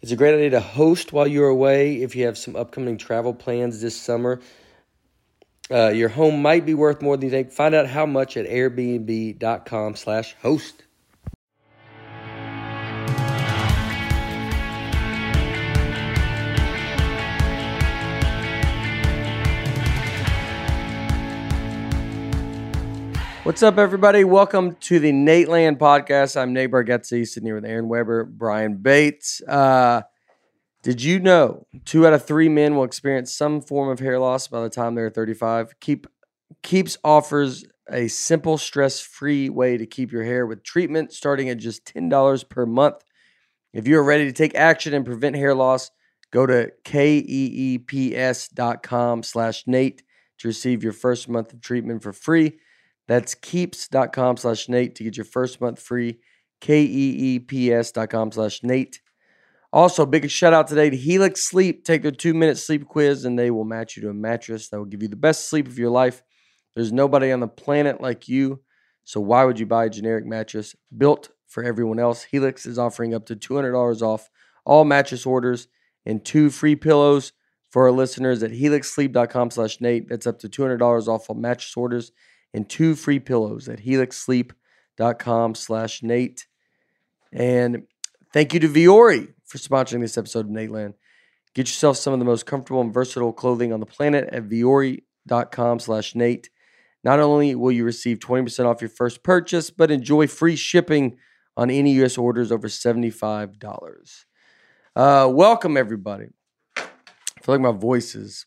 [0.00, 3.34] It's a great idea to host while you're away if you have some upcoming travel
[3.34, 4.40] plans this summer.
[5.70, 7.50] Uh, your home might be worth more than you think.
[7.52, 10.84] Find out how much at airbnb.com slash host.
[23.48, 24.24] What's up, everybody?
[24.24, 26.38] Welcome to the Nateland podcast.
[26.38, 29.40] I'm Nate Bargatze, sitting here with Aaron Weber, Brian Bates.
[29.48, 30.02] Uh,
[30.82, 34.48] did you know two out of three men will experience some form of hair loss
[34.48, 35.80] by the time they're 35?
[35.80, 36.08] Keep
[36.62, 41.86] Keeps offers a simple, stress-free way to keep your hair with treatment starting at just
[41.86, 43.02] $10 per month.
[43.72, 45.90] If you are ready to take action and prevent hair loss,
[46.32, 48.02] go to keeps.com
[49.22, 50.02] slash Nate
[50.36, 52.58] to receive your first month of treatment for free.
[53.08, 56.20] That's keeps.com slash Nate to get your first month free.
[56.60, 59.00] K-E-E-P-S.com slash Nate.
[59.72, 61.84] Also, big shout out today to Helix Sleep.
[61.84, 64.78] Take their two minute sleep quiz and they will match you to a mattress that
[64.78, 66.22] will give you the best sleep of your life.
[66.74, 68.60] There's nobody on the planet like you.
[69.04, 72.22] So why would you buy a generic mattress built for everyone else?
[72.24, 74.28] Helix is offering up to $200 off
[74.64, 75.68] all mattress orders
[76.04, 77.32] and two free pillows
[77.70, 80.08] for our listeners at helixsleep.com slash Nate.
[80.08, 82.12] That's up to $200 off all mattress orders
[82.54, 86.46] and two free pillows at helixsleep.com slash Nate.
[87.32, 87.84] And
[88.32, 90.94] thank you to Vuori for sponsoring this episode of Nateland.
[91.54, 95.78] Get yourself some of the most comfortable and versatile clothing on the planet at vuori.com
[95.78, 96.50] slash Nate.
[97.04, 101.16] Not only will you receive 20% off your first purchase, but enjoy free shipping
[101.56, 102.18] on any U.S.
[102.18, 104.24] orders over $75.
[104.94, 106.28] Uh, welcome, everybody.
[106.76, 106.82] I
[107.42, 108.46] feel like my voice is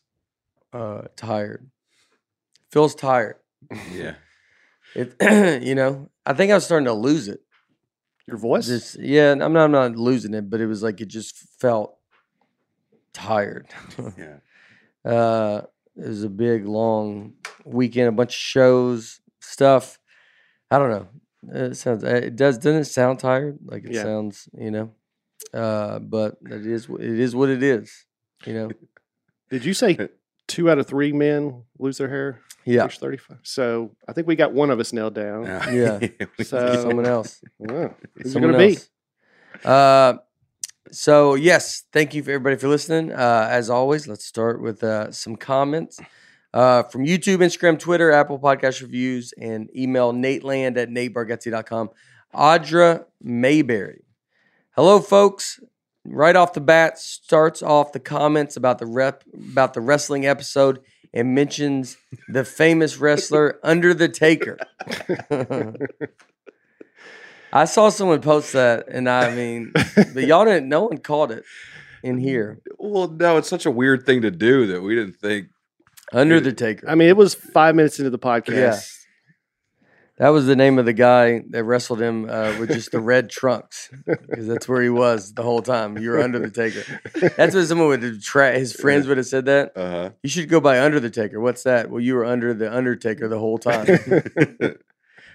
[0.72, 1.70] uh, tired.
[2.70, 3.36] Feels tired.
[3.92, 4.14] Yeah.
[4.94, 5.14] It,
[5.66, 7.40] you know, I think I was starting to lose it.
[8.26, 8.66] Your voice?
[8.66, 11.96] Just yeah, I'm not, I'm not losing it, but it was like it just felt
[13.14, 13.68] tired.
[14.18, 14.36] Yeah.
[15.10, 15.62] uh,
[15.96, 17.34] it was a big, long
[17.64, 19.98] weekend, a bunch of shows, stuff.
[20.70, 21.08] I don't know.
[21.54, 22.04] It sounds.
[22.04, 22.58] It does.
[22.58, 23.58] Doesn't it sound tired?
[23.64, 24.02] Like it Yeah.
[24.02, 24.48] sounds.
[24.52, 24.90] You know.
[25.54, 26.86] Uh, but it is.
[26.88, 28.04] It is what it is.
[28.46, 28.70] You know.
[29.50, 29.96] Did you say
[30.52, 32.40] two out of three men lose their hair?
[32.64, 32.84] Yeah.
[32.84, 33.38] Age 35.
[33.42, 35.44] So I think we got one of us nailed down.
[35.44, 35.98] Yeah.
[36.44, 37.42] So- Someone else.
[37.58, 37.94] Wow.
[38.16, 38.78] Who's going to be?
[39.64, 40.14] Uh,
[40.90, 43.12] so yes, thank you for everybody for listening.
[43.12, 45.98] Uh, as always, let's start with uh, some comments
[46.54, 51.90] uh, from YouTube, Instagram, Twitter, Apple Podcast reviews, and email nateland at natebargatze.com.
[52.34, 54.04] Audra Mayberry.
[54.76, 55.60] Hello, folks.
[56.04, 60.80] Right off the bat, starts off the comments about the rep about the wrestling episode
[61.14, 61.96] and mentions
[62.28, 64.58] the famous wrestler Under the Taker.
[67.52, 70.68] I saw someone post that, and I mean, but y'all didn't.
[70.68, 71.44] No one caught it
[72.02, 72.60] in here.
[72.78, 75.48] Well, no, it's such a weird thing to do that we didn't think.
[76.12, 76.88] Under the Taker.
[76.88, 78.54] I mean, it was five minutes into the podcast.
[78.54, 78.80] Yeah.
[80.22, 83.28] That was the name of the guy that wrestled him uh, with just the red
[83.28, 85.98] trunks, because that's where he was the whole time.
[85.98, 86.84] You were Under the Taker.
[87.36, 88.22] That's what someone would have.
[88.22, 89.76] Tra- his friends would have said that.
[89.76, 90.10] Uh huh.
[90.22, 91.40] You should go by Under the Taker.
[91.40, 91.90] What's that?
[91.90, 93.86] Well, you were under the Undertaker the whole time.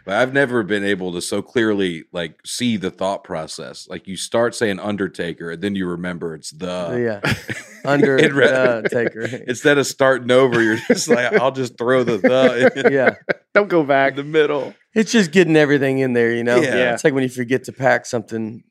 [0.08, 3.90] but I've never been able to so clearly like see the thought process.
[3.90, 6.72] Like you start saying Undertaker, and then you remember it's the.
[6.72, 7.34] Uh, yeah,
[7.84, 9.24] Under It re- the Taker.
[9.48, 13.16] Instead of starting over, you're just like, I'll just throw the the in Yeah.
[13.54, 14.16] Don't go back.
[14.16, 14.74] the middle.
[14.98, 16.58] It's just getting everything in there, you know.
[16.60, 16.94] Yeah.
[16.94, 18.64] It's like when you forget to pack something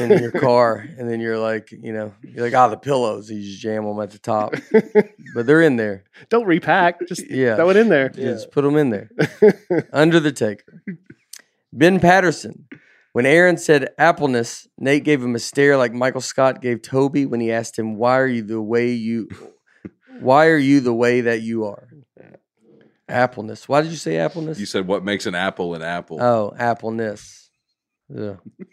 [0.00, 3.28] in your car, and then you're like, you know, you're like, ah, the pillows.
[3.30, 4.54] You just jam them at the top,
[5.34, 6.04] but they're in there.
[6.28, 7.06] Don't repack.
[7.08, 7.56] Just Yeah.
[7.56, 8.08] throw it in there.
[8.10, 9.10] Just put them in there.
[9.92, 10.82] Under the taker.
[11.72, 12.66] Ben Patterson.
[13.12, 17.40] When Aaron said appleness, Nate gave him a stare like Michael Scott gave Toby when
[17.40, 19.28] he asked him, "Why are you the way you?
[20.20, 21.88] Why are you the way that you are?
[23.12, 23.68] Appleness.
[23.68, 24.58] Why did you say appleness?
[24.58, 26.20] You said what makes an apple an apple?
[26.22, 27.50] oh, appleness.
[28.08, 28.36] Yeah.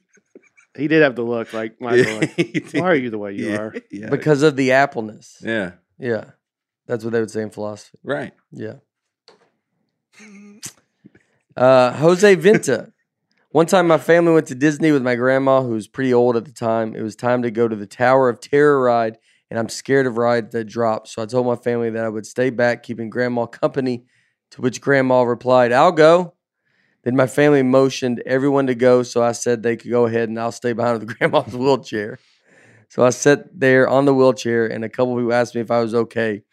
[0.77, 2.19] He did have the look like Michael.
[2.19, 3.75] like, Why are you the way you yeah, are?
[3.91, 4.09] Yeah.
[4.09, 5.41] Because of the appleness.
[5.41, 5.71] yeah.
[5.97, 6.25] Yeah.
[6.88, 7.97] That's what they would say in philosophy.
[8.03, 8.33] Right.
[8.51, 8.75] Yeah.
[11.56, 12.94] Uh, Jose Venta.
[13.51, 16.45] One time, my family went to Disney with my grandma, who was pretty old at
[16.45, 16.95] the time.
[16.95, 19.18] It was time to go to the Tower of Terror ride,
[19.50, 21.07] and I'm scared of rides that drop.
[21.07, 24.06] So I told my family that I would stay back, keeping grandma company.
[24.51, 26.34] To which grandma replied, I'll go.
[27.04, 30.40] Then my family motioned everyone to go, so I said they could go ahead and
[30.40, 32.19] I'll stay behind with grandma's wheelchair.
[32.90, 35.80] So I sat there on the wheelchair, and a couple people asked me if I
[35.80, 36.44] was okay.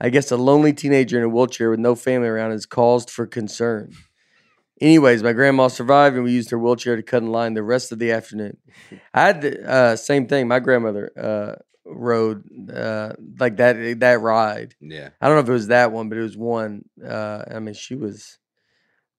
[0.00, 3.26] I guess a lonely teenager in a wheelchair with no family around is caused for
[3.26, 3.92] concern.
[4.80, 7.92] Anyways, my grandma survived, and we used her wheelchair to cut in line the rest
[7.92, 8.56] of the afternoon.
[9.14, 10.48] I had the uh, same thing.
[10.48, 14.74] My grandmother uh, rode uh, like that that ride.
[14.80, 15.10] Yeah.
[15.20, 16.84] I don't know if it was that one, but it was one.
[17.04, 18.38] Uh, I mean, she was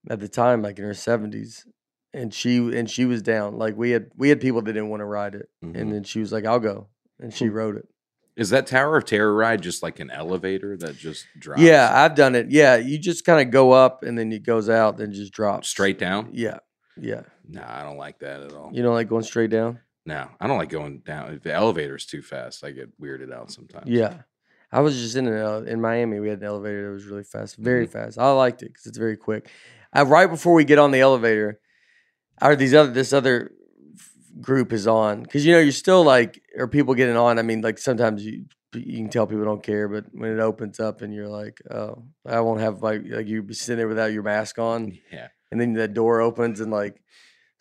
[0.10, 1.66] at the time like in her seventies,
[2.14, 3.58] and she and she was down.
[3.58, 5.76] Like we had we had people that didn't want to ride it, Mhm.
[5.80, 6.88] and then she was like, "I'll go,"
[7.20, 7.88] and she rode it.
[8.36, 11.62] Is that Tower of Terror ride just like an elevator that just drops?
[11.62, 12.50] Yeah, I've done it.
[12.50, 15.70] Yeah, you just kind of go up and then it goes out, then just drops
[15.70, 16.30] Straight down?
[16.34, 16.58] Yeah,
[17.00, 17.22] yeah.
[17.48, 18.72] No, I don't like that at all.
[18.74, 19.82] You don't like going straight down?
[20.06, 21.34] No, I don't like going down.
[21.34, 23.88] If the elevator's too fast, I get weirded out sometimes.
[23.90, 24.24] Yeah.
[24.72, 26.20] I was just in an ele- in Miami.
[26.20, 27.92] We had an elevator that was really fast, very Mhm.
[27.92, 28.18] fast.
[28.20, 29.50] I liked it because it's very quick.
[29.96, 31.60] Right before we get on the elevator,
[32.42, 33.52] are these other this other
[34.42, 37.38] group is on because you know you're still like are people getting on?
[37.38, 40.80] I mean, like sometimes you you can tell people don't care, but when it opens
[40.80, 44.12] up and you're like, oh, I won't have my like you be sitting there without
[44.12, 45.28] your mask on, Yeah.
[45.52, 47.00] and then the door opens and like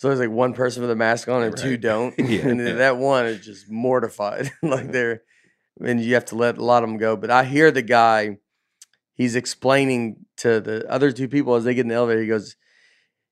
[0.02, 2.12] so there's like one person with a mask on and two don't.
[2.19, 2.49] Yeah.
[2.49, 4.50] and then that one is just mortified.
[4.60, 5.22] Like they're
[5.81, 7.16] and you have to let a lot of them go.
[7.16, 8.38] But i hear the guy
[9.14, 12.20] he's explaining to the other two people as they get in the elevator.
[12.20, 12.56] He goes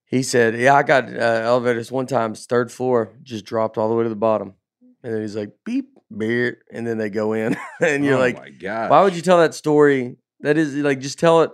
[0.04, 3.96] he said yeah i got uh, elevators one time third floor just dropped all the
[3.96, 4.54] way to the bottom.
[5.02, 7.56] And then he's like beep beer and then they go in.
[7.80, 10.18] And you're oh like why would you tell that story?
[10.38, 11.50] That is like just tell it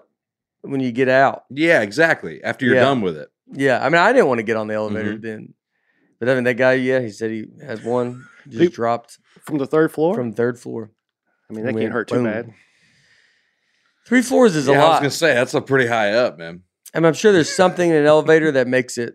[0.61, 1.45] when you get out.
[1.49, 2.45] Yeah, exactly.
[2.45, 2.83] After you're Yeah.
[2.83, 3.31] done with it.
[3.53, 5.21] Yeah, I mean, I didn't want to get on the elevator Mm-hmm.
[5.27, 5.55] then,
[6.19, 9.59] but I mean, that guy, yeah, he said he has one just Who- dropped From
[9.59, 10.15] the third floor?
[10.15, 10.91] from third floor.
[11.51, 12.25] I mean, that can't hurt too boom.
[12.25, 12.53] bad.
[14.07, 14.81] Three floors is a lot.
[14.81, 16.63] I was gonna say that's a pretty high up, man.
[16.95, 19.15] I mean, I'm sure there's something in an elevator that makes it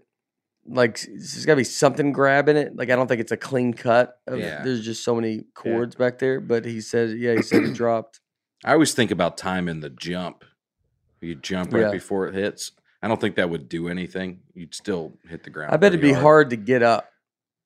[0.68, 2.76] like there's got to be something grabbing it.
[2.76, 4.16] Like I don't think it's a clean cut.
[4.28, 4.64] Of, Yeah.
[4.64, 6.40] There's just so many cords back there.
[6.42, 8.20] But he said, yeah, he said it dropped.
[8.64, 10.44] I always think about time in the jump.
[11.22, 11.92] You jump right Yeah.
[11.92, 12.74] before it hits.
[13.04, 14.42] I don't think that would do anything.
[14.54, 15.74] You'd still hit the ground.
[15.74, 17.08] I bet it'd be hard to get up.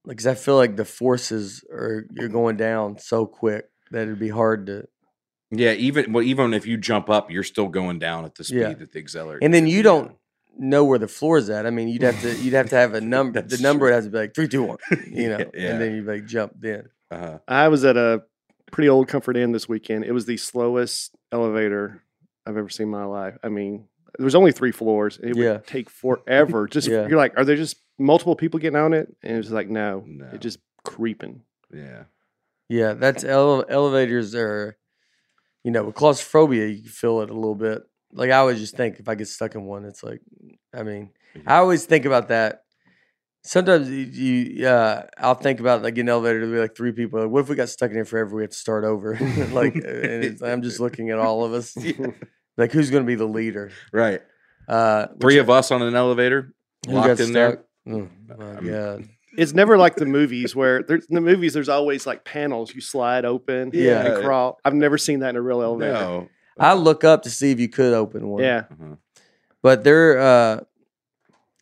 [0.05, 4.19] Like, 'cause I feel like the forces are you're going down so quick that it'd
[4.19, 4.87] be hard to.
[5.51, 8.59] Yeah, even well, even if you jump up, you're still going down at the speed
[8.59, 8.73] Yeah.
[8.75, 9.39] that the accelerator.
[9.43, 10.15] And then you be don't
[10.57, 11.65] know where the floor's at.
[11.65, 13.41] I mean, you'd have to you'd have to have a number.
[13.41, 13.93] the That's number true.
[13.95, 14.77] has to be like three, two, one.
[15.07, 15.71] You know, Yeah.
[15.71, 16.89] and then you like jump then.
[17.11, 17.39] Uh-huh.
[17.47, 18.23] I was at a
[18.71, 20.05] pretty old Comfort Inn this weekend.
[20.05, 22.03] It was the slowest elevator
[22.45, 23.37] I've ever seen in my life.
[23.43, 25.19] I mean, there was only three floors.
[25.21, 25.53] It Yeah.
[25.53, 26.67] would take forever.
[26.71, 27.07] Just Yeah.
[27.07, 29.15] you're like, are there just multiple people getting on it?
[29.23, 30.27] And it was like, no, No.
[30.33, 31.41] it just creeping.
[31.73, 32.03] Yeah.
[32.69, 34.77] Yeah, that's ele- elevators are,
[35.63, 37.83] you know, with claustrophobia, you can feel it a little bit.
[38.11, 40.21] Like I always just think if I get stuck in one, it's like,
[40.73, 41.11] I mean,
[41.45, 42.61] I always think about that.
[43.43, 47.19] Sometimes you, you uh, I'll think about like an elevator to be like three people.
[47.21, 48.35] Like, what if we got stuck in here forever?
[48.35, 49.13] We have to start over.
[49.51, 49.83] like, and
[50.23, 51.75] it's, I'm just looking at all of us.
[52.57, 53.71] Like, who's going to be the leader?
[53.91, 54.21] Right.
[54.67, 56.53] Uh, Three of us on an elevator
[56.87, 57.51] who locked got in there.
[57.51, 57.65] stuck?
[57.87, 59.09] Oh, my God.
[59.37, 62.79] It's never like the movies where there's in the movies there's always like panels you
[62.79, 64.05] slide open Yeah.
[64.05, 64.57] and crawl.
[64.63, 65.91] I've never seen that in a real elevator.
[65.93, 66.29] No.
[66.57, 68.41] I look up to see if you could open one.
[68.43, 68.63] Yeah.
[68.71, 68.95] Uh-huh.
[69.61, 70.59] but they're uh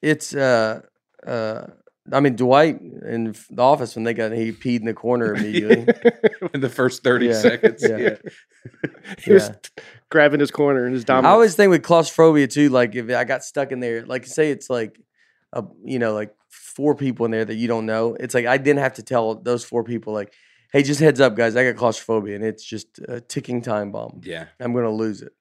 [0.04, 0.82] it's uh
[1.26, 1.66] uh
[2.12, 5.88] I mean Dwight in the office when they got he peed in the corner immediately.
[6.54, 7.34] in the first 30 Yeah.
[7.34, 7.82] seconds.
[7.88, 7.98] Yeah.
[7.98, 8.16] Yeah.
[9.24, 9.56] he was Yeah.
[10.10, 13.44] grabbing his corner and his I always think with claustrophobia too, like if I got
[13.44, 15.00] stuck in there, like say it's like
[15.54, 18.16] a you know like four people in there that you don't know.
[18.20, 20.34] It's like I didn't have to tell those four people like,
[20.74, 24.22] hey, just heads up, guys, I got claustrophobia and it's just a ticking time bomb.
[24.24, 24.48] Yeah.
[24.60, 25.32] I'm gonna lose it.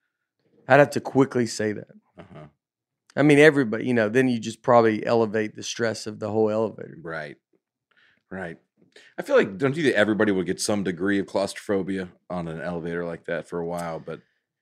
[0.69, 1.89] I'd have to quickly say that.
[2.19, 2.45] Uh-huh.
[3.17, 6.51] I mean, everybody, you know, then you just probably elevate the stress of the whole
[6.51, 6.97] elevator.
[7.03, 7.37] Right.
[8.31, 8.59] Right.
[9.19, 12.61] I feel like don't you think everybody would get some degree of claustrophobia on an
[12.61, 14.21] elevator like that for a while, but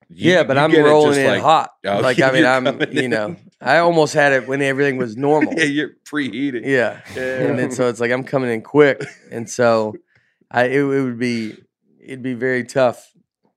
[0.09, 1.71] you- yeah, but I'm rolling in like- hot.
[1.85, 3.11] Oh, like I mean, I'm you in.
[3.11, 5.53] know, I almost had it when everything was normal.
[5.53, 6.65] Yeah, you're preheating.
[6.65, 7.01] yeah.
[7.15, 9.95] and then so it's like I'm coming in quick, and so
[10.51, 11.57] I it, it would be
[11.99, 13.07] it'd be very tough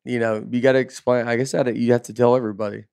[0.06, 1.26] you know, you got to explain.
[1.26, 2.84] I guess that you have to tell everybody.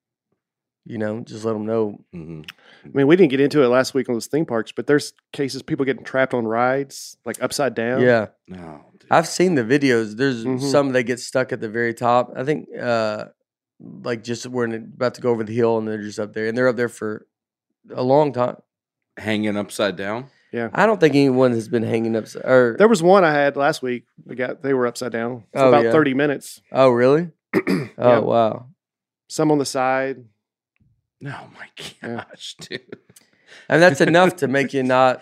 [0.86, 2.04] You know, just let them know.
[2.14, 2.50] Mhm.
[2.84, 5.14] I mean, we didn't get into it last week on those theme parks, but there's
[5.32, 8.02] cases people getting trapped on rides, like upside down.
[8.02, 9.06] Yeah, No, dude.
[9.12, 10.16] I've seen the videos.
[10.18, 10.60] There's Mhm.
[10.60, 12.34] some that get stuck at the very top.
[12.36, 13.26] I think, uh
[14.04, 16.56] like just we're about to go over the hill, and they're just up there, and
[16.58, 17.26] they're up there for
[17.94, 18.58] a long time.
[19.18, 20.26] hanging upside down.
[20.54, 22.26] Yeah, I don't think anyone has been hanging up.
[22.44, 24.06] Or There was one I had last week.
[24.26, 25.92] They got they were upside down for Oh, about yeah.
[25.92, 26.62] 30 minutes.
[26.72, 27.30] oh, really?
[27.56, 28.20] Oh, Yeah.
[28.20, 28.68] wow.
[29.30, 30.26] Some on the side.
[31.26, 31.68] Oh my
[32.04, 32.24] Yeah.
[32.30, 32.82] gosh, dude.
[33.70, 35.22] And that's enough to make you not.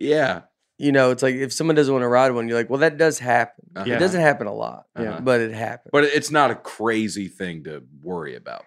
[0.00, 0.42] Yeah.
[0.78, 2.96] You know, it's like if someone doesn't want to ride one, you're like, well, that
[2.98, 3.64] does happen.
[3.76, 3.90] Uh-huh.
[3.92, 5.20] It doesn't happen a lot, Yeah.
[5.20, 5.90] but it happens.
[5.92, 8.64] But it's not a crazy thing to worry about.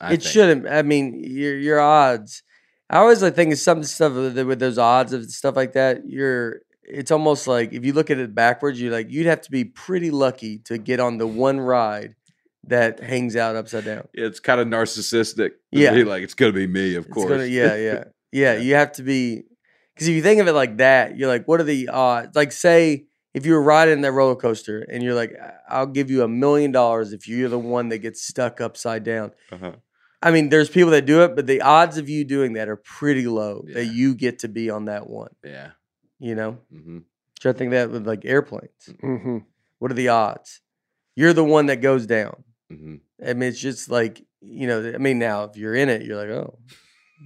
[0.00, 0.22] I it think.
[0.32, 0.68] shouldn't.
[0.68, 2.42] I mean, your your odds.
[2.90, 6.08] I always like think of some stuff with, with those odds of stuff like that.
[6.08, 6.62] You're.
[6.88, 9.64] It's almost like if you look at it backwards, you're like you'd have to be
[9.64, 12.14] pretty lucky to get on the one ride
[12.68, 14.08] that hangs out upside down.
[14.12, 15.52] It's kind of narcissistic.
[15.70, 15.92] Yeah.
[15.94, 17.30] be like it's gonna be me, of It's course.
[17.30, 17.92] gonna- yeah, yeah,
[18.32, 18.54] yeah.
[18.54, 18.56] Yeah.
[18.58, 19.44] You have to be
[19.94, 22.36] because if you think of it like that, you're like, what are the odds?
[22.36, 25.32] Like, say if you were riding that roller coaster and you're like,
[25.68, 29.32] I'll give you a million dollars if you're the one that gets stuck upside down.
[29.52, 29.72] Uh-huh.
[30.22, 32.76] I mean, there's people that do it, but the odds of you doing that are
[32.76, 35.30] pretty low that you get to be on that one.
[35.44, 35.70] Yeah.
[36.18, 36.98] You know, hmm
[37.38, 38.88] try to think that with like airplanes.
[39.00, 39.38] hmm
[39.78, 40.62] What are the odds?
[41.14, 42.44] You're the one that goes down.
[42.70, 42.96] Hmm
[43.26, 44.92] I mean, it's just like you know.
[44.94, 46.58] I mean, now if you're in it, you're like, oh,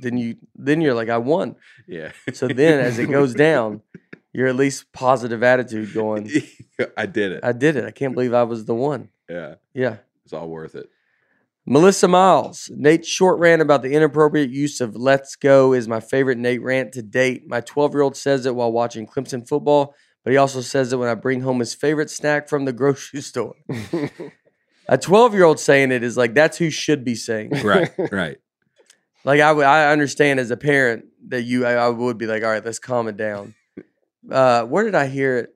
[0.00, 1.56] then you then you're like, I won.
[1.86, 2.12] Yeah.
[2.32, 3.82] So then, as it goes down,
[4.32, 6.30] you're at least positive attitude going.
[6.96, 7.40] I did it.
[7.42, 7.84] I did it.
[7.84, 9.08] I can't believe I was the one.
[9.28, 9.56] yeah.
[9.74, 9.96] Yeah.
[10.24, 10.88] It's all worth it.
[11.66, 16.38] Melissa Miles, Nate's short rant about the inappropriate use of "Let's Go" is my favorite
[16.38, 17.44] Nate rant to date.
[17.46, 19.94] My 12 year old says it while watching Clemson football,
[20.24, 23.20] but he also says it when I bring home his favorite snack from the grocery
[23.20, 23.54] store.
[24.90, 27.50] A 12 year old saying it is like that's who should be saying.
[27.52, 27.62] it.
[27.62, 27.90] Right.
[28.12, 28.38] right.
[29.24, 32.50] Like I I understand as a parent that you, I, I would be like, all
[32.50, 33.54] right, let's calm it down.
[34.28, 35.54] Uh, where did I hear it?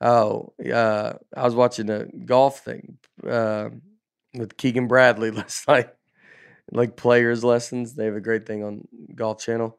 [0.00, 3.70] Oh, uh, I was watching a golf thing uh,
[4.34, 5.88] with Keegan Bradley last night,
[6.70, 7.94] like players lessons.
[7.94, 9.76] They have a great thing on Golf Channel,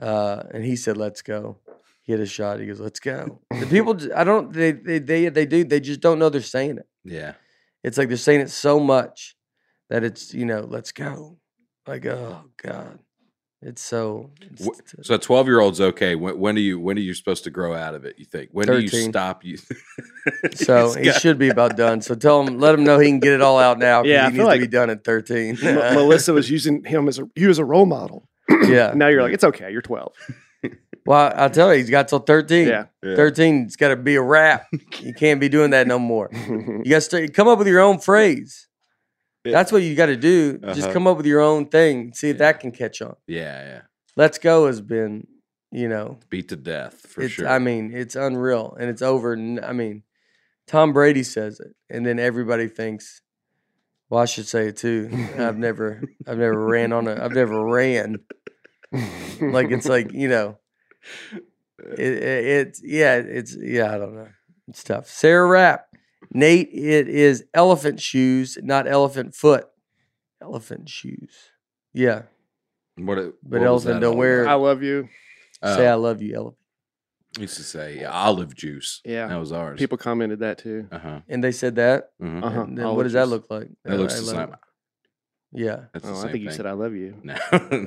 [0.00, 1.58] uh, and he said, "Let's go."
[2.02, 2.60] He hit a shot.
[2.60, 5.64] He goes, "Let's go." The people, i don't, they, they, they, they do.
[5.64, 6.88] They just don't know they're saying it.
[7.04, 7.34] Yeah.
[7.84, 9.34] It's like they're saying it so much
[9.90, 11.38] that it's you know, let's go.
[11.86, 13.00] Like oh god,
[13.60, 14.30] it's so.
[14.40, 14.68] It's,
[15.02, 16.14] So a twelve year old's okay.
[16.14, 18.18] When, when are you when are you supposed to grow out of it?
[18.18, 18.50] You think?
[18.52, 19.44] When do you stop?
[19.44, 19.58] You
[20.54, 22.00] so he got- should be about done.
[22.00, 24.04] So tell him, let him know he can get it all out now.
[24.04, 25.58] Yeah, I he feel needs like to be done at thirteen.
[25.62, 28.28] M- Melissa was using him as a you as a role model.
[28.68, 28.92] yeah.
[28.94, 29.70] Now you're like, it's okay.
[29.72, 30.12] You're 12.
[31.04, 32.68] Well, I'll tell you, he's got till thirteen.
[32.68, 32.84] Yeah.
[33.02, 33.16] Yeah.
[33.16, 34.66] Thirteen, it's got to be a wrap.
[35.00, 36.30] you can't be doing that no more.
[36.84, 38.68] You got to come up with your own phrase.
[39.44, 39.52] Yeah.
[39.52, 40.58] That's what you got to do.
[40.58, 40.92] Just Uh-huh.
[40.92, 42.12] come up with your own thing.
[42.14, 42.38] See if Yeah.
[42.52, 43.16] that can catch on.
[43.26, 43.80] Yeah, yeah.
[44.16, 45.26] Let's go has been,
[45.72, 47.48] you know, Beat to death for it's, sure.
[47.48, 49.32] I mean, it's unreal, and it's over.
[49.34, 50.04] I mean,
[50.68, 53.20] Tom Brady says it, and then everybody thinks.
[54.08, 55.08] Well, I should say it too.
[55.38, 58.18] I've never, I've never ran on a, I've never ran.
[59.40, 60.58] Like it's like you know,
[61.78, 63.94] it, it, it's yeah, it's yeah.
[63.94, 64.28] I don't know.
[64.68, 65.08] It's tough.
[65.08, 65.86] Sarah Rapp,
[66.32, 66.68] Nate.
[66.72, 69.66] It is elephant shoes, not elephant foot.
[70.40, 71.34] Elephant shoes.
[71.92, 72.22] Yeah,
[72.96, 73.18] what?
[73.18, 75.08] it- but what was elephant don't wear- I love you.
[75.62, 76.56] say I love you, elephant.
[77.38, 79.00] used to say yeah, olive juice.
[79.04, 79.26] Yeah.
[79.28, 79.78] that was ours.
[79.78, 80.88] People commented that too.
[80.92, 81.20] Uh huh.
[81.28, 82.10] And they said that.
[82.20, 82.62] hmm Uh-huh.
[82.62, 83.68] And then Olive what does that look like?
[83.84, 84.54] It looks the same.
[85.54, 85.60] It.
[85.60, 85.80] Yeah.
[85.92, 86.56] That's the Oh, same I think you thing.
[86.56, 87.16] said I love you.
[87.24, 87.34] No,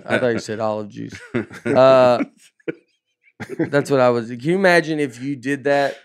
[0.06, 1.20] I thought you said olive juice.
[1.66, 2.24] Uh,
[3.60, 4.30] That's what I was.
[4.30, 5.98] Can you imagine if you did that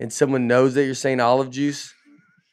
[0.00, 1.94] and someone knows that you're saying olive juice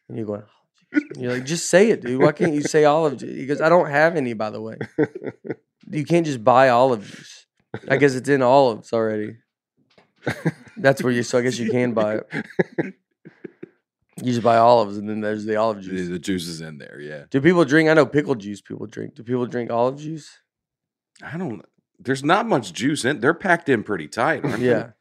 [0.08, 0.50] and you're going, "Olive
[0.94, 2.22] juice." And you're like, just say it, dude.
[2.22, 3.36] Why can't you say olive juice?
[3.36, 4.78] He goes, I don't have any, by the way.
[5.89, 7.48] You can't just buy olive juice.
[7.89, 9.38] I guess it's in olives already.
[10.78, 12.94] That's where you, so I guess you can buy it.
[14.23, 16.07] You just buy olives and then there's the olive juice.
[16.09, 16.99] the juice is in there.
[16.99, 17.89] Yeah, Do people drink?
[17.89, 19.15] I know pickle juice people drink.
[19.15, 20.29] Do people drink olive juice?
[21.23, 21.63] I don't.
[21.99, 23.19] There's not much juice in.
[23.19, 24.43] They're packed in pretty tight.
[24.59, 24.91] Yeah,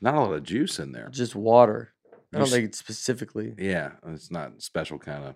[0.00, 1.08] not a lot of juice in there.
[1.10, 1.92] just water.
[2.34, 3.54] I don't think it's specifically.
[3.56, 5.34] Yeah, it's not special kind of.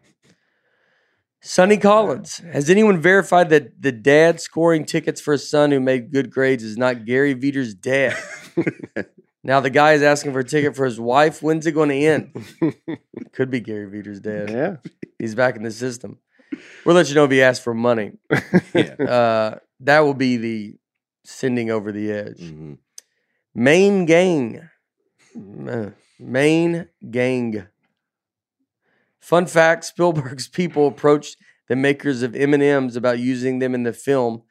[1.42, 2.38] Sonny uh, Collins.
[2.38, 6.62] Has anyone verified that the dad scoring tickets for his son who made good grades
[6.62, 8.16] is not Gary Veter's dad?
[9.42, 11.42] now the guy is asking for a ticket for his wife.
[11.42, 12.46] When's it going to end?
[13.32, 14.50] Could be Gary Veter's dad.
[14.50, 14.76] yeah.
[15.18, 16.18] He's back in the system.
[16.84, 18.12] We'll let you know if he asks for money.
[18.74, 18.94] Yeah.
[19.00, 20.74] Uh, that will be the
[21.24, 22.40] sending over the edge.
[22.40, 22.78] Mhm.
[23.54, 24.68] Main gang.
[25.68, 27.66] Uh, Main gang.
[29.20, 31.36] Fun fact: Spielberg's people approached
[31.68, 34.42] the makers of M and M's about using them in the film.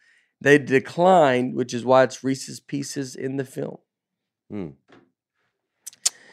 [0.41, 3.77] They declined, which is why it's Reese's Pieces in the film.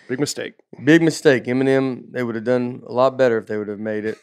[0.08, 0.54] Big mistake.
[0.84, 1.48] Big mistake.
[1.48, 4.18] M&M, they would have done a lot better if they would have made it.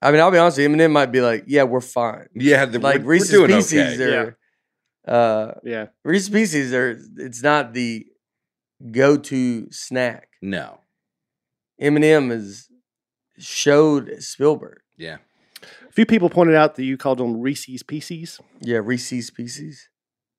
[0.00, 2.64] I mean, I'll be honest, with you, M&M might be like, "Yeah, we're fine." Yeah,
[2.66, 4.16] the, Like we're, Reese's we're doing Pieces, okay.
[4.16, 4.36] are
[5.08, 5.86] uh, Yeah.
[6.04, 6.96] Reese's Pieces are.
[7.16, 8.06] It's not the
[8.92, 10.28] go-to snack.
[10.40, 10.80] No.
[11.80, 12.68] M&M is
[13.38, 14.80] showed Spielberg.
[14.96, 15.18] Yeah.
[15.88, 19.88] A few people pointed out that you called them Reese's Pieces Yeah, Reese's Pieces.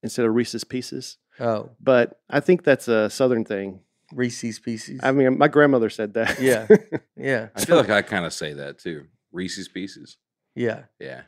[0.04, 1.18] instead of Reese's Pieces.
[1.40, 3.82] Oh, But I think that's a Southern thing.
[4.14, 5.00] Reese's Pieces.
[5.04, 6.40] I mean, my grandmother said that.
[6.40, 6.68] Yeah.
[7.18, 9.06] yeah, I feel like I kind of say that too.
[9.32, 10.18] Reese's Pieces.
[10.56, 10.84] yeah.
[11.00, 11.22] Yeah.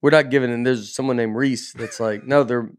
[0.00, 0.52] We're not giving.
[0.52, 2.72] And there's someone named Reese that's like, no, they're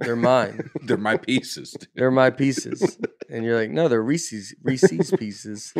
[0.00, 0.68] they're mine.
[0.82, 1.72] They're my pieces.
[1.72, 1.88] dude.
[1.94, 2.98] They're my pieces.
[3.30, 5.72] And you're like, no, they're Reese's Reese's pieces.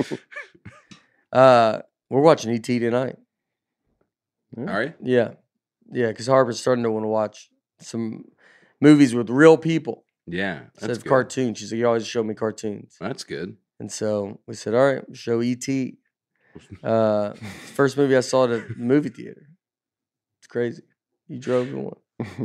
[1.31, 3.17] Uh, we're watching ET tonight.
[4.57, 4.95] All right.
[5.03, 5.33] Yeah,
[5.93, 7.51] yeah, because Harper's starting to want to watch
[7.81, 8.25] some
[8.81, 10.63] movies with real people Yeah.
[10.73, 11.09] instead That's of good.
[11.11, 11.59] cartoons.
[11.59, 13.57] She's like, you always show me cartoons, That's good.
[13.81, 15.67] and so we said, all right, show ET.
[16.83, 17.35] Uh,
[17.75, 19.47] first movie I saw at a movie theater.
[20.41, 20.83] It's crazy.
[21.29, 21.97] You drove to one.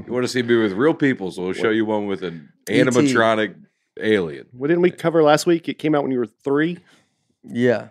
[0.05, 2.49] You want to see me with real people, so we'll show you one with an
[2.69, 2.77] E.T..
[2.83, 3.55] animatronic
[4.01, 4.47] alien.
[4.51, 5.69] What didn't we cover last week?
[5.69, 6.79] It came out when you were three.
[7.45, 7.89] Yeah,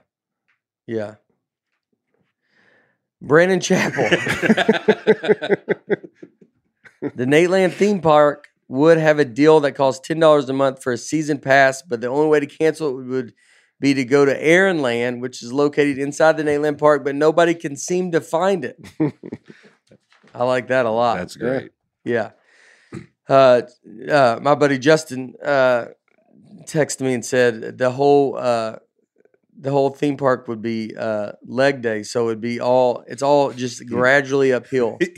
[0.87, 1.15] yeah.
[3.23, 4.05] Brandon Chapel.
[7.01, 10.93] The Nateland theme park would have a deal that costs ten dollars a month for
[10.93, 13.35] a season pass, but the only way to cancel it would
[13.81, 17.53] be to go to Aaron Land, which is located inside the Nateland park, but nobody
[17.55, 18.79] can seem to find it.
[20.35, 21.17] I like that a lot.
[21.17, 21.73] That's great.
[22.05, 22.31] yeah.
[23.29, 23.63] Uh,
[24.09, 25.87] uh, my buddy Justin uh,
[26.63, 28.77] texted me and said the whole uh,
[29.59, 33.53] the whole theme park would be uh, leg day, so it'd be all it's all
[33.53, 34.99] just gradually uphill.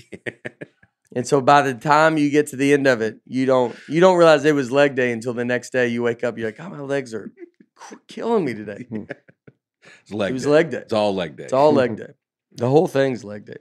[1.15, 4.01] And so by the time you get to the end of it, you don't you
[4.01, 6.39] don't realize it was leg day until the next day you wake up.
[6.39, 7.33] You're like, oh, my legs are
[8.09, 8.87] killing me today.
[10.03, 10.49] It's leg it was day.
[10.51, 10.77] leg day.
[10.79, 11.45] It's all leg day.
[11.45, 12.13] It's all leg day.
[12.53, 13.57] The whole thing's leg day.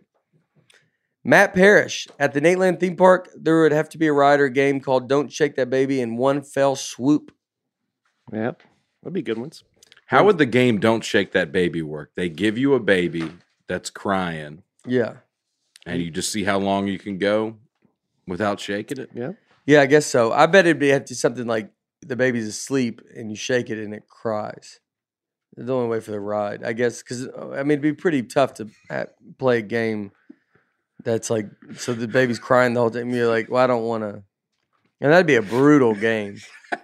[1.23, 3.29] Matt Parrish at the Nateland theme park.
[3.35, 6.17] There would have to be a ride or game called "Don't Shake That Baby" in
[6.17, 7.31] one fell swoop.
[8.31, 8.61] Yep.
[9.01, 9.63] That'd be good ones.
[10.07, 12.11] How would the game "Don't Shake That Baby" work?
[12.15, 13.31] They give you a baby
[13.67, 15.17] that's crying, Yeah,
[15.85, 17.55] and you just see how long you can go
[18.27, 19.09] without shaking it.
[19.13, 19.33] Yeah.
[19.65, 20.31] yeah, I guess so.
[20.31, 23.77] I bet it'd be have to something like the baby's asleep and you shake it
[23.77, 24.79] and it cries.
[25.57, 27.01] It's the only way for the ride, I guess.
[27.01, 28.69] Because uh, I mean, it'd be pretty tough to
[29.37, 30.11] play a game
[31.03, 33.09] that's like so the baby's crying the whole time.
[33.09, 34.23] You're like, well, I don't want to.
[35.01, 36.39] And that'd be a brutal game.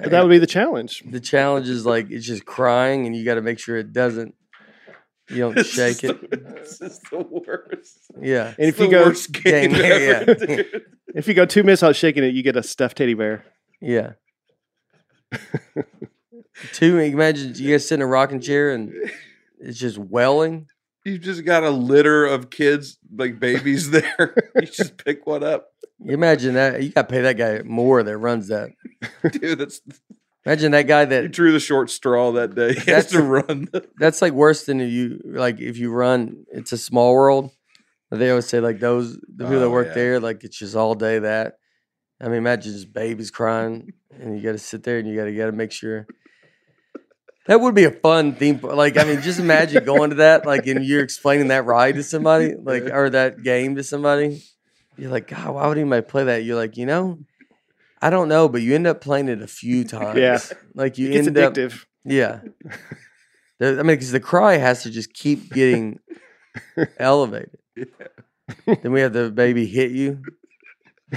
[0.00, 1.02] But that would be the challenge.
[1.06, 4.34] The challenge is like it's just crying, and you got to make sure it doesn't.
[5.28, 6.20] You don't shake it.
[6.54, 7.98] This is the worst.
[8.20, 10.62] Yeah, And if It's you go worst game game, ever, yeah.
[11.14, 13.44] if you go two minutes without shaking it, you get a stuffed teddy bear.
[13.80, 14.12] yeah.
[16.72, 16.98] Two.
[16.98, 18.92] Imagine you guys sit in a rocking chair and
[19.58, 20.68] it's just welling.
[21.04, 24.34] You've just got a litter of kids, like babies there.
[24.54, 25.68] you just pick one up.
[25.98, 26.82] You imagine that.
[26.82, 28.70] You got to pay that guy more that runs that.
[29.32, 29.80] Dude, that's
[30.46, 31.30] Imagine that guy you that.
[31.32, 32.74] drew the short straw that day.
[32.74, 33.68] He has That's- to run.
[33.98, 36.44] That's like worse than if you like if you run.
[36.52, 37.50] It's a small world.
[38.10, 39.94] They always say like those the people that Oh, work yeah.
[39.94, 41.54] there like it's just all day that.
[42.20, 45.24] I mean, imagine just babies crying and you got to sit there and you got
[45.24, 46.06] to got to make sure.
[47.46, 48.60] That would be a fun theme.
[48.62, 52.02] Like, I mean, just imagine going to that, like, and you're explaining that ride to
[52.02, 54.42] somebody, like, or that game to somebody.
[54.96, 56.44] You're like, God, why would anybody play that?
[56.44, 57.18] You're like, you know,
[58.04, 60.18] I don't know, but you end up playing it a few times.
[60.18, 60.38] Yeah.
[60.74, 61.84] like you It's end up, addictive.
[62.04, 62.40] yeah.
[63.60, 66.00] The- I mean, because the cry has to just keep getting
[66.98, 67.56] elevated.
[68.66, 70.22] Then we have the baby hit you.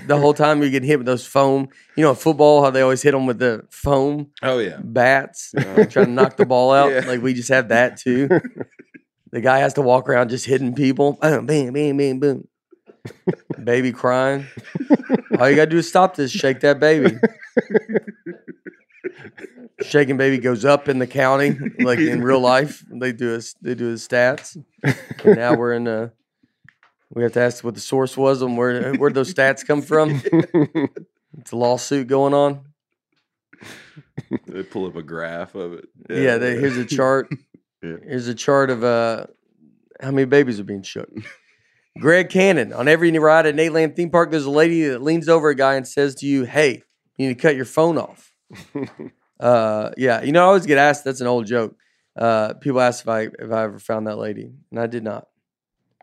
[0.06, 1.70] The whole time you're getting hit with those foam.
[1.96, 4.78] You know, football, how they always hit them with the foam oh yeah.
[4.84, 6.92] bats, trying to knock the ball out.
[6.92, 7.06] Yeah.
[7.08, 8.30] Like we just have that too.
[9.32, 11.14] The guy has to walk around just hitting people.
[11.20, 12.48] Bam, bam, bam, bam, boom.
[13.64, 14.48] Baby crying.
[15.40, 16.32] All you gotta do is stop this.
[16.32, 17.18] Shake that baby.
[19.82, 22.84] Shaking baby goes up in the county, like in real life.
[22.90, 24.58] They do they do his stats.
[25.24, 26.12] And now we're in a.
[27.14, 30.22] We have to ask what the source was and where where those stats come from.
[31.38, 32.66] It's a lawsuit going on.
[34.48, 35.86] They pull up a graph of it.
[36.10, 37.30] Yeah, they, here's a chart.
[37.82, 37.98] Yeah.
[38.04, 39.28] Here's a chart of uh,
[40.02, 41.10] how many babies are being shook.
[42.00, 44.32] Greg Cannon on every ride at Nateland theme park.
[44.32, 46.84] There's a lady that leans over a guy and says to you, "Hey,
[47.18, 48.32] you need to cut your phone off."
[49.40, 51.04] uh, yeah, you know I always get asked.
[51.04, 51.76] That's an old joke.
[52.16, 55.28] Uh, people ask if I if I ever found that lady, and I did not.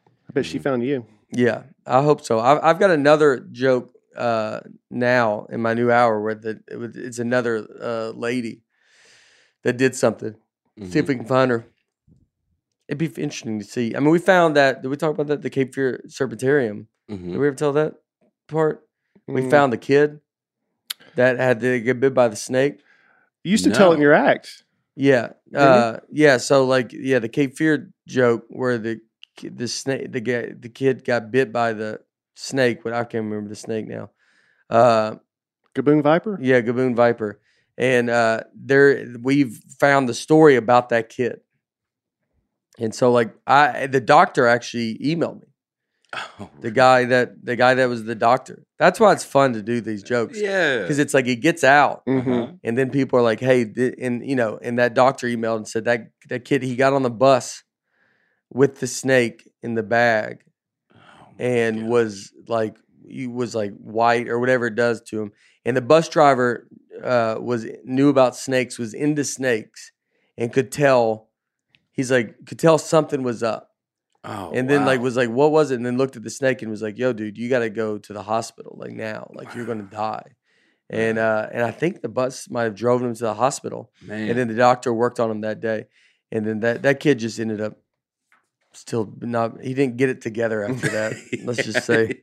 [0.07, 1.07] I bet she found you.
[1.31, 2.39] Yeah, I hope so.
[2.41, 6.97] I've I've got another joke uh, now in my new hour where the it was,
[6.97, 8.63] it's another uh, lady
[9.63, 10.35] that did something.
[10.79, 11.09] See if Mhm.
[11.09, 11.65] we can find her.
[12.89, 13.95] It'd be interesting to see.
[13.97, 14.83] I mean, we found that.
[14.83, 15.43] Did we talk about that?
[15.43, 16.87] The Cape Fear Serpentarium.
[17.11, 17.33] Mhm.
[17.33, 17.95] Did we ever tell that
[18.49, 18.87] part?
[19.27, 19.51] We Mm.
[19.51, 20.21] found the kid
[21.15, 22.81] that had to get bit by the snake.
[23.43, 24.65] You used to tell it in your act.
[24.97, 26.37] Yeah, uh, yeah.
[26.37, 29.01] So like, yeah, the Cape Fear joke where the
[29.43, 32.01] the snake, the guy, the kid got bit by the
[32.37, 32.83] snake.
[32.85, 34.11] But I can't remember the snake now.
[34.71, 35.17] Uh,
[35.75, 36.39] Gaboon Viper?
[36.41, 37.41] yeah, Gaboon Viper,
[37.77, 41.41] and uh, there we've found the story about that kid.
[42.79, 45.49] And so, like, I the doctor actually emailed me.
[46.39, 48.63] Oh, The guy that the guy that was the doctor.
[48.79, 50.81] That's why it's fun to do these jokes yeah.
[50.83, 52.47] because it's like it gets out, hmm Uh-huh.
[52.63, 53.63] and then people are like, "Hey,"
[54.01, 57.03] and you know, and that doctor emailed and said that that kid he got on
[57.03, 57.65] the bus
[58.51, 60.45] with the snake in the bag
[60.95, 60.99] Oh
[61.41, 61.89] and God.
[61.89, 62.77] was like
[63.09, 65.33] he was like white or whatever it does to him.
[65.65, 66.69] And the bus driver
[67.03, 69.91] uh, was knew about snakes, was into snakes,
[70.39, 71.29] and could tell.
[71.95, 73.71] He's like could tell something was up,
[74.25, 76.61] Oh, and then like was like, "What was it?" And then looked at the snake
[76.63, 79.55] and was like, "Yo, dude, you got to go to the hospital like now, like
[79.55, 80.35] you're gonna die."
[80.91, 84.29] And uh, and I think the bus might have drove him to the hospital, man.
[84.29, 85.87] and then the doctor worked on him that day,
[86.33, 87.79] and then that that kid just ended up
[88.73, 89.61] still not.
[89.63, 91.15] He didn't get it together after that.
[91.45, 92.21] Let's just say.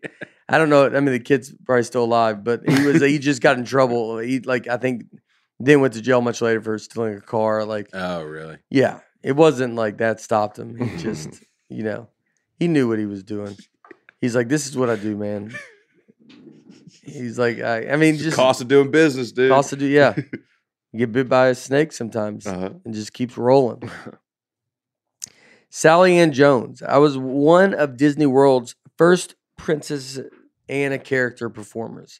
[0.50, 0.86] I don't know.
[0.86, 4.18] I mean, the kid's probably still alive, but he was he just got in trouble.
[4.18, 5.04] He like I think
[5.60, 7.64] then went to jail much later for stealing a car.
[7.64, 8.58] Like Oh, really?
[8.70, 10.76] yeah, it wasn't like that stopped him.
[10.78, 11.30] He just
[11.70, 12.08] you know
[12.60, 13.56] he knew what he was doing.
[14.20, 15.52] He's like, this is what I do, man.
[17.04, 19.50] He's like, I, I mean, just cost of doing business, dude.
[19.50, 19.88] cost to do.
[19.88, 20.26] Yeah, you
[21.00, 22.70] get bit by a snake sometimes Uh-huh.
[22.86, 23.90] and just keeps rolling.
[25.70, 26.82] Sally Ann Jones.
[26.82, 30.20] I was one of Disney World's first Princess
[30.68, 32.20] Anna character performers.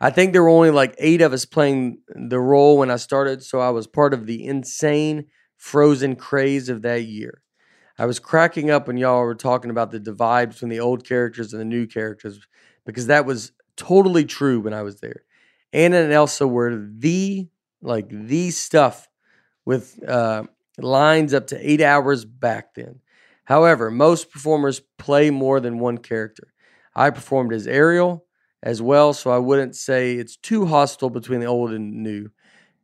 [0.00, 3.42] I think there were only like eight of us playing the role when I started,
[3.42, 5.26] so I was part of the insane
[5.62, 7.40] frozen craze of that year.
[7.96, 11.52] I was cracking up when y'all were talking about the divide between the old characters
[11.52, 12.40] and the new characters
[12.84, 15.22] because that was totally true when I was there.
[15.72, 17.46] Anna and Elsa were the
[17.80, 19.08] like the stuff
[19.64, 20.42] with uh,
[20.78, 22.98] lines up to eight hours back then.
[23.44, 26.52] However, most performers play more than one character.
[26.92, 28.26] I performed as Ariel
[28.64, 32.30] as well, so I wouldn't say it's too hostile between the old and new.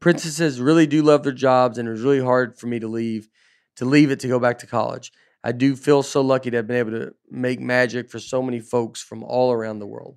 [0.01, 3.29] Princesses really do love their jobs, and it was really hard for me to leave
[3.77, 5.13] to leave it to go back to college.
[5.45, 8.59] I do feel so lucky to have been able to make magic for so many
[8.59, 10.17] folks from all around the world.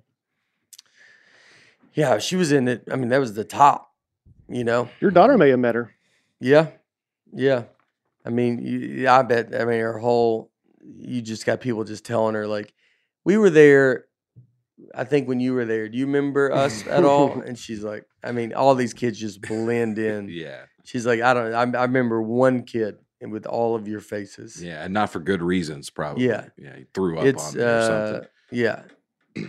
[1.94, 2.88] Yeah, she was in it.
[2.90, 3.92] I mean, that was the top,
[4.48, 4.88] you know.
[5.00, 5.94] Your daughter may have met her.
[6.40, 6.68] Yeah,
[7.32, 7.64] yeah.
[8.24, 9.54] I mean, you, I bet.
[9.54, 10.50] I mean, her whole.
[10.84, 12.72] You just got people just telling her like,
[13.24, 14.06] we were there.
[14.94, 17.40] I think when you were there, do you remember us at all?
[17.40, 20.28] And she's like, I mean, all these kids just blend in.
[20.28, 20.62] Yeah.
[20.84, 21.54] She's like, I don't.
[21.54, 24.62] I, I remember one kid and with all of your faces.
[24.62, 24.82] Yeah.
[24.84, 26.26] And not for good reasons, probably.
[26.26, 26.46] Yeah.
[26.56, 26.76] Yeah.
[26.76, 28.28] He threw up it's on me or uh, something.
[28.50, 28.82] yeah,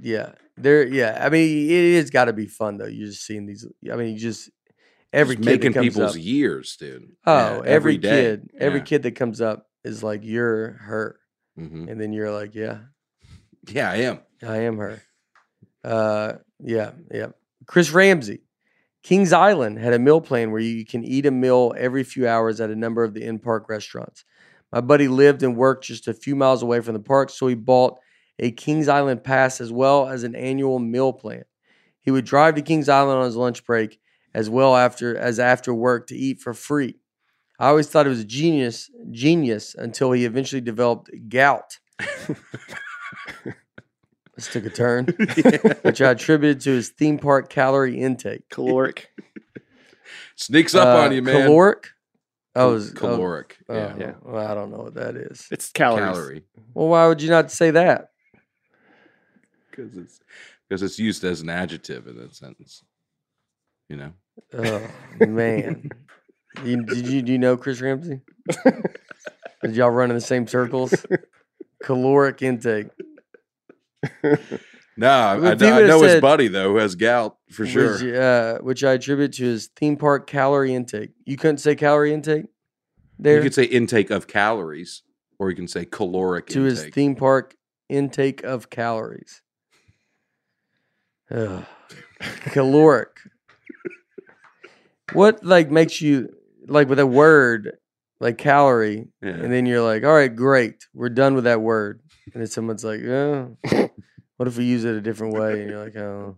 [0.00, 0.32] yeah.
[0.56, 1.20] There, yeah.
[1.20, 2.86] I mean, it has got to be fun though.
[2.86, 3.66] You're just seeing these.
[3.90, 4.50] I mean, you just
[5.12, 7.12] every Just kid making people's up, years, dude.
[7.26, 8.84] Oh, Yeah, every, kid, every Yeah.
[8.84, 11.18] kid that comes up is like, "You're her,"
[11.58, 11.90] Mhm.
[11.90, 12.78] and then you're like, "Yeah,
[13.68, 14.20] Yeah, I am.
[14.44, 15.02] I am her."
[15.82, 17.28] Uh, yeah, yeah.
[17.66, 18.40] Chris Ramsey,
[19.02, 22.60] Kings Island had a meal plan where you can eat a meal every few hours
[22.60, 24.24] at a number of the in-park restaurants.
[24.72, 27.54] My buddy lived and worked just a few miles away from the park, so he
[27.54, 27.98] bought
[28.38, 31.44] a Kings Island pass as well as an annual meal plan.
[32.00, 34.00] He would drive to Kings Island on his lunch break
[34.34, 36.96] as well after as after work to eat for free.
[37.58, 41.78] I always thought it was a genius, genius until he eventually developed gout.
[44.36, 45.06] This took a turn,
[45.82, 48.48] which I attributed to his theme park calorie intake.
[48.48, 49.10] Caloric.
[50.36, 51.42] Sneaks up Uh, on you, man.
[51.42, 51.90] Caloric.
[52.56, 53.58] I was oh, caloric.
[53.68, 53.94] oh, yeah.
[53.98, 54.12] Yeah.
[54.22, 55.46] Well, I don't know what that is.
[55.50, 56.04] It's calories.
[56.04, 56.42] Calorie.
[56.72, 58.10] Well, why would you not say that?
[59.70, 60.20] Because it's
[60.68, 62.82] because it's used as an adjective in that sentence.
[63.88, 64.12] You know?
[64.56, 64.88] Oh
[65.26, 65.90] man,
[66.64, 68.20] you, did you do you know Chris Ramsey?
[69.62, 70.94] Did y'all run in the same circles?
[71.82, 72.86] Caloric intake.
[74.96, 77.66] No, I, I, If he I would've know his buddy though who has gout for
[77.66, 77.94] sure.
[77.94, 81.10] Which, uh, which I attribute to his theme park calorie intake.
[81.24, 82.46] You couldn't say calorie intake
[83.18, 85.02] there You could say intake of calories,
[85.38, 87.56] or you can say caloric to his theme park
[87.88, 89.42] intake of calories.
[91.30, 91.64] Ugh.
[92.20, 93.08] Caloric.
[95.12, 96.30] What like makes you
[96.66, 97.78] like with a word
[98.20, 99.30] like calorie, Yeah.
[99.30, 102.00] and then you're like, all right, great, we're done with that word,
[102.32, 103.46] and then someone's like, yeah,
[104.44, 105.62] what if we use it a different way?
[105.62, 106.36] And you're like, oh.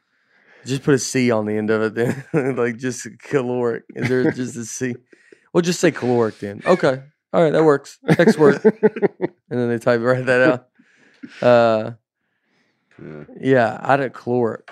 [0.64, 1.94] Just put a C on the end of it
[2.32, 2.56] then.
[2.56, 3.84] like just caloric.
[3.94, 4.96] Is there just a C?
[5.52, 6.62] Well, just say caloric then.
[6.64, 7.02] Okay.
[7.34, 7.98] All right, that works.
[8.02, 8.62] Next word.
[9.48, 11.46] And then they type write that out.
[11.46, 11.92] Uh
[13.00, 13.24] Yeah.
[13.38, 14.70] yeah, I did caloric.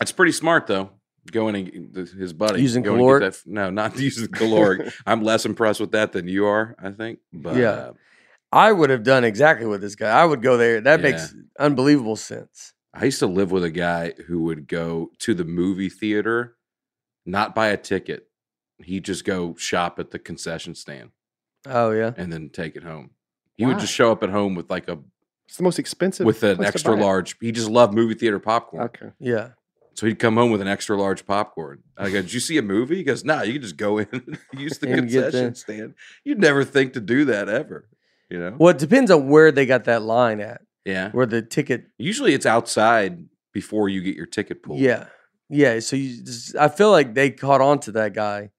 [0.00, 0.90] It's pretty smart though.
[1.30, 3.34] Going and his buddy Using go and get caloric?
[3.34, 4.92] that no, not using caloric.
[5.06, 6.74] I'm less impressed with that than you are.
[6.82, 7.18] I think.
[7.32, 7.90] But Yeah.
[8.54, 10.08] I would have done exactly what this guy.
[10.10, 10.80] I would go there.
[10.80, 12.72] That makes unbelievable sense.
[12.94, 16.56] I used to live with a guy who would go to the movie theater,
[17.26, 18.28] not buy a ticket.
[18.78, 21.10] He'd just go shop at the concession stand
[21.66, 22.12] Oh yeah.
[22.16, 23.10] and then take it home.
[23.56, 24.98] He would just show up at home with like a
[25.46, 27.36] It's the most expensive with an extra large.
[27.40, 28.84] He just loved movie theater popcorn.
[28.84, 29.10] Okay.
[29.18, 29.50] Yeah.
[29.94, 31.82] So he'd come home with an extra large popcorn.
[31.96, 32.96] I go, Did you see a movie?
[32.96, 35.94] He goes, Nah, you can just go in and use the And the- concession stand.
[36.24, 37.88] You'd never think to do that ever.
[38.30, 38.56] You know?
[38.58, 40.62] Well, it depends on where they got that line at.
[40.84, 41.10] Yeah.
[41.12, 44.80] Where the ticket Usually it's outside before you get your ticket pulled.
[44.80, 45.06] Yeah.
[45.48, 45.80] Yeah.
[45.80, 48.50] So you just, I feel like they caught on to that guy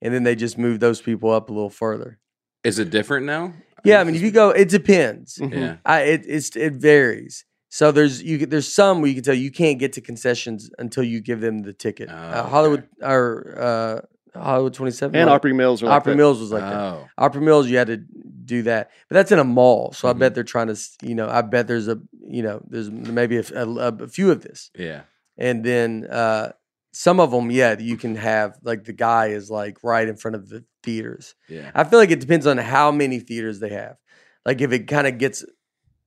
[0.00, 2.18] and then they just moved those people up a little further.
[2.62, 3.52] Is it different now?
[3.84, 5.36] Yeah, I mean, if you go, it depends.
[5.36, 5.52] Mhm.
[5.52, 5.76] Yeah.
[5.84, 7.44] I it it's it varies.
[7.68, 11.02] So there's you there's some where you can tell you can't get to concessions until
[11.02, 12.08] you give them the ticket.
[12.10, 12.50] Oh, uh, okay.
[12.50, 14.00] Hollywood or uh,
[14.34, 16.16] Hollywood 27 And like- Opry Mills like Opry that.
[16.16, 16.74] Mills was like that.
[16.74, 17.08] oh.
[17.18, 17.98] Opry Mills, you had to
[18.44, 19.92] do that, but that's in a mall.
[19.92, 20.18] So I Mhm.
[20.18, 23.42] bet they're trying to, you know, I bet there's a, you know, there's maybe a
[24.08, 25.02] few of this, Yeah.
[25.38, 26.52] and then uh,
[26.92, 30.34] some of them, yeah, you can have like the guy is like right in front
[30.36, 31.34] of the theaters.
[31.48, 31.70] Yeah.
[31.74, 33.96] I feel like it depends on how many theaters they have.
[34.46, 35.44] Like if it kind of gets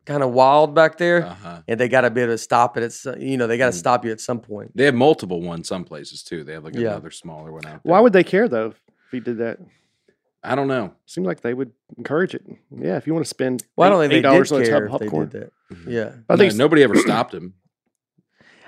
[0.08, 1.62] kind of wild back there, Uh-huh.
[1.68, 3.72] and they got to be able to stop it at, you know, they got to
[3.78, 3.80] Mm.
[3.80, 4.72] stop you at some point.
[4.76, 6.44] They have multiple ones some places too.
[6.44, 6.92] They have like Yeah.
[6.92, 7.92] another smaller one out there.
[7.92, 9.60] Why would they care though if he did that?
[10.44, 10.94] I don't know.
[11.06, 12.44] Seems like they would encourage it.
[12.72, 14.56] Yeah, if you want to spend Well, I don't eight- think they eight dollars did
[14.56, 15.52] on a care tub if of they did that.
[15.76, 15.92] Mhm.
[15.92, 17.54] Yeah, I No, think s- nobody ever stopped him.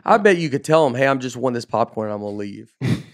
[0.04, 2.12] I bet you could tell him, "Hey, I'm just won this popcorn.
[2.12, 2.74] I'm gonna leave,"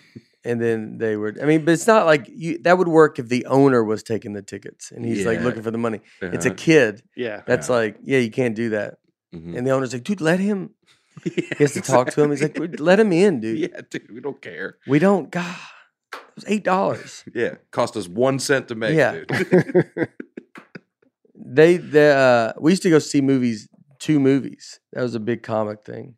[0.46, 1.42] and then they would.
[1.42, 2.60] I mean, but it's not like you.
[2.60, 5.44] That would work if the owner was taking the tickets and he's like Yeah.
[5.46, 6.02] looking for the money.
[6.22, 6.56] It's a Uh-huh.
[6.58, 7.04] kid.
[7.16, 7.42] Yeah.
[7.48, 7.76] That's Yeah.
[7.76, 9.00] like, yeah, you can't do that.
[9.34, 9.58] Mhm.
[9.58, 10.70] And the owner's like, dude, let him.
[11.26, 12.30] Yeah, He has to talk to him.
[12.32, 13.58] He's like, "Dude, let him in, dude.
[13.58, 14.78] Yeah, dude, we don't care.
[14.86, 15.32] We don't.
[15.32, 15.56] God,
[16.14, 17.24] it was eight dollars.
[17.34, 19.24] Yeah, cost us one cent to make, Yeah.
[19.28, 20.10] dude.
[21.38, 23.68] They, they, uh, we used to go see movies.
[24.00, 24.80] Two movies.
[24.94, 26.16] That was a big comic thing.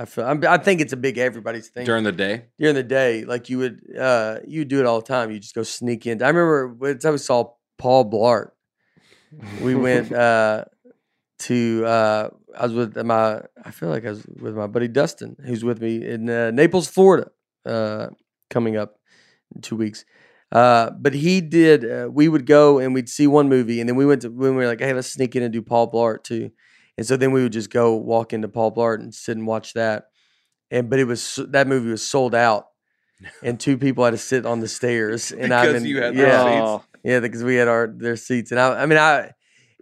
[0.00, 0.24] I feel.
[0.24, 1.84] I'm, I think it's a big everybody's thing.
[1.84, 2.46] During the day.
[2.58, 5.30] during the day, like you would uh you do it all the time.
[5.30, 6.22] You just go sneak in.
[6.22, 8.52] I remember one I saw Paul Blart.
[9.60, 10.64] We went uh
[11.40, 15.36] to uh I was with my I feel like I was with my buddy Dustin,
[15.44, 17.30] who's with me in uh, Naples, Florida,
[17.66, 18.06] uh
[18.48, 18.98] coming up
[19.54, 20.06] in two weeks.
[20.50, 21.84] Uh, but he did.
[21.84, 24.56] Uh, we would go and we'd see one movie, and then we went to when
[24.56, 26.50] we were like, "Hey, let's sneak in and do Paul Blart too."
[27.00, 29.72] And so then we would just go walk into Paul Blart and sit and watch
[29.72, 30.08] that.
[30.70, 32.66] And but it was that movie was sold out,
[33.42, 35.32] and two people had to sit on the stairs.
[35.38, 36.86] And I Because you had their yeah, seats?
[37.02, 38.50] Yeah, because we had our their seats.
[38.50, 39.30] And I, I mean, I,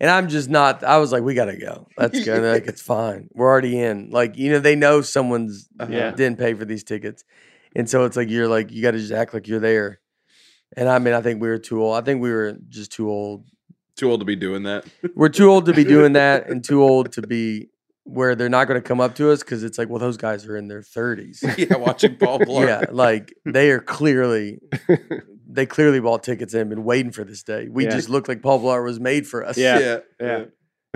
[0.01, 0.85] and I'm just not.
[0.85, 1.89] I was like, we gotta go.
[1.99, 2.39] Let's go.
[2.39, 3.29] Like, it's fine.
[3.33, 4.11] We're already in.
[4.11, 5.87] Like you know, they know someone's Yeah.
[5.87, 6.11] Uh-huh.
[6.13, 7.25] didn't pay for these tickets,
[7.75, 9.99] and so it's like you're like you got to just act like you're there.
[10.77, 11.97] And I mean, I think we were too old.
[12.01, 13.45] I think we were just too old.
[13.99, 14.85] Too old to be doing that.
[15.15, 17.69] We're too old to be doing that, and too old to be
[18.05, 20.47] where they're not going to come up to us because it's like, well, those guys
[20.47, 21.43] are in their 30s.
[21.71, 22.67] yeah, watching Paul Blart.
[22.67, 24.61] Yeah, like they are clearly
[25.51, 27.69] they clearly bought tickets and been waiting for this day.
[27.69, 27.91] We Yeah.
[27.91, 29.59] just looked like Paul Blart was made for us.
[29.59, 29.79] Yeah.
[29.79, 30.45] yeah, Yeah.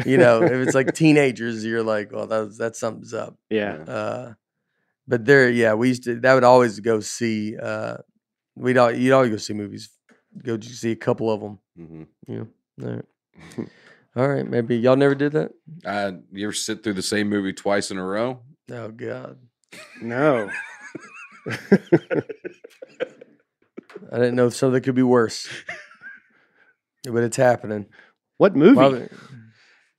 [0.06, 3.36] You know, if it's like teenagers, you're like, well, that's that something's up.
[3.50, 3.74] yeah.
[3.86, 4.34] Uh
[5.08, 7.96] but there, yeah, we used to that would always go see uh
[8.54, 9.90] we'd all you'd always go see movies.
[10.42, 11.58] Go see a couple of them.
[11.78, 12.06] Mhm.
[12.26, 12.44] Yeah.
[12.82, 13.68] All right.
[14.14, 15.52] All right, maybe y'all never did that?
[15.86, 18.40] Uh, you ever sit through the same movie twice in a row?
[18.70, 19.38] Oh god.
[20.02, 20.50] No.
[24.12, 25.48] I didn't know something could be worse.
[27.04, 27.86] but it's happening.
[28.36, 28.74] what movie?
[28.76, 29.08] Probably-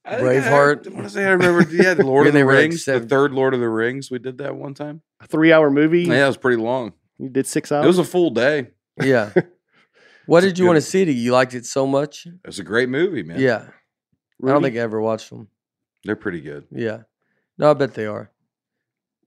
[0.05, 0.87] I think Braveheart.
[0.87, 1.65] I, I want to say I remember.
[1.73, 4.11] Yeah, the Lord of the were, like, Rings, the seven- third Lord of the Rings.
[4.11, 5.01] We did that one time.
[5.21, 6.01] A three-hour movie.
[6.03, 6.91] Yeah, it was pretty long.
[7.17, 7.85] You did six hours.
[7.85, 8.67] It was a full day.
[9.01, 9.31] Yeah.
[10.25, 11.11] What It's did you want to good- see?
[11.11, 12.25] You liked it so much?
[12.25, 13.39] It was a great movie, man.
[13.39, 13.67] Yeah.
[14.43, 15.47] I don't think I ever watched them.
[16.03, 16.65] they're pretty good.
[16.71, 17.03] Yeah.
[17.57, 18.31] No, I bet they are.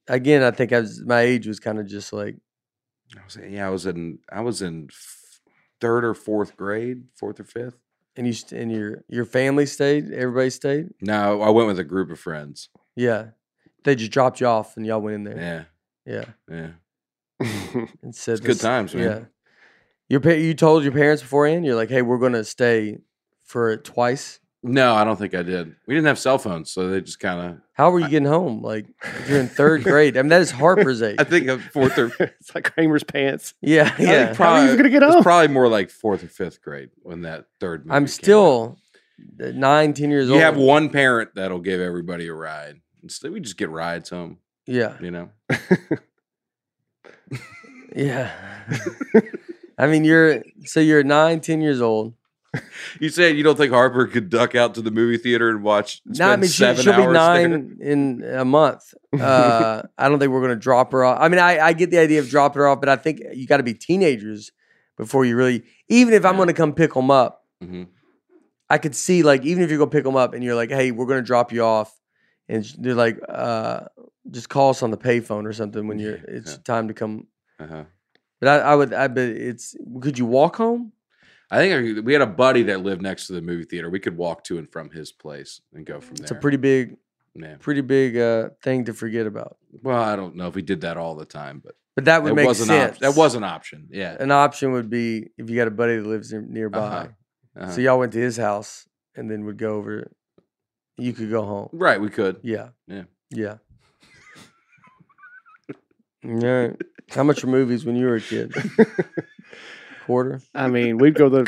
[0.09, 2.37] Again, I think I was my age was kind of just like
[3.17, 4.19] I was, yeah, I was in.
[4.31, 4.89] I was in
[5.81, 7.79] third or fourth grade, fourth or fifth.
[8.17, 10.89] and you st- and your your family stayed, everybody stayed?
[11.01, 12.69] No, I went with a group of friends.
[12.95, 13.29] Yeah.
[13.85, 15.67] They just dropped you off and y'all went in there.
[16.07, 16.71] Yeah, Yeah.
[17.41, 17.87] yeah.
[18.03, 19.05] And said It's good times, man.
[19.05, 19.25] Yeah.
[20.09, 21.65] Your pa- you told your parents beforehand.
[21.65, 22.99] You're like, hey, we're gonna stay
[23.45, 24.41] for it twice.
[24.63, 25.77] No, I don't think I did.
[25.87, 27.59] We didn't have cell phones, so they just kind of.
[27.75, 28.63] How were you getting home?
[28.63, 30.17] Like if you're in third grade.
[30.17, 31.17] I mean, that is Harper's age.
[31.19, 33.55] I think of fourth or it's like Kramer's pants.
[33.61, 34.35] Yeah, think yeah.
[34.35, 35.23] How are you gonna get it was home?
[35.23, 37.87] probably more like fourth or fifth grade when that third.
[37.87, 38.79] Movie I'm came still
[39.41, 40.41] uh, nine, ten years You old.
[40.41, 42.81] You have one parent that'll give everybody a ride.
[43.03, 44.39] Instead, we just get rides home.
[44.67, 45.31] Yeah, You know.
[47.95, 48.33] yeah.
[49.79, 52.15] I mean, you're so you're nine, ten years old.
[53.01, 56.01] You said you don't think Harper could duck out to the movie theater and watch?
[56.07, 58.95] No, I mean she, she'll be nine in a month.
[59.17, 61.17] Uh, I don't think we're gonna drop her off.
[61.19, 63.47] I mean, I, I get the idea of dropping her off, but I think you
[63.47, 64.53] got to be teenagers
[64.99, 65.63] before you really.
[65.89, 67.69] Even if I'm gonna come pick them up, there.
[67.69, 67.83] hmm
[68.69, 70.91] I could see like even if you go pick them up and you're like, hey,
[70.91, 71.99] we're gonna drop you off,
[72.49, 73.85] and they're like, uh,
[74.31, 76.59] just call us on the payphone or something when you're it's yeah.
[76.65, 77.27] time to come.
[77.59, 77.85] Uh-huh.
[78.41, 79.75] But I, I would, I bet it's.
[80.01, 80.93] Could you walk home?
[81.51, 83.89] I think I- we had a buddy that lived next to the movie theater.
[83.89, 86.25] We could walk to and from his place and go from there.
[86.25, 86.97] It's a pretty big,
[87.35, 87.55] yeah.
[87.61, 89.57] pretty big uh, thing to forget about.
[89.83, 92.31] Well, I don't know if we did that all the time, but But that would
[92.33, 92.69] that make sense.
[92.71, 92.99] option.
[93.01, 93.89] That was an option.
[93.91, 94.17] Yeah.
[94.19, 96.79] an option would be if you got a buddy that lives near- nearby.
[96.79, 97.07] Uh-huh.
[97.59, 97.71] Uh-huh.
[97.71, 100.11] So y'all went to his house and then would go over.
[100.99, 101.69] You could go home.
[101.73, 102.41] right, we could.
[102.43, 102.69] Yeah.
[102.89, 103.05] Yeah.
[103.31, 103.57] Yeah.
[106.25, 106.73] yeah.
[107.11, 108.53] How much were movies when you were a kid?
[110.07, 110.41] Quarter.
[110.55, 111.45] I mean, we'd go to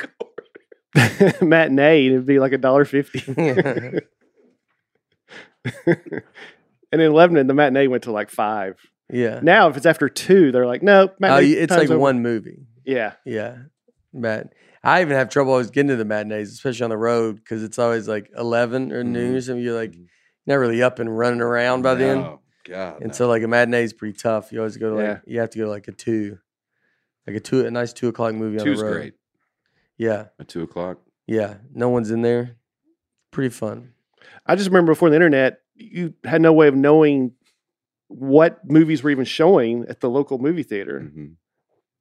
[0.95, 3.23] the matinee and it'd be like a dollar fifty.
[3.37, 3.91] yeah.
[6.93, 8.79] and in Lebanon, the matinee went to like five.
[9.11, 9.41] Yeah.
[9.43, 11.99] Now, if it's after two, they're like, no, Oh, matinee you- it's time's like over."
[11.99, 12.67] one movie.
[12.85, 13.57] Yeah, Yeah.
[14.13, 14.53] Mat.
[14.83, 17.79] I even have trouble always getting to the matinees, especially on the road, because it's
[17.79, 19.37] always like eleven or noon mm-hmm.
[19.37, 19.63] or something.
[19.63, 19.95] You're like
[20.47, 22.19] not really up and running around by then.
[22.19, 22.97] No, God.
[23.01, 23.13] And no.
[23.15, 24.53] so like a matinee is pretty tough.
[24.53, 25.19] You always go to like Yeah.
[25.27, 26.39] you have to go to like a two,
[27.27, 28.93] like a two a nice two o'clock movie on two's the road.
[28.95, 29.15] great
[29.97, 30.99] Yeah, at two o'clock.
[31.27, 31.55] yeah.
[31.75, 32.57] No one's in there.
[33.31, 33.93] Pretty fun.
[34.47, 37.33] I just remember before the internet, you had no way of knowing
[38.09, 41.01] what movies were even showing at the local movie theater.
[41.01, 41.35] Mhm.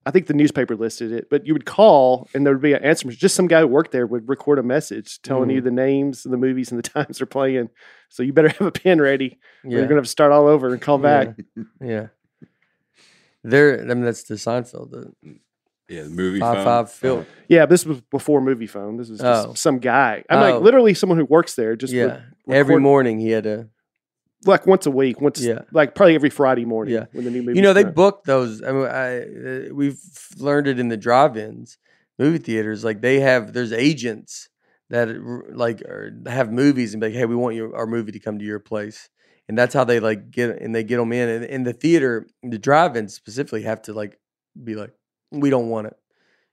[0.08, 2.84] I think the newspaper listed it, but you would call and there would be an
[2.84, 3.06] answer.
[3.08, 3.20] machine.
[3.20, 5.54] Just some guy who worked there would record a message telling Mm.
[5.56, 7.70] you the names of the movies and the times they're playing.
[8.10, 9.38] So you better have a pen ready.
[9.64, 11.36] or Yeah, You're gonna have to start all over and call back.
[11.82, 12.08] yeah.
[13.44, 13.80] There.
[13.82, 14.92] I mean, that's the Seinfeld.
[14.92, 15.14] The
[15.90, 16.66] Yeah, the movie five phone.
[16.66, 17.26] five Phil.
[17.48, 18.98] Yeah, this was before Moviefone.
[18.98, 19.54] This was just Oh.
[19.54, 20.24] some guy.
[20.30, 20.42] I'm Oh.
[20.54, 21.76] like literally someone who works there.
[21.76, 22.22] Just yeah.
[22.50, 23.68] Every record- morning he had to.
[24.46, 25.62] Like once a week, once Yeah.
[25.72, 26.94] like probably every Friday morning.
[26.94, 27.06] Yeah.
[27.12, 27.58] when the new movie.
[27.58, 28.62] You know, they book those.
[28.62, 30.00] I mean, I, uh, we've
[30.38, 31.78] learned it in the drive-ins,
[32.20, 32.84] movie theaters.
[32.84, 34.50] Like they have, there's agents
[34.90, 35.10] that
[35.54, 38.40] like are, have movies and be like, hey, we want your our movie to come
[38.40, 39.10] to your place,
[39.48, 41.28] and that's how they like get and they get them in.
[41.30, 44.20] And in the theater, the drive-ins specifically have to like
[44.64, 44.94] be like,
[45.32, 45.98] we don't want it,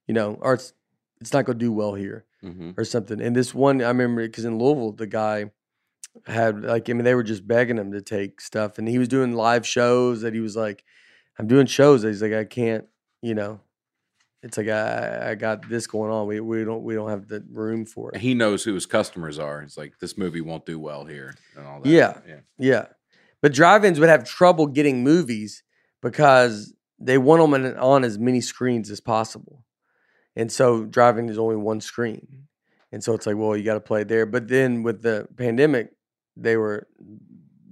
[0.09, 0.73] you know, or it's
[1.21, 3.21] it's not gonna do well here hmm or something.
[3.21, 5.53] And this one, I remember because in Louisville, the guy
[6.27, 9.09] had like, I mean, they were just begging him to take stuff, and he was
[9.09, 10.23] doing live shows.
[10.23, 10.85] That he was like,
[11.39, 12.87] "I'm doing shows." That he's like, "I can't,"
[13.23, 13.61] you know.
[14.43, 16.27] It's like I, I got this going on.
[16.27, 18.21] We we don't we don't have the room for it.
[18.21, 19.63] He knows who his customers are.
[19.63, 21.89] It's like this movie won't do well here and all that.
[21.89, 22.19] Yeah.
[22.27, 22.41] yeah.
[22.59, 22.87] Yeah,
[23.41, 25.63] but drive-ins would have trouble getting movies
[26.03, 29.65] because they want them on as many screens as possible,
[30.37, 32.45] and so drive-in is only one screen,
[32.93, 34.27] and so it's like, well, you got to play there.
[34.27, 35.91] But then with the pandemic,
[36.37, 36.87] they were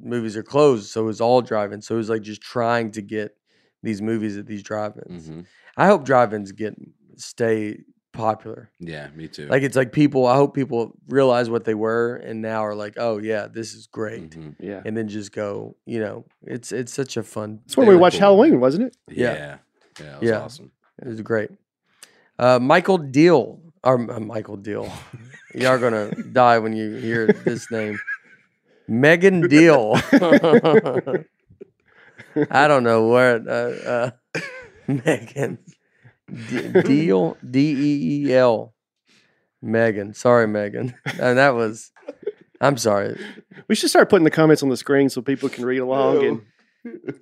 [0.00, 1.80] movies are closed, so it was all drive-in.
[1.82, 3.36] So it was like just trying to get
[3.82, 5.26] these movies at these drive-ins.
[5.26, 5.40] hmm
[5.76, 6.74] I hope drive-ins get
[7.16, 7.78] stay
[8.12, 8.70] popular.
[8.78, 9.46] Yeah, me too.
[9.48, 10.26] Like it's like people.
[10.26, 13.86] I hope people realize what they were and now are like, oh yeah, this is
[13.86, 14.56] great Mhm.
[14.60, 15.76] Yeah, and then just go.
[15.86, 17.60] You know, it's it's such a fun.
[17.64, 18.28] that's when we were watched cool.
[18.28, 18.96] Halloween, wasn't it?
[19.08, 19.32] Yeah.
[19.32, 19.34] Yeah.
[19.98, 20.04] Yeah.
[20.04, 20.40] That was Yeah.
[20.40, 20.72] awesome.
[21.00, 21.50] It was great.
[22.38, 24.92] Uh, Michael Deal or uh, Michael Deal.
[25.54, 27.98] you are gonna die when you hear this name.
[28.92, 29.94] Megan Deal.
[32.50, 33.36] I don't know where.
[33.36, 34.10] Uh, uh,
[34.86, 35.58] Megan
[36.48, 38.74] D- Deal D E E L.
[39.62, 40.12] Megan.
[40.14, 40.94] Sorry, Megan.
[41.18, 41.90] And that was.
[42.60, 43.18] I'm sorry.
[43.68, 46.42] We should start putting the comments on the screen so people can read along and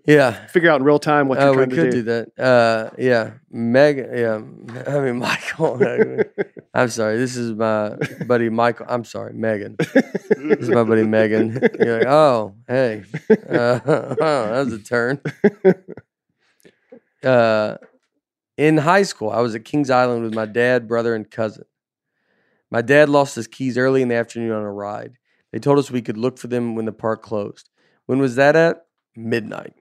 [0.07, 0.47] Yeah.
[0.47, 2.03] figure out in real time what you're Oh, we trying could to do do.
[2.37, 2.39] that.
[2.43, 4.09] Uh, yeah, Megan.
[4.17, 5.81] Yeah, I mean Michael.
[6.75, 7.17] I'm sorry.
[7.19, 7.97] This is my
[8.27, 8.87] buddy Michael.
[8.89, 9.77] I'm sorry, Megan.
[9.79, 11.59] This is my buddy Megan.
[11.81, 15.21] You're like, oh, hey, uh, that was a turn.
[17.23, 17.77] Uh,
[18.57, 21.65] in high school, I was at Kings Island with my dad, brother, and cousin.
[22.71, 25.15] My dad lost his keys early in the afternoon on a ride.
[25.53, 27.69] They told us we could look for them when the park closed.
[28.07, 28.87] When was that at?
[29.17, 29.75] Midnight.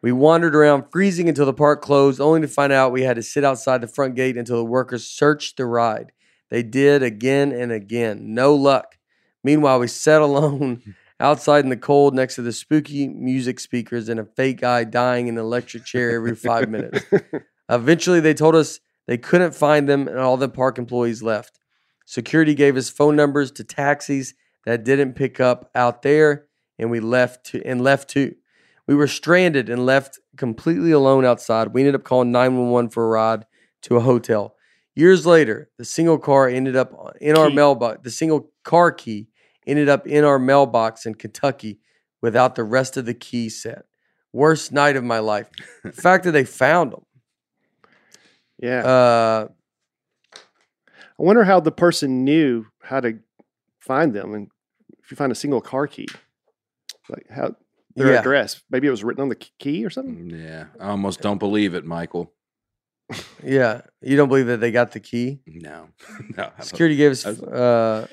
[0.00, 3.22] We wandered around freezing until the park closed, only to find out we had to
[3.22, 6.12] sit outside the front gate until the workers searched the ride.
[6.50, 8.34] They did again and again.
[8.34, 8.96] No luck.
[9.42, 14.20] Meanwhile, we sat alone outside in the cold next to the spooky music speakers and
[14.20, 17.04] a fake guy dying in an electric chair every five minutes.
[17.68, 21.58] Eventually, they told us they couldn't find them, and all the park employees left.
[22.06, 24.34] Security gave us phone numbers to taxis
[24.64, 26.47] that didn't pick up out there,
[26.78, 28.34] and we left to, and left too.
[28.86, 31.68] We were stranded and left completely alone outside.
[31.68, 33.44] We ended up calling 911 for a ride
[33.82, 34.54] to a hotel.
[34.94, 37.54] Years later, the single car ended up in our Key.
[37.54, 38.00] mailbox.
[38.02, 39.28] The single car key
[39.66, 41.78] ended up in our mailbox in Kentucky
[42.20, 43.84] without the rest of the key set.
[44.32, 45.48] Worst night of my life.
[45.84, 47.04] The fact that they found them.
[48.60, 48.84] Yeah.
[48.84, 49.48] Uh,
[50.34, 53.18] I wonder how the person knew how to
[53.80, 54.48] find them, and
[55.02, 56.08] if you find a single car key,
[57.10, 57.54] like how
[57.96, 58.20] their Yeah.
[58.20, 58.62] address.
[58.70, 60.30] Maybe it was written on the key or something.
[60.30, 62.32] Yeah, I almost don't believe it, Michael.
[63.42, 65.40] yeah, you don't believe that they got the key?
[65.46, 65.88] No,
[66.36, 66.50] no.
[66.60, 68.06] Security gave us, uh,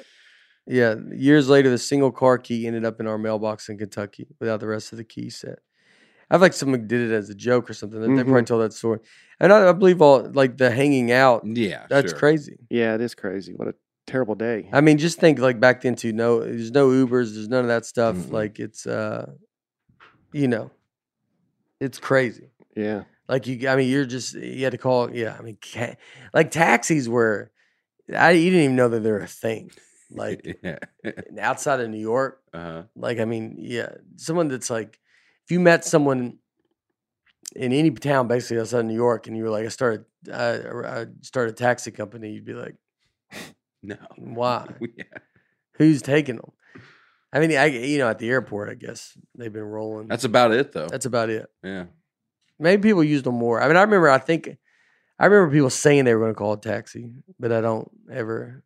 [0.66, 4.60] yeah, years later, the single car key ended up in our mailbox in Kentucky without
[4.62, 5.60] the rest of the key set.
[6.32, 8.00] I feel like someone did it as a joke or something.
[8.02, 9.00] They- They probably told that story.
[9.40, 12.20] And I, I believe all, like, the hanging out, Yeah, that's sure.
[12.20, 12.58] crazy.
[12.70, 13.54] Yeah, it is crazy.
[13.54, 13.76] What a
[14.08, 14.70] terrible day.
[14.72, 17.68] I mean, just think, like, back then, too, no, there's no Ubers, there's none of
[17.68, 18.16] that stuff.
[18.16, 18.32] Mm-mm.
[18.32, 19.32] Like, it's, uh,
[20.32, 20.72] you know,
[21.80, 22.50] it's crazy.
[22.76, 23.04] Yeah.
[23.28, 25.10] Like you, I mean, you're just you had to call.
[25.10, 25.96] Yeah, I mean, ca-
[26.34, 27.52] like taxis were.
[28.16, 29.72] I you didn't even know that they're a thing.
[30.12, 30.78] Like yeah.
[31.40, 32.84] outside of New York, uh-huh.
[32.96, 35.00] like I mean, yeah, someone that's like,
[35.44, 36.38] if you met someone
[37.56, 40.60] in any town basically outside of New York, and you were like, I started, uh,
[40.86, 42.76] I started a taxi company, you'd be like,
[43.88, 43.98] No.
[44.18, 44.68] why?
[44.98, 45.04] Yeah.
[45.74, 46.52] Who's taking them?
[47.34, 50.08] I mean, I you know at the airport, I guess they've been rolling.
[50.08, 50.88] That's about it, though.
[50.88, 51.48] that's about it.
[51.64, 51.86] yeah.
[52.58, 53.62] Maybe people use them more.
[53.62, 54.10] I mean, I remember.
[54.10, 54.58] I think
[55.20, 58.64] I remember people saying they were going to call a taxi, but I don't ever.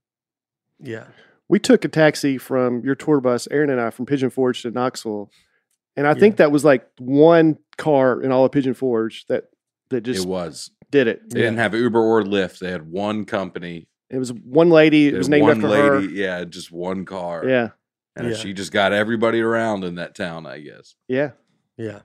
[0.81, 1.05] Yeah,
[1.49, 4.71] We took a taxi from your tour bus, Aaron and I, from Pigeon Forge to
[4.71, 5.29] Knoxville,
[5.97, 6.19] and I Yeah.
[6.19, 9.45] think that was like one car in all of Pigeon Forge that
[9.89, 10.69] that just it was.
[10.91, 11.27] did it.
[11.31, 12.59] They didn't have Uber or Lyft.
[12.59, 13.87] They had one company.
[14.09, 15.07] It was one lady.
[15.09, 15.87] It was named one after lady.
[15.87, 15.99] her.
[16.01, 17.45] Yeah, just one car.
[17.47, 17.69] Yeah.
[18.15, 18.35] And Yeah.
[18.35, 20.95] she just got everybody around in that town, I guess.
[21.07, 21.31] Yeah.
[21.77, 21.99] yeah.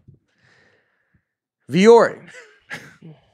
[1.71, 2.29] Vuori.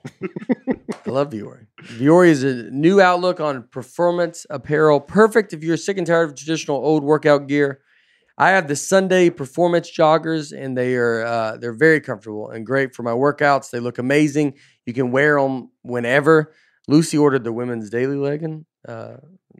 [0.06, 1.66] I love Vuori.
[1.82, 6.36] Vuori is a new outlook on performance apparel, perfect if you're sick and tired of
[6.36, 7.80] traditional old workout gear.
[8.38, 12.94] I have the Sunday performance joggers, and they are uh, they're very comfortable and great
[12.94, 13.70] for my workouts.
[13.70, 14.54] They look amazing.
[14.86, 16.54] You can wear them whenever.
[16.88, 18.66] Lucy ordered the women's daily legging.
[18.86, 19.16] Uh,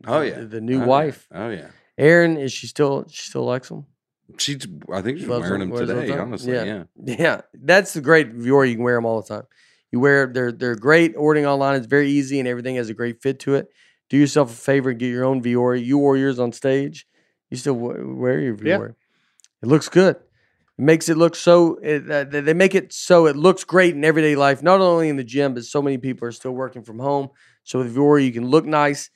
[0.07, 0.41] Oh, the- yeah.
[0.45, 1.29] the new Oh, wife.
[1.31, 1.45] Yeah.
[1.47, 1.67] Oh yeah.
[1.99, 3.85] Aaron is she still she still likes them?
[4.39, 4.67] She's.
[4.93, 6.19] I think she's Loves wearing them, them the today.
[6.19, 6.65] Honestly, Yeah.
[6.65, 6.85] yeah.
[7.19, 8.71] Yeah, that's the great Vuori.
[8.71, 9.45] You can wear them all the time.
[9.93, 11.15] You wear they're they're great.
[11.17, 13.69] Ordering online is very easy, and everything has a great fit to it.
[14.09, 15.85] Do yourself a favor and get your own Vuori.
[15.85, 17.07] You wore yours on stage.
[17.51, 18.79] You still wear your Yeah.
[18.79, 18.95] Vuori.
[19.63, 20.17] It looks good.
[20.81, 21.79] Makes it look so.
[21.83, 24.63] It, uh, they make it so it looks great in everyday life.
[24.63, 27.29] Not only in the gym, but so many people are still working from home.
[27.65, 29.11] So with Vuori, you can look nice.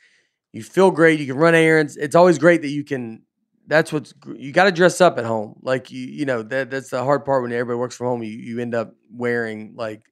[0.53, 1.21] You feel great.
[1.21, 1.97] You can run errands.
[1.97, 3.23] It's always great that you can.
[3.67, 5.59] That's what's you got to dress up at home.
[5.63, 8.23] Like you, you know that that's the hard part when everybody works from home.
[8.23, 10.03] You you end up wearing like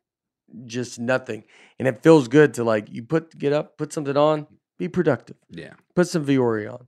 [0.65, 1.45] just nothing,
[1.79, 4.47] and it feels good to like you put get up, put something on,
[4.79, 5.37] be productive.
[5.51, 5.75] Yeah.
[5.95, 6.87] Put some Vuori on.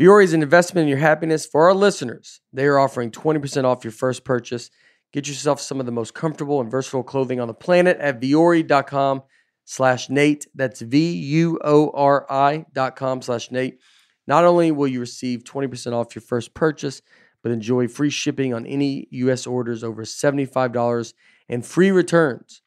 [0.00, 1.46] Vuori is an investment in your happiness.
[1.46, 4.70] For our listeners, they are offering 20% off your first purchase.
[5.12, 9.22] Get yourself some of the most comfortable and versatile clothing on the planet at vuori.com
[9.64, 10.48] slash Nate.
[10.52, 13.78] That's V-U-O-R-I dot com slash Nate.
[14.26, 17.00] Not only will you receive 20% off your first purchase,
[17.44, 19.46] but enjoy free shipping on any U.S.
[19.46, 21.14] orders over $75
[21.48, 22.62] and free returns.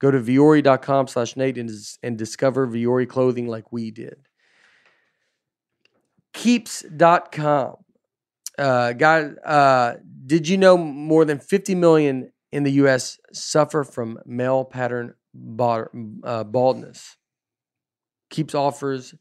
[0.00, 1.70] Go to vuori.com slash Nate and,
[2.02, 4.16] and discover Vuori clothing like we did.
[6.34, 7.76] Keeps.com.
[8.58, 9.94] Uh, guy, uh,
[10.26, 13.18] did you know more than 50 million in the U.S.
[13.32, 15.14] suffer from male pattern
[15.58, 17.16] uh, baldness?
[18.30, 19.14] Keeps offers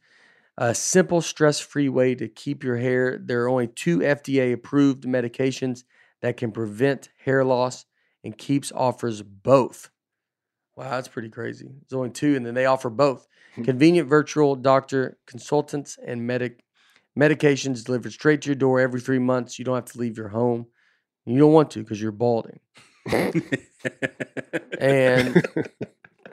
[0.58, 3.18] a simple, stress free way to keep your hair.
[3.18, 5.84] There are only two FDA approved medications
[6.22, 7.86] that can prevent hair loss,
[8.24, 9.90] and Keeps offers both.
[10.76, 11.68] Wow, that's pretty crazy.
[11.68, 13.28] There's only two, and then they offer both.
[13.64, 16.63] Convenient virtual doctor consultants and medic
[17.20, 19.60] medications delivered straight to your door every three months.
[19.60, 20.68] You don't have to leave your home.
[21.26, 22.60] You don't want to because you're balding.
[24.80, 25.36] And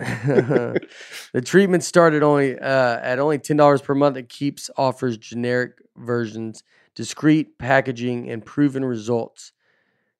[0.00, 4.16] the treatment started only uh, at only ten dollars per month.
[4.16, 6.62] It keeps offers generic versions,
[6.94, 9.52] discreet packaging, and proven results.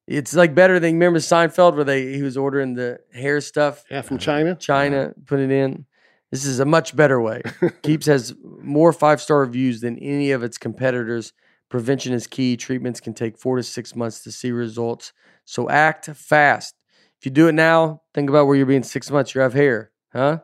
[0.07, 4.03] It's like better than remember Seinfeld where they he was ordering the hair stuff, Yeah,
[4.03, 4.57] from China.
[4.57, 5.87] China, put it in.
[6.31, 7.43] This is a much better way.
[7.83, 11.33] Keeps has more five star reviews than any of its competitors.
[11.69, 12.57] Prevention is key.
[12.57, 15.13] Treatments can take four to six months to see results.
[15.45, 16.75] So act fast.
[17.19, 19.35] If you do it now, think about where you'll be in six months.
[19.35, 20.39] You have hair, huh?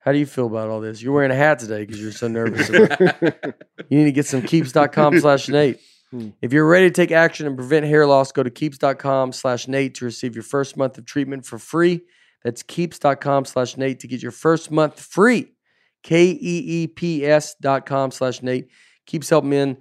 [0.00, 1.02] How do you feel about all this?
[1.02, 2.70] You're wearing a hat today because you're so nervous.
[3.90, 5.80] You need to get some keeps.com slash Nate.
[6.10, 6.30] Hmm.
[6.42, 9.94] If you're ready to take action and prevent hair loss, go to keeps.com slash Nate
[9.94, 12.02] to receive your first month of treatment for free.
[12.44, 15.52] That's keeps.com slash Nate to get your first month free.
[16.02, 18.68] K E E P S dot com slash Nate.
[19.06, 19.78] Keeps help men.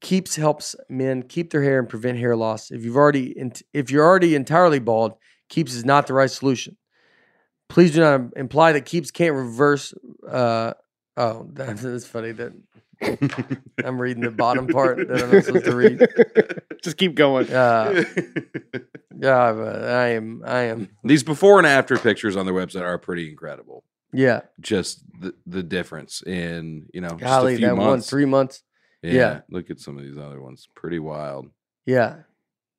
[0.00, 2.70] Keeps helps men keep their hair and prevent hair loss.
[2.70, 3.34] If you've already
[3.72, 5.14] if you're already entirely bald,
[5.48, 6.76] Keeps is not the right solution.
[7.68, 9.94] Please do not imply that Keeps can't reverse.
[10.26, 10.74] Uh,
[11.16, 12.32] oh, that's, that's funny.
[12.32, 12.52] That
[13.84, 16.62] I'm reading the bottom part that I'm not supposed to read.
[16.82, 17.50] Just keep going.
[17.52, 18.04] Uh,
[19.16, 20.42] yeah, but I am.
[20.44, 20.88] I am.
[21.04, 23.84] These before and after pictures on their website are pretty incredible.
[24.12, 24.42] Yeah.
[24.60, 28.62] Just the, the difference in you know Golly, just a few that one three months.
[29.02, 29.40] yeah, yeah.
[29.50, 30.68] look at some of these other ones.
[30.74, 31.48] Pretty wild.
[31.86, 32.16] Yeah.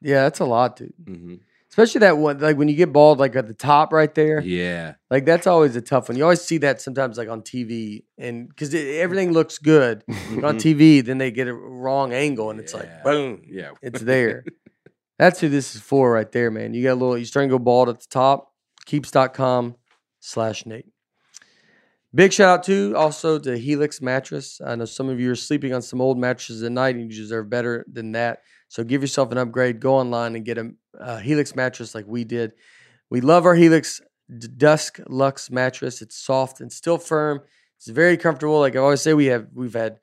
[0.01, 0.93] Yeah, that's a lot, dude.
[1.05, 1.36] hmm
[1.72, 4.41] Especially that one, like when you get bald, like at the top right there.
[4.41, 6.17] Yeah, Like that's always a tough one.
[6.17, 10.15] You always see that sometimes, like on TV, and because everything looks good on
[10.59, 12.80] TV, then they get a wrong angle, and it's Yeah.
[12.80, 13.72] like boom, yeah.
[13.82, 14.43] it's there.
[15.17, 16.74] That's who this is for right there, man.
[16.74, 18.51] You got a little, you're starting to go bald at the top.
[18.86, 19.76] Keeps.com
[20.19, 20.88] slash Nate.
[22.13, 24.59] Big shout out to also to Helix Mattress.
[24.65, 27.17] I know some of you are sleeping on some old mattresses at night and you
[27.17, 28.39] deserve better than that.
[28.72, 29.82] So give yourself an upgrade.
[29.82, 32.53] Go online and get a, a Helix mattress like we did.
[33.09, 33.99] We love our Helix
[34.55, 36.01] Dusk Luxe mattress.
[36.01, 37.41] It's soft and still firm.
[37.76, 38.61] It's very comfortable.
[38.61, 39.99] Like I always say, we have we've had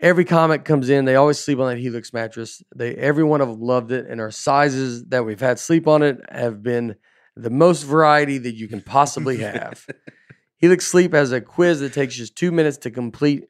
[0.00, 1.06] every comic comes in.
[1.06, 2.62] They always sleep on that Helix mattress.
[2.76, 6.02] They every one of them loved it, and our sizes that we've had sleep on
[6.02, 6.96] it have been
[7.36, 9.86] the most variety that you can possibly have.
[10.58, 13.44] Helix Sleep has a quiz that takes just two minutes to complete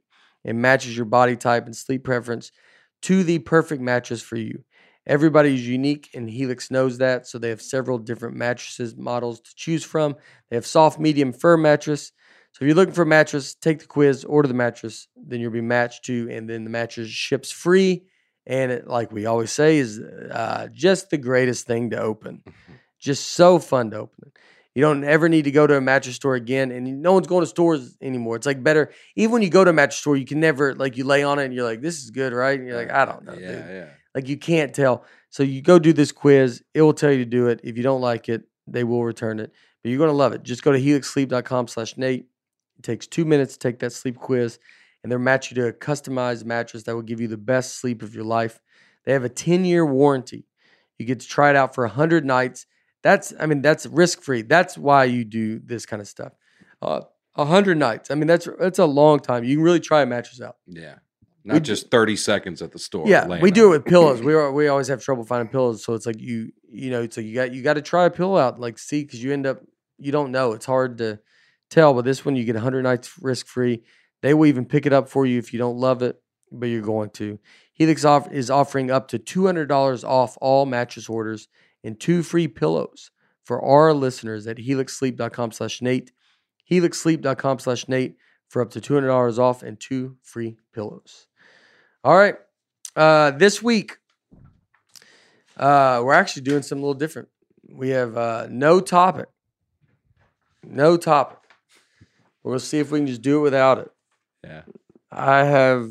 [0.44, 2.52] and matches your body type and sleep preference
[3.04, 4.64] to the perfect mattress for you.
[5.06, 7.26] Everybody's unique, and Helix knows that.
[7.26, 10.16] So they have several different mattresses models to choose from.
[10.48, 12.12] They have soft, medium, firm mattress.
[12.52, 15.50] So if you're looking for a mattress, take the quiz, order the mattress, then you'll
[15.50, 18.04] be matched to, and then the mattress ships free.
[18.46, 22.42] And it, like we always say, is uh, just the greatest thing to open.
[22.98, 24.38] Just so fun to open it.
[24.74, 27.42] You don't ever need to go to a mattress store again, and no one's going
[27.42, 28.34] to stores anymore.
[28.36, 30.96] It's like better, even when you go to a mattress store, you can never like
[30.96, 33.04] you lay on it and you're like, "This is good, right?" And you're like, "I
[33.04, 33.88] don't know, Yeah, dude." yeah.
[34.14, 35.04] Like you can't tell.
[35.30, 36.62] So you go do this quiz.
[36.74, 37.60] It will tell you to do it.
[37.62, 39.52] If you don't like it, they will return it.
[39.82, 40.42] But you're gonna love it.
[40.42, 42.26] Just go to helixsleep.com slash Nate.
[42.78, 44.58] It takes two minutes to take that sleep quiz,
[45.02, 48.02] and they'll match you to a customized mattress that will give you the best sleep
[48.02, 48.60] of your life.
[49.04, 50.46] They have a 10-year warranty.
[50.98, 52.66] You get to try it out for 100 nights.
[53.04, 54.42] That's, I mean, that's risk-free.
[54.42, 56.32] That's why you do this kind of stuff.
[56.82, 57.02] Uh,
[57.34, 58.10] 100 nights.
[58.10, 59.44] I mean, that's that's a long time.
[59.44, 60.56] You can really try a mattress out.
[60.66, 60.96] Yeah.
[61.46, 63.06] Not just 30 seconds at the store.
[63.06, 64.20] Yeah, we do it with pillows.
[64.24, 67.18] We are, we always have trouble finding pillows, so it's like you you know, it's
[67.18, 69.46] like you got you got to try a pillow out, like see, because you end
[69.46, 69.60] up
[69.98, 70.52] you don't know.
[70.52, 71.20] It's hard to
[71.68, 73.82] tell, but this one you get 100 nights risk free.
[74.22, 76.16] They will even pick it up for you if you don't love it,
[76.50, 77.38] but you're going to.
[77.74, 81.48] Helix off, is offering up to $200 off all mattress orders
[81.84, 83.10] and two free pillows
[83.44, 86.10] for our listeners at helixsleep.com slash Nate.
[86.70, 88.16] Helixsleep.com slash Nate
[88.48, 91.26] for up to $200 off and two free pillows.
[92.02, 92.36] All right.
[92.96, 93.98] Uh, this week,
[95.56, 97.28] uh, we're actually doing something a little different.
[97.68, 99.28] We have uh, no topic.
[100.62, 101.38] No topic.
[102.42, 103.90] We'll see if we can just do it without it.
[104.42, 104.62] Yeah.
[105.10, 105.90] I have,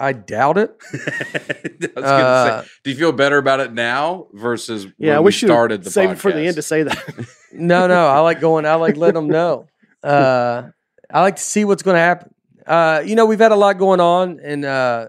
[0.00, 0.74] I doubt it.
[0.92, 5.32] I was Uh, say, do you feel better about it now versus Yeah, when we
[5.32, 5.92] should started the podcast?
[5.92, 7.26] save it for the end to say that.
[7.52, 8.06] No, no.
[8.06, 8.64] I like going.
[8.64, 9.66] I like letting them know.
[10.04, 10.68] Uh,
[11.12, 12.32] I like to see what's going to happen.
[12.64, 15.08] Uh, you know, we've had a lot going on, and uh,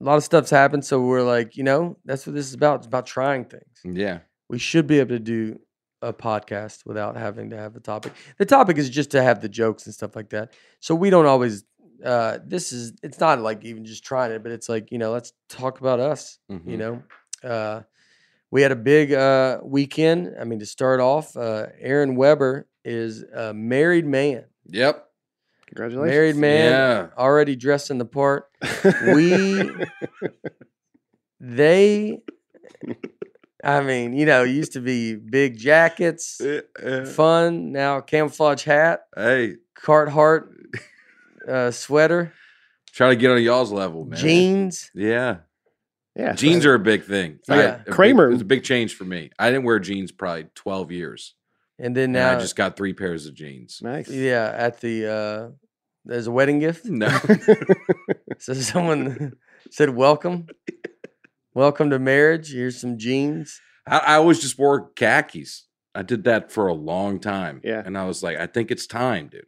[0.00, 0.86] a lot of stuff's happened.
[0.86, 2.78] So we're like, you know, that's what this is about.
[2.78, 3.80] It's about trying things.
[3.84, 4.20] Yeah.
[4.48, 5.60] We should be able to do
[6.00, 8.14] a podcast without having to have the topic.
[8.38, 10.54] The topic is just to have the jokes and stuff like that.
[10.80, 11.62] So we don't always.
[12.04, 12.92] Uh, this is.
[13.02, 16.00] It's not like even just trying it, but it's like you know, let's talk about
[16.00, 16.38] us.
[16.48, 16.78] You Mhm.
[16.78, 17.02] know,
[17.48, 17.82] uh,
[18.50, 20.34] we had a big uh, weekend.
[20.40, 24.44] I mean, to start off, uh, Aaron Weber is a married man.
[24.66, 25.06] Yep.
[25.68, 26.14] Congratulations.
[26.14, 27.06] Married man, Yeah.
[27.16, 28.50] already dressed in the part.
[29.02, 29.72] We,
[31.40, 32.20] they,
[33.64, 36.40] I mean, you know, used to be big jackets,
[37.14, 37.72] fun.
[37.72, 40.48] Now camouflage hat, Hey, Carhartt
[41.48, 42.32] uh, sweater,
[42.92, 44.18] try to get on y'all's level, man.
[44.18, 44.90] jeans.
[44.94, 45.38] Yeah.
[46.14, 47.38] Yeah, Jeans are a big thing.
[47.48, 47.56] Yeah.
[47.56, 49.30] a big- Kramer- it's a big change for me.
[49.38, 51.34] I didn't wear jeans probably twelve years,
[51.78, 53.80] And then and now, I just got three pairs of jeans.
[53.82, 54.10] nice.
[54.10, 55.48] yeah, at the uh,
[56.04, 56.84] there's a wedding gift.
[56.84, 57.08] No,
[58.38, 59.32] So someone
[59.70, 60.48] said, "Welcome,
[61.54, 62.52] welcome to marriage.
[62.52, 65.66] Here's some jeans." I, I always just wore khakis.
[65.94, 67.60] I did that for a long time.
[67.64, 67.82] Yeah.
[67.84, 69.44] and I was like, I think it's time, dude.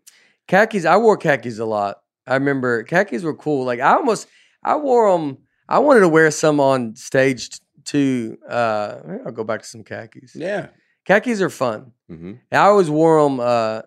[0.48, 0.84] Khakis.
[0.84, 1.98] I wore khakis a lot.
[2.26, 3.64] I remember khakis were cool.
[3.64, 4.28] Like I almost,
[4.62, 5.38] I wore them.
[5.68, 8.38] I wanted to wear some on stage t- too.
[8.48, 10.34] Uh, I'll go back to some khakis.
[10.34, 10.68] Yeah.
[11.06, 11.92] Khakis are fun.
[12.08, 13.40] hmm I always wore them.
[13.40, 13.82] Uh,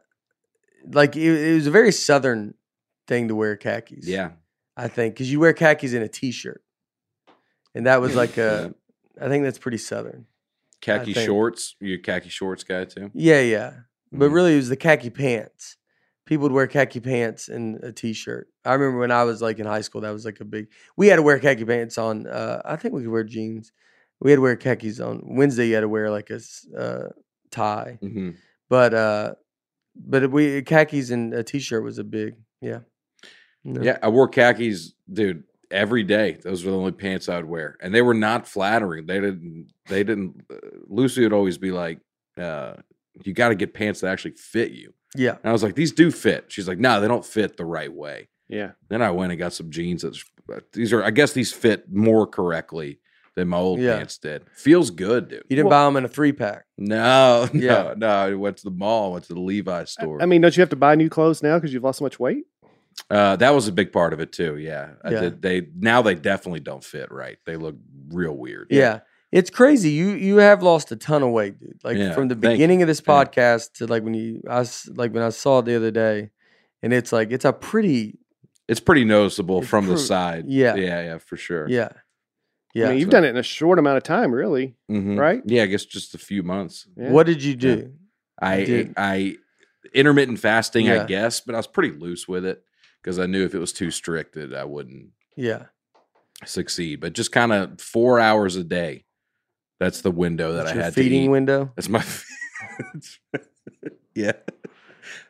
[0.91, 2.53] like it, it was a very southern
[3.07, 4.07] thing to wear khakis.
[4.07, 4.31] Yeah.
[4.75, 6.61] I think because you wear khakis in a t-shirt,
[7.73, 8.73] and that was like a.
[9.21, 10.27] I think that's pretty southern.
[10.81, 11.75] Khaki shorts.
[11.79, 13.09] You a khaki shorts guy too?
[13.15, 13.73] Yeah, yeah.
[14.11, 14.33] But Mhm.
[14.33, 15.75] really, it was the khaki pants.
[16.27, 18.49] People would wear khaki pants and a t-shirt.
[18.65, 20.67] I remember when I was like in high school, that was like a big.
[20.95, 22.27] We had to wear khaki pants on.
[22.27, 23.71] Uh, I think we could wear jeans.
[24.19, 25.67] We had to wear khakis on Wednesday.
[25.69, 26.39] You had to wear like a
[26.77, 27.09] uh,
[27.49, 28.31] tie, hmm
[28.69, 29.33] but uh,
[29.95, 32.79] but we khakis and a t-shirt was a big yeah.
[33.63, 33.81] No.
[33.81, 36.37] Yeah, I wore khakis, dude, every day.
[36.41, 39.05] Those were the only pants I would wear, and they were not flattering.
[39.05, 39.71] They didn't.
[39.87, 40.45] They didn't.
[40.51, 40.55] Uh,
[40.87, 41.99] Lucy would always be like,
[42.37, 42.75] uh,
[43.23, 45.91] "You got to get pants that actually fit you." Yeah, And I was like, "These
[45.91, 49.31] do fit." She's like, "No, they don't fit the right way." Yeah, Then I went
[49.33, 50.17] and got some jeans that
[50.71, 51.03] these are.
[51.03, 52.99] I guess these fit more correctly
[53.35, 53.97] than my old Yeah.
[53.97, 54.43] pants did.
[54.55, 55.43] Feels good, dude.
[55.49, 56.65] you didn't Well- buy them in a three pack.
[56.77, 57.93] No, no, Yeah.
[57.97, 58.07] no.
[58.07, 59.11] I went to the mall.
[59.13, 60.21] Went to the Levi's store.
[60.21, 62.19] I mean, don't you have to buy new clothes now because you've lost so much
[62.19, 62.45] weight?
[63.11, 64.57] Uh, that was a big part of it too.
[64.57, 65.21] Yeah, I Yeah.
[65.21, 65.41] did.
[65.41, 67.37] They now they definitely don't fit right.
[67.45, 67.75] They look
[68.09, 68.67] real weird.
[68.71, 69.01] Yeah.
[69.31, 69.89] It's crazy.
[69.91, 71.79] You you have lost a ton of weight, dude.
[71.83, 73.13] Like Yeah, from the beginning of this Yeah.
[73.13, 74.65] podcast to like when you I
[74.95, 76.29] like when I saw it the other day,
[76.81, 78.17] and it's like it's a pretty
[78.67, 80.45] it's pretty noticeable It's from the side.
[80.47, 80.75] yeah.
[80.75, 81.67] yeah, yeah, for sure.
[81.69, 81.89] yeah
[82.73, 82.87] yeah.
[82.87, 84.75] I mean, you've so- done it in a short amount of time, really.
[84.91, 85.17] Mhm.
[85.17, 85.41] Right?
[85.45, 86.85] Yeah, I guess just a few months.
[86.95, 87.11] Yeah.
[87.11, 87.93] What did you do?
[88.39, 88.93] I did.
[88.97, 89.37] I
[89.93, 92.61] intermittent fasting, I guess, but I was pretty loose with it
[93.01, 95.65] because I knew if it was too strict, that I wouldn't Yeah
[96.45, 96.99] succeed.
[97.01, 99.05] But just kind of four hours a day.
[99.79, 101.71] That's the window that That's I had feeding window.
[101.75, 102.03] That's my.
[104.15, 104.33] yeah,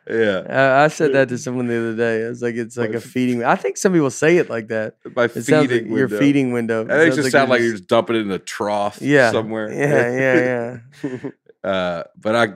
[0.09, 0.43] yeah.
[0.49, 2.25] I, I said that to someone the other day.
[2.25, 3.43] I was like, it's like My a feeding.
[3.43, 4.95] I think some people say it like that.
[5.15, 6.19] My It sounds like feeding your window.
[6.19, 6.85] feeding window.
[6.85, 8.99] I think it sounds just sound like you're you're just dumping it in a trough
[9.01, 9.71] yeah somewhere.
[9.71, 11.29] Yeah, yeah, yeah.
[11.69, 12.53] uh, but I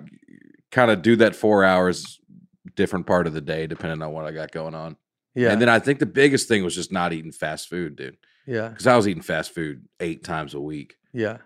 [0.71, 2.19] kind of do that four hours,
[2.75, 4.95] different part of the day, depending on what I got going on.
[5.35, 8.17] Yeah, And then I think the biggest thing was just not eating fast food, dude.
[8.45, 11.37] yeah, Because I was eating fast food eight times a week, yeah,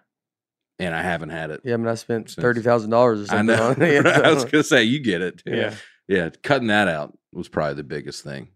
[0.79, 1.61] and I haven't had it.
[1.63, 1.73] yeah.
[1.73, 3.69] I mean, I spent Since- thirty thousand dollars or I something know.
[3.69, 4.05] on it.
[4.25, 5.41] I was gonna say you get it.
[5.45, 5.73] Yeah.
[6.07, 6.29] yeah.
[6.43, 8.49] Cutting that out was probably the biggest thing.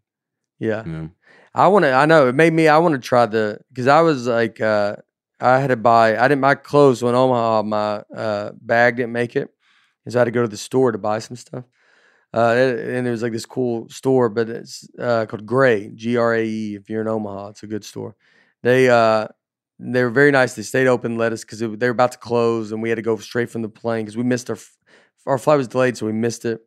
[0.60, 0.86] yeah.
[0.86, 1.10] you know?
[1.54, 1.92] I want to.
[1.92, 2.68] I know it made me.
[2.68, 4.98] I want to try the because I was like, uh,
[5.42, 6.16] I had to buy.
[6.18, 7.64] I didn't My clothes when Omaha.
[7.64, 9.50] My uh, bag didn't make it,
[10.06, 11.64] and so I had to go to the store to buy some stuff.
[12.32, 16.18] Uh, and and there was like this cool store, but it's uh, called Grae G
[16.18, 16.76] R A E.
[16.76, 18.16] If you're in Omaha, it's a good store.
[18.62, 19.30] They uh,
[19.80, 20.56] they were very nice.
[20.56, 23.02] They stayed open, let us because they were about to close, and we had to
[23.02, 24.58] go straight from the plane because we missed our
[25.26, 26.62] our flight was delayed, so we missed it,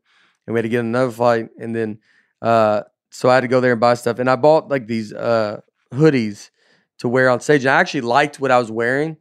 [0.46, 1.98] and we had to get another flight, and then
[2.40, 5.12] uh, so I had to go there and buy stuff, and I bought like these
[5.12, 5.60] uh,
[5.92, 6.50] hoodies
[6.98, 7.62] to wear on stage.
[7.62, 9.18] And I actually liked what I was wearing,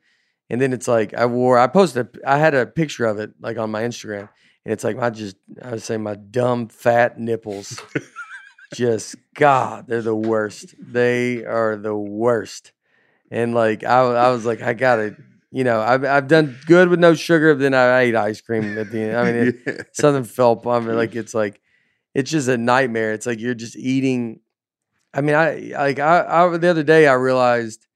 [0.49, 1.59] and then it's like I wore.
[1.59, 2.17] I posted.
[2.23, 4.29] A, I had a picture of it like on my Instagram,
[4.65, 7.81] and it's like I just I was saying my dumb fat nipples.
[8.73, 10.75] just God, they're the worst.
[10.79, 12.71] They are the worst.
[13.31, 15.15] And like I, I was like, I gotta,
[15.51, 17.55] you know, I've I've done good with no sugar.
[17.55, 19.17] But Then I ate ice cream at the end.
[19.17, 20.67] I mean, it, Southern Felt.
[20.67, 21.61] I mean, like it's like
[22.13, 23.13] it's just a nightmare.
[23.13, 24.41] It's like you're just eating.
[25.13, 27.87] I mean, I like I, I the other day I realized.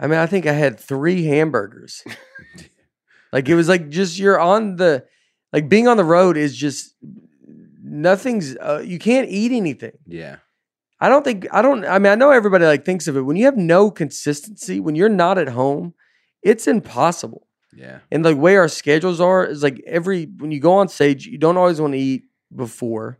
[0.00, 2.04] I mean, I think I had three hamburgers.
[3.32, 5.04] like it was like just you're on the,
[5.52, 6.94] like being on the road is just
[7.82, 8.56] nothing's.
[8.56, 9.98] Uh, you can't eat anything.
[10.06, 10.36] yeah.
[11.00, 11.84] I don't think I don't.
[11.84, 14.94] I mean, I know everybody like thinks of it when you have no consistency when
[14.96, 15.94] you're not at home.
[16.42, 17.98] It's impossible Yeah.
[18.10, 21.36] and like way our schedules are is like every when you go on stage you
[21.38, 22.24] don't always want to eat
[22.54, 23.18] before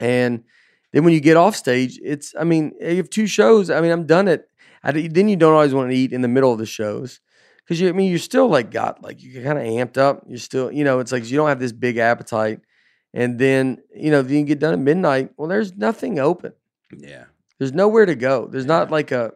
[0.00, 0.44] and
[0.92, 3.90] then when you get off stage it's i mean you have two shows i mean
[3.90, 4.48] i'm done it
[4.84, 7.20] I, then you don't always want to eat in the middle of the shows
[7.64, 10.38] because you i mean you're still like got like you're kind of amped up you're
[10.38, 12.60] still you know it's like you don't have this big appetite
[13.14, 16.52] and then you know then you get done at midnight well there's nothing open
[16.96, 17.24] Yeah.
[17.58, 18.46] there's nowhere to go.
[18.46, 19.32] There's not like a,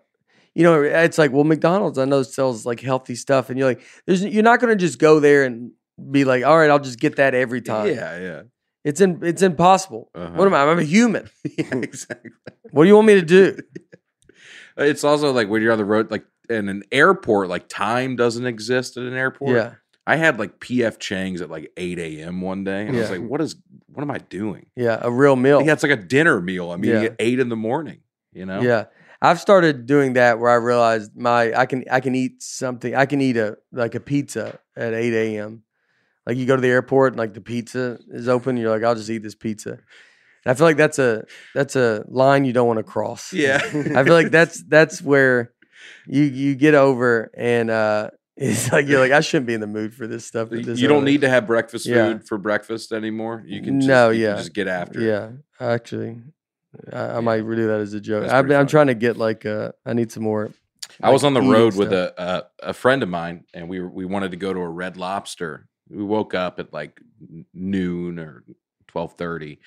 [0.54, 3.82] you know, it's like well, McDonald's I know sells like healthy stuff, and you're like,
[4.06, 5.72] there's you're not gonna just go there and
[6.10, 7.88] be like, all right, I'll just get that every time.
[7.88, 8.18] Yeah.
[8.18, 8.42] Yeah.
[8.84, 10.10] it's in it's impossible.
[10.14, 10.32] Uh-huh.
[10.34, 10.62] What am I?
[10.62, 11.28] I'm a human.
[11.58, 11.74] yeah.
[11.74, 12.30] Exactly.
[12.70, 13.58] What do you want me to do?
[14.78, 18.44] It's also like when you're on the road, like in an airport, like time doesn't
[18.44, 19.56] exist at an airport.
[19.56, 19.74] Yeah.
[20.06, 22.40] I had like PF Chang's at like 8 a.m.
[22.40, 22.86] one day.
[22.86, 23.56] And I was like, what is
[23.88, 24.66] what am I doing?
[24.76, 24.98] Yeah.
[25.00, 25.62] A real meal.
[25.62, 26.70] Yeah, it's like a dinner meal.
[26.72, 27.06] I'm eating Yeah.
[27.08, 28.00] at eight in the morning,
[28.32, 28.60] you know?
[28.60, 28.84] Yeah.
[29.22, 33.06] I've started doing that where I realized my I can I can eat something I
[33.06, 35.62] can eat a like a pizza at eight a.m.
[36.26, 38.94] Like you go to the airport and like the pizza is open, you're like I'll
[38.94, 39.70] just eat this pizza.
[39.70, 39.78] And
[40.46, 43.32] I feel like that's a that's a line you don't want to cross.
[43.32, 43.56] Yeah.
[43.64, 45.52] I feel like that's that's where
[46.06, 49.66] you you get over and uh it's like you're like I shouldn't be in the
[49.66, 50.50] mood for this stuff.
[50.50, 52.08] this you don't early." need to have breakfast Yeah.
[52.12, 53.42] food for breakfast anymore.
[53.46, 54.36] You can just, No, yeah.
[54.36, 55.06] just get after it.
[55.06, 56.18] Yeah, actually,
[56.92, 58.30] I, I might do that as a joke.
[58.30, 60.50] I, I'm trying to get like uh, I need some more.
[61.02, 62.12] I was on the road with stuff.
[62.16, 64.68] a, a a friend of mine, and we were, we wanted to go to a
[64.68, 65.68] Red Lobster.
[65.88, 67.00] We woke up at like
[67.54, 68.44] noon or
[68.86, 69.60] twelve thirty.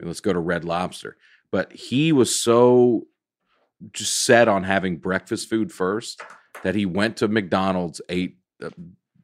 [0.00, 1.16] Let's go to Red Lobster.
[1.50, 3.06] But he was so
[3.92, 6.22] just set on having breakfast food first
[6.66, 8.70] that he went to McDonald's, ate uh,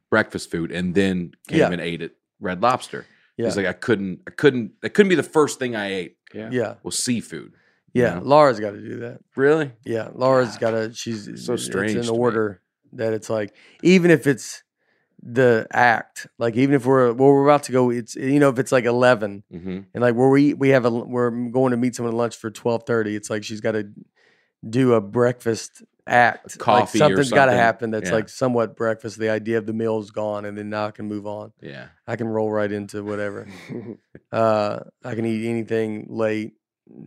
[0.09, 1.71] breakfast food, and then came Yeah.
[1.71, 3.05] and ate at Red Lobster.
[3.37, 6.17] Yeah, He's like, I couldn't, I couldn't, that couldn't be the first thing I ate
[6.33, 6.49] yeah.
[6.51, 7.51] yeah, was seafood.
[7.93, 8.13] you yeah.
[8.15, 8.21] know?
[8.21, 9.19] Laura's got to do that.
[9.35, 9.71] Really?
[9.83, 10.93] Yeah, Laura's got to.
[10.93, 12.23] She's So strange It's to an me.
[12.23, 12.61] order
[12.93, 14.63] that it's like even if it's
[15.21, 18.59] the act, like even if we're well, we're about to go, it's you know if
[18.59, 19.79] it's like eleven Mm-hmm.
[19.93, 22.51] and like where we we have a we're going to meet someone at lunch for
[22.51, 23.15] twelve thirty.
[23.15, 23.89] It's like she's got to
[24.69, 26.57] do a breakfast act.
[26.59, 28.15] coffee or like something's got to happen that's Yeah.
[28.15, 29.17] like somewhat breakfast.
[29.19, 31.53] The idea of the meal's gone, and then now I can move on.
[31.61, 31.87] Yeah.
[32.07, 33.47] I can roll right into whatever.
[34.31, 36.53] Uh, I can eat anything late.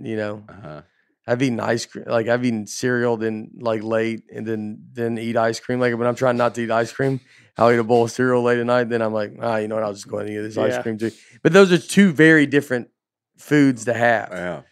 [0.01, 0.83] You know, Uh-huh.
[1.27, 2.05] I've eaten ice cream.
[2.07, 5.81] Like I've eaten cereal, then like late, and then then eat ice cream.
[5.81, 7.19] Like when I'm trying not to eat ice cream,
[7.59, 8.89] I'll eat a bowl of cereal late at night.
[8.91, 9.83] Then I'm like, ah, you know what?
[9.83, 11.11] I'll just go ahead and eat this ice cream too.
[11.43, 12.91] But those are two very different
[13.39, 14.63] foods to have, Yeah.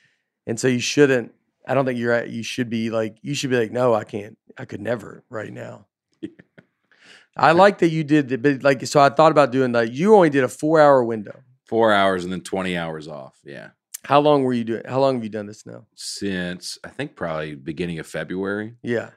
[0.46, 1.32] and so you shouldn't.
[1.66, 2.12] I don't think you're.
[2.12, 3.16] at- You should be like.
[3.22, 4.36] You should be like, no, I can't.
[4.58, 5.86] I could never right now.
[7.36, 9.92] I like that you did, the, but like, so I thought about doing that.
[9.92, 11.40] You only did a four hour window.
[11.66, 13.38] Four hours and then 20 hours off.
[13.44, 13.70] Yeah.
[14.04, 14.82] How long were you doing?
[14.86, 15.86] How long have you done this now?
[15.96, 18.74] Since I think probably beginning of February.
[18.82, 19.10] Yeah,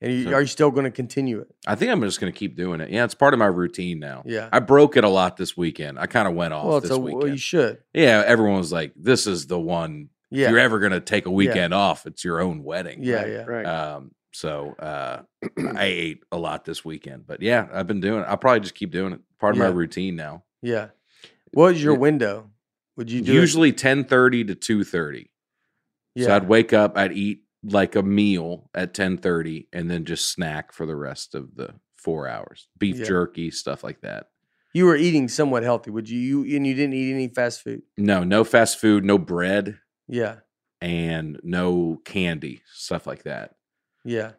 [0.00, 1.48] and you, So- are you still going to continue it?
[1.66, 2.90] I think I'm just going to keep doing it.
[2.90, 3.04] Yeah.
[3.04, 4.22] It's part of my routine now.
[4.26, 4.48] Yeah.
[4.50, 5.98] I broke it a lot this weekend.
[6.00, 7.22] I kind of went off well, it's this a, weekend.
[7.22, 7.78] well, you should.
[7.94, 8.24] yeah.
[8.26, 10.08] Everyone was like, this is the one.
[10.30, 13.02] Yeah, If you're ever going to take a weekend off, it's your own wedding.
[13.02, 13.44] yeah, right, yeah.
[13.44, 13.66] Right.
[13.66, 15.22] Um, so uh,
[15.76, 18.26] I ate a lot this weekend, but yeah, I've been doing it.
[18.28, 19.20] I'll probably just keep doing it.
[19.40, 20.44] Part of my routine now.
[20.62, 20.88] Yeah.
[21.52, 21.98] What was your Yeah.
[21.98, 22.50] window?
[22.96, 25.30] Would you do Usually 10:30 to 2:30.
[26.14, 26.26] Yeah.
[26.26, 30.72] So I'd wake up, I'd eat like a meal at 10:30 and then just snack
[30.72, 32.68] for the rest of the 4 hours.
[32.78, 33.06] Beef Yeah.
[33.06, 34.28] jerky, stuff like that.
[34.72, 35.90] you were eating somewhat healthy.
[35.90, 37.82] Would you, you and you didn't eat any fast food?
[37.98, 39.80] No, no fast food, no bread
[40.10, 40.36] Yeah.
[40.80, 43.54] and no candy, stuff like that.
[44.04, 44.32] Yeah.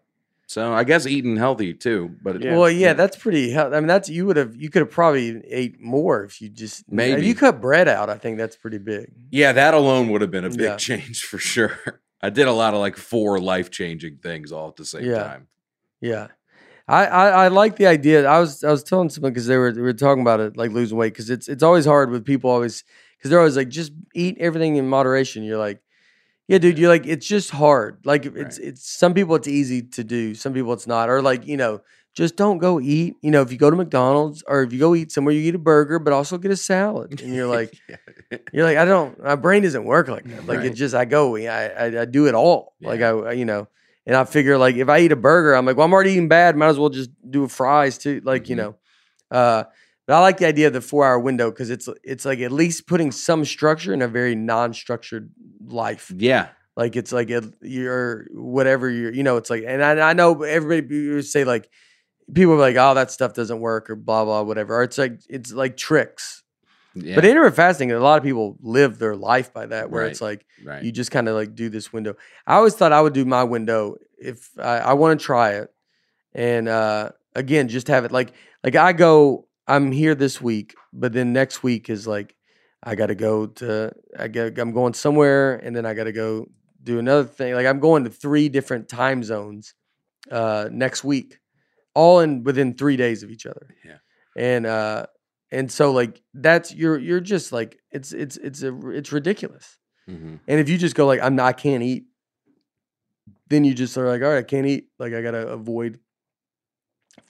[0.48, 2.58] So I guess eating healthy too, but it- Yeah.
[2.58, 3.56] Well, yeah, that's pretty.
[3.58, 6.82] I mean, that's you would have you could have probably ate more if you just
[6.82, 7.26] If Maybe.
[7.26, 8.10] you cut bread out.
[8.10, 9.12] I think that's pretty big.
[9.30, 10.76] yeah, that alone would have been a big Yeah.
[10.78, 11.80] change for sure.
[12.22, 15.24] I did a lot of like four life-changing things all at the same Yeah.
[15.24, 15.48] time.
[16.02, 16.28] Yeah.
[16.88, 18.28] I, I, I like the idea.
[18.28, 20.72] I was I was telling someone because they were we were talking about it like
[20.72, 22.84] losing weight because it's it's always hard with people always
[23.22, 25.44] because they're always like just eat everything in moderation.
[25.44, 25.80] You're like,
[26.48, 26.80] yeah, dude.
[26.80, 28.00] You're like it's just hard.
[28.04, 28.68] Like it's Right.
[28.70, 31.10] it's some people it's easy to do, some people it's not.
[31.10, 31.82] Or like you know
[32.14, 33.14] just don't go eat.
[33.22, 35.56] You know if you go to McDonald's or if you go eat somewhere, you eat
[35.56, 37.22] a burger, but also get a salad.
[37.22, 37.74] And you're like
[38.54, 40.46] you're like I don't my brain doesn't work like that.
[40.48, 42.74] Like it just I go I I, I do it all.
[42.82, 43.12] Like Yeah.
[43.14, 43.68] I I- you know.
[44.08, 46.28] And I figure like if I eat a burger, I'm like, well, I'm already eating
[46.28, 46.58] bad.
[46.58, 48.20] Might as well just do fries too.
[48.26, 48.60] Like you Mhm.
[48.60, 48.76] know,
[49.30, 49.64] uh,
[50.12, 52.52] but I like the idea of the four hour window because it's it's like at
[52.52, 55.32] least putting some structure in a very non structured
[55.66, 56.12] life.
[56.18, 56.50] yeah.
[56.76, 57.30] Like it's like
[57.62, 61.70] you're whatever you're, you know, it's like, and I, I know everybody you say like
[62.34, 64.78] people are like, oh, that stuff doesn't work or blah blah whatever.
[64.80, 66.44] Or it's like it's like tricks.
[66.94, 67.16] Yeah.
[67.16, 70.12] But intermittent fasting, a lot of people live their life by that, where Right.
[70.12, 70.84] it's like right.
[70.84, 72.16] you just kind of like do this window.
[72.46, 75.74] I always thought I would do my window if I, I want to try it,
[76.34, 79.48] and uh, again, just have it like like I go.
[79.72, 82.36] I'm here this week, but then next week is like
[82.84, 86.12] I got to go to I get I'm going somewhere, and then I got to
[86.12, 86.48] go
[86.84, 87.54] do another thing.
[87.54, 89.74] Like I'm going to three different time zones
[90.30, 91.40] uh, next week,
[91.94, 93.68] all in within three days of each other.
[93.86, 93.98] Yeah.
[94.36, 95.06] and uh,
[95.52, 99.78] and so like that's you're you're just like it's it's it's a it's ridiculous.
[100.10, 100.40] Mhm.
[100.48, 102.06] And if you just go like I'm not I can't eat,
[103.50, 104.88] then you just are like, all right, I can't eat.
[105.00, 106.00] Like I gotta avoid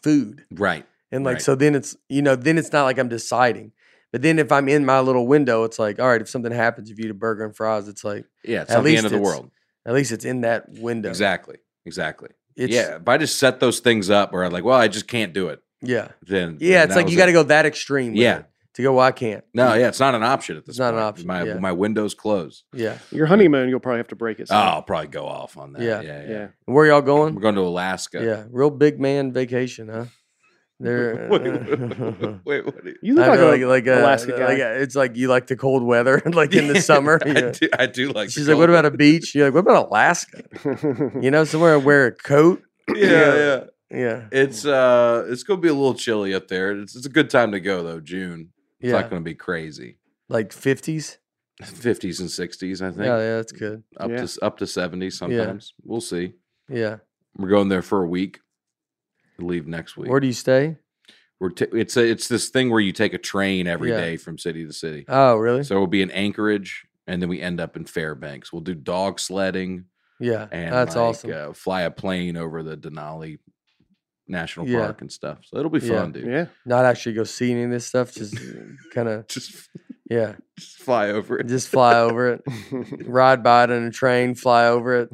[0.04, 0.46] food.
[0.52, 0.86] Right.
[1.12, 1.42] And like Right.
[1.42, 3.72] so then it's you know, then it's not like I'm deciding.
[4.12, 6.90] But then if I'm in my little window, it's like, all right, if something happens,
[6.92, 8.62] if you eat a burger and fries, it's like Yeah.
[8.64, 9.52] It's At not the least end of the world.
[9.86, 11.10] at least it's in that window.
[11.10, 11.58] Exactly.
[11.86, 12.30] Exactly.
[12.56, 15.08] It's, yeah, if I just set those things up where I'm like, well, I just
[15.08, 16.80] can't do it, yeah, then yeah.
[16.82, 18.14] then It's like you got to go that extreme.
[18.14, 18.40] Yeah.
[18.40, 18.94] it to go.
[18.94, 19.44] Well, I can't.
[19.54, 20.74] No, yeah, it's not an option at this.
[20.74, 21.54] It's not an option, My yeah.
[21.60, 22.64] my window's closed.
[22.74, 22.98] Yeah.
[23.10, 24.50] Your honeymoon, you'll probably have to break it.
[24.52, 24.56] Oh.
[24.56, 25.82] I'll probably go off on that.
[25.82, 26.02] Yeah.
[26.02, 26.30] Yeah, yeah.
[26.30, 26.48] yeah.
[26.66, 27.36] Where y'all going?
[27.36, 27.56] We're going?
[27.56, 28.24] going to Alaska.
[28.24, 30.06] Yeah, real big man vacation, huh?
[30.84, 31.42] They're wait,
[32.46, 32.84] wait, what?
[32.84, 34.46] do you- You look I like, feel a like like a, Alaska guy.
[34.48, 37.20] like a- it's like you like the cold weather, like in the summer.
[37.24, 37.52] I, yeah.
[37.52, 38.28] do, I do like.
[38.28, 40.44] the She's like, "What about a beach?" You're like, "What about Alaska?"
[41.22, 42.62] You know, somewhere I wear a coat.
[42.88, 43.00] weather.
[43.00, 43.64] Yeah, yeah.
[43.94, 46.72] Yeah, It's uh, it's gonna be a little chilly up there.
[46.80, 48.00] It's, it's a good time to go though.
[48.00, 48.50] June.
[48.80, 49.98] It's yeah, not gonna be crazy.
[50.30, 51.18] like fifties.
[51.62, 53.04] Fifties and sixties, I think.
[53.06, 53.84] Yeah, yeah, that's good.
[54.00, 54.26] Up Yeah.
[54.26, 55.74] to up to seventies sometimes.
[55.84, 56.34] We'll see.
[56.70, 56.98] Yeah,
[57.38, 58.40] We're going there for a week.
[59.42, 60.10] Leave next week.
[60.10, 60.78] where do you stay?
[61.40, 64.18] We're t- it's a, it's this thing where you take a train every day Yeah.
[64.18, 65.06] from city to city.
[65.08, 65.64] Oh, really?
[65.64, 68.54] So we'll be in Anchorage, and then we end up in Fairbanks.
[68.54, 69.86] We'll do dog sledding
[70.20, 71.32] yeah, and that's like, awesome.
[71.34, 73.40] Uh, fly a plane over the Denali
[74.28, 74.82] National Yeah.
[74.86, 75.40] Park and stuff.
[75.46, 76.02] So it'll be Yeah.
[76.02, 76.28] fun, dude.
[76.28, 76.46] yeah.
[76.66, 78.14] Not actually go see any of this stuff.
[78.14, 78.38] Just
[78.94, 79.68] kind of, Just,
[80.12, 81.48] yeah, just fly over it.
[81.48, 82.42] just fly over it,
[83.08, 85.10] ride by it in a train, fly over it.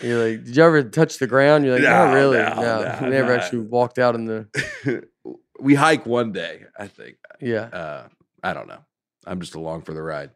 [0.00, 1.64] You're like, did you ever touch the ground?
[1.64, 2.38] You're like, No, not really.
[2.38, 3.42] no, No, no, never no.
[3.42, 5.06] actually walked out in the.
[5.60, 7.16] we hike one day, I think.
[7.40, 7.64] Yeah.
[7.64, 8.08] Uh,
[8.42, 8.80] I don't know.
[9.26, 10.30] I'm just along for the ride.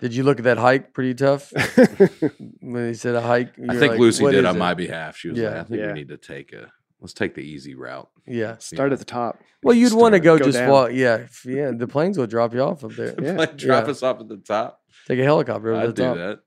[0.00, 0.92] Did you look at that hike?
[0.92, 1.52] Pretty tough.
[2.60, 5.16] When he said a hike, I think like, Lucy "What did on it?" my behalf.
[5.16, 5.48] She was Yeah.
[5.50, 5.86] like, I think Yeah.
[5.88, 8.08] we need to take a let's take the easy route.
[8.26, 8.56] Yeah.
[8.58, 9.38] Start at the top.
[9.62, 10.70] Well, you'd want to go, go just down.
[10.70, 10.90] walk.
[10.92, 11.70] Yeah, yeah.
[11.76, 13.14] The planes will drop you off up there.
[13.20, 13.44] Yeah.
[13.46, 13.90] Drop Yeah.
[13.90, 14.80] us off at the top.
[15.06, 16.16] Take a helicopter over I'd the do top.
[16.16, 16.38] that.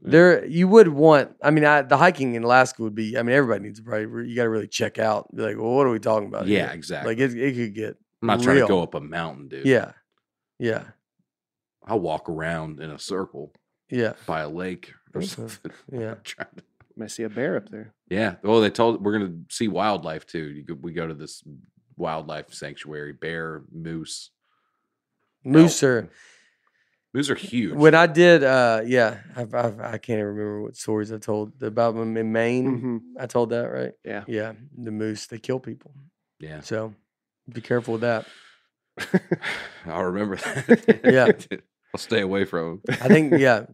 [0.00, 1.34] There, you would want.
[1.42, 3.16] I mean, I, the hiking in Alaska would be.
[3.18, 4.06] I mean, everybody needs to probably.
[4.06, 5.34] re- You got to really check out.
[5.34, 6.46] Be like, well, what are we talking about?
[6.46, 6.74] Yeah, here?
[6.74, 7.14] exactly.
[7.14, 7.96] Like it, it could get.
[8.22, 9.64] I'm not trying to go up a mountain, dude.
[9.66, 9.92] Yeah,
[10.58, 10.84] yeah,
[11.84, 13.52] I'll walk around in a circle
[13.90, 15.72] yeah, by a lake or something.
[15.92, 16.12] yeah.
[16.12, 16.64] I'm trying to-
[16.96, 17.94] Might see a bear up there.
[18.08, 18.36] yeah.
[18.42, 20.50] Well, they told we're gonna see wildlife too.
[20.50, 21.42] You go, we go to this
[21.96, 24.30] wildlife sanctuary, bear, moose.
[25.44, 26.08] Moose are.
[27.16, 27.72] Moose are huge.
[27.74, 31.62] When I did, uh, yeah, I've, I've, I can't even remember what stories I told
[31.62, 32.78] about them in Maine.
[32.78, 33.92] hmm I told that right.
[34.04, 34.24] Yeah.
[34.26, 35.94] Yeah, the moose they kill people.
[36.40, 36.92] yeah, So
[37.48, 38.26] be careful with that.
[39.86, 41.00] I'll remember that.
[41.04, 41.32] Yeah.
[41.94, 42.96] I'll stay away from them.
[43.00, 43.64] I think yeah,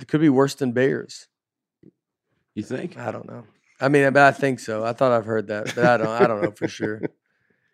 [0.00, 1.26] it could be worse than bears.
[2.54, 2.96] You think?
[2.96, 3.42] I don't know.
[3.80, 4.84] I mean, but I think so.
[4.84, 6.06] I thought I've heard that, but I don't.
[6.06, 7.02] I don't know for sure.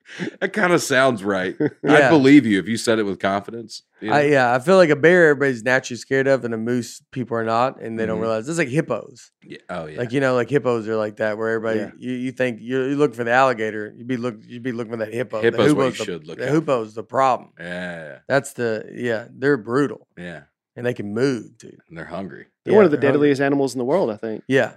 [0.41, 1.55] That kind of sounds right.
[1.89, 3.83] I'd believe you if you said it with confidence.
[4.01, 7.03] you I, yeah, I feel like a bear everybody's naturally scared of, and a moose
[7.13, 8.23] people are not, and they don't Mhm.
[8.23, 8.49] realize.
[8.49, 9.31] It's like hippos.
[9.43, 9.59] Yeah.
[9.69, 9.99] Oh yeah.
[9.99, 11.91] Like you know, like hippos are like that, where everybody Yeah.
[11.99, 14.93] you, you think you you look for the alligator, you'd be look you'd be looking
[14.93, 15.43] for that hippo.
[15.43, 17.51] Hippo's the what you the, should look the out hippo's the problem.
[17.59, 18.19] yeah.
[18.29, 20.43] That's the yeah, they're brutal Yeah.
[20.77, 21.79] and they can move, dude.
[21.89, 22.47] And they're hungry.
[22.65, 23.29] They're one of the they're hungry.
[23.29, 24.45] deadliest animals in the world, I think.
[24.49, 24.75] Yeah.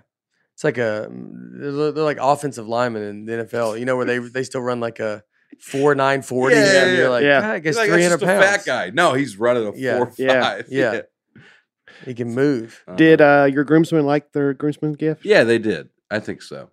[0.62, 3.80] It's like a they're, like offensive linemen in the NFL.
[3.80, 5.24] You know where they they still run like a
[5.60, 6.56] four nine forty.
[6.56, 7.10] Yeah, yeah, and you're yeah.
[7.10, 7.42] like, Yeah.
[7.42, 8.64] "God, I guess He's like, three "That's hundred just a pounds.
[8.64, 8.90] fat guy.
[8.92, 9.98] No, he's running a Yeah.
[9.98, 10.42] four Yeah.
[10.44, 10.66] five.
[10.70, 11.02] Yeah.
[12.06, 12.84] He can move.
[12.88, 12.96] Uh-huh.
[12.96, 15.26] Did uh, your groomsmen like their groomsmen gift?
[15.26, 15.90] yeah, they did.
[16.12, 16.70] I think so.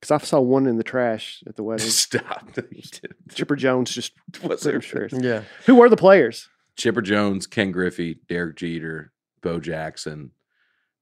[0.00, 1.86] Because I saw one in the trash at the wedding.
[1.90, 2.50] Stop.
[3.34, 4.12] Chipper Jones just
[4.42, 5.08] Was put him sure.
[5.10, 5.42] Yeah.
[5.66, 6.48] Who were the players?
[6.76, 9.12] Chipper Jones, Ken Griffey, Derek Jeter,
[9.42, 10.30] Bo Jackson,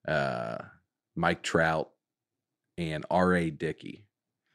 [0.09, 0.59] uh,
[1.17, 1.91] Mike Trout,
[2.79, 3.51] and R.A.
[3.51, 4.07] Dickey.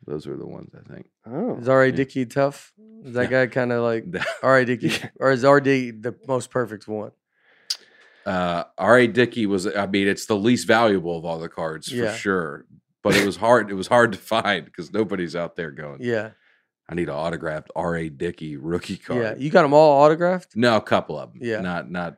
[0.05, 1.07] Those were the ones I think.
[1.25, 1.87] Oh, Is R.A.
[1.87, 1.95] Yeah.
[1.95, 2.73] Dickey tough?
[3.05, 3.45] Is that Yeah.
[3.45, 4.05] guy kind of like
[4.41, 4.65] R.A.
[4.65, 4.91] Dickey?
[5.19, 5.91] Or is R.D.
[5.91, 7.11] the most perfect one?
[8.25, 9.07] Uh, R.A.
[9.07, 12.11] Dickey was, I mean, it's the least valuable of all the cards Yeah.
[12.11, 12.65] for sure.
[13.03, 13.69] But it was hard.
[13.71, 15.99] It was hard to find because nobody's out there going.
[16.01, 16.31] Yeah.
[16.89, 18.09] I need an autographed R.A.
[18.09, 19.21] Dickey rookie card.
[19.21, 19.35] Yeah.
[19.37, 20.55] You got them all autographed?
[20.55, 21.41] No, a couple of them.
[21.43, 21.61] Yeah.
[21.61, 22.17] Not not.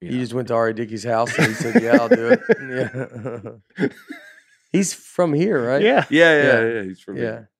[0.00, 0.20] You You, know.
[0.22, 0.72] just went to R.A.
[0.74, 3.60] Dickey's house and he said, Yeah, I'll do it.
[3.78, 3.88] Yeah.
[4.72, 5.82] He's from here, right?
[5.82, 6.04] yeah.
[6.10, 6.72] yeah, yeah, Yeah.
[6.74, 7.22] yeah, He's from Yeah.
[7.22, 7.50] here.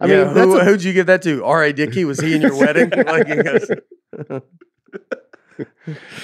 [0.00, 1.44] I mean, that's who, a- who'd you give that to?
[1.44, 1.72] R.A.
[1.72, 2.04] Dickey?
[2.04, 2.90] Was he in your wedding?
[3.06, 3.70] like, goes,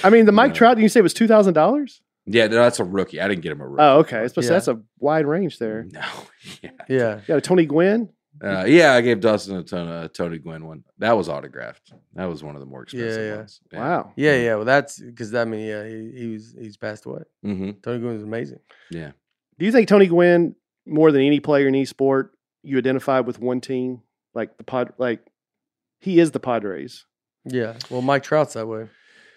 [0.03, 0.55] I mean, the Mike Yeah.
[0.57, 0.77] Trout.
[0.79, 2.01] You say it was two thousand dollars?
[2.25, 3.19] Yeah, no, that's a rookie.
[3.21, 3.81] I didn't get him a rookie.
[3.81, 4.23] Oh, okay.
[4.23, 4.45] It's card.
[4.45, 4.49] Yeah.
[4.51, 5.87] That's a wide range there.
[5.91, 6.01] No,
[6.61, 7.21] yeah, yeah.
[7.27, 8.09] Yeah, Tony Gwynn.
[8.43, 8.93] uh, yeah.
[8.93, 10.83] I gave Dustin a Tony, a Tony Gwynn one.
[10.99, 11.93] That was autographed.
[12.13, 13.35] That was one of the more expensive yeah.
[13.37, 13.61] ones.
[13.73, 14.11] Wow.
[14.15, 14.55] Yeah, yeah.
[14.55, 17.21] Well, that's because I mean, yeah, he, he was he's passed away.
[17.45, 17.71] Mm-hmm.
[17.81, 18.59] Tony Gwynn was amazing.
[18.91, 19.11] Yeah.
[19.59, 20.55] Do you think Tony Gwynn,
[20.87, 22.31] more than any player in any sport,
[22.63, 24.01] you identify with one team,
[24.33, 25.19] like the pod, like
[25.99, 27.05] he is the Padres.
[27.45, 27.75] Yeah.
[27.89, 28.87] Well, Mike Trout's that way,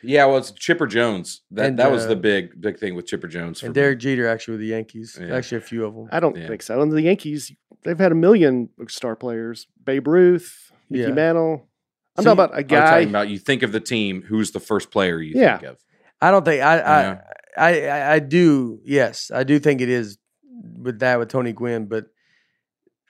[0.03, 1.43] Yeah, well, it's Chipper Jones.
[1.51, 3.61] That And, that was the uh, big big thing with Chipper Jones.
[3.61, 3.81] For and me.
[3.81, 5.19] Derek Jeter actually with the Yankees.
[5.21, 5.35] Yeah.
[5.37, 6.09] Actually, a few of them.
[6.11, 6.49] I don't Yeah.
[6.49, 6.81] think so.
[6.81, 7.53] And the Yankees,
[7.85, 11.15] they've had a million star players: Babe Ruth, Mickey Yeah.
[11.15, 11.69] Mantle.
[12.17, 12.91] I'm So talking you- about a I'm guy.
[12.91, 14.23] talking about you think of the team.
[14.23, 15.59] Who's the first player you Yeah.
[15.59, 15.79] think of?
[16.21, 17.21] I don't think I I, Yeah.
[17.57, 18.81] I I I do.
[18.85, 20.19] Yes, I do think it is
[20.79, 22.07] with that with Tony Gwynn, but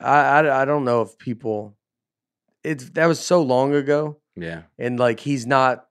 [0.01, 1.76] I, I I don't know if people.
[2.64, 4.62] It's that was so long ago, Yeah.
[4.78, 5.86] and like he's not.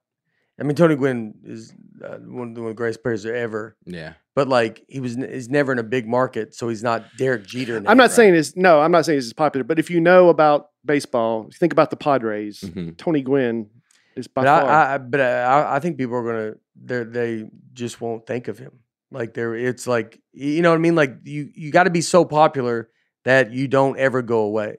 [0.60, 1.72] I mean, Tony Gwynn is
[2.04, 4.14] uh, one of the one of the greatest players ever, Yeah.
[4.34, 7.46] but like he was, n- he's never in a big market, so he's not Derek
[7.46, 7.76] Jeter.
[7.78, 8.10] I'm not right?
[8.10, 8.80] saying it's no.
[8.80, 12.60] I'm not saying it's popular, but if you know about baseball, think about the Padres.
[12.60, 12.96] Mhm.
[12.96, 13.68] Tony Gwynn
[14.16, 14.70] is by But far.
[14.70, 16.54] I, I, but I, I think people are gonna,
[16.84, 18.72] they they just won't think of him.
[19.10, 20.94] Like there, it's like you know what I mean.
[20.94, 22.88] Like you, you got to be so popular
[23.24, 24.78] that you don't ever go away.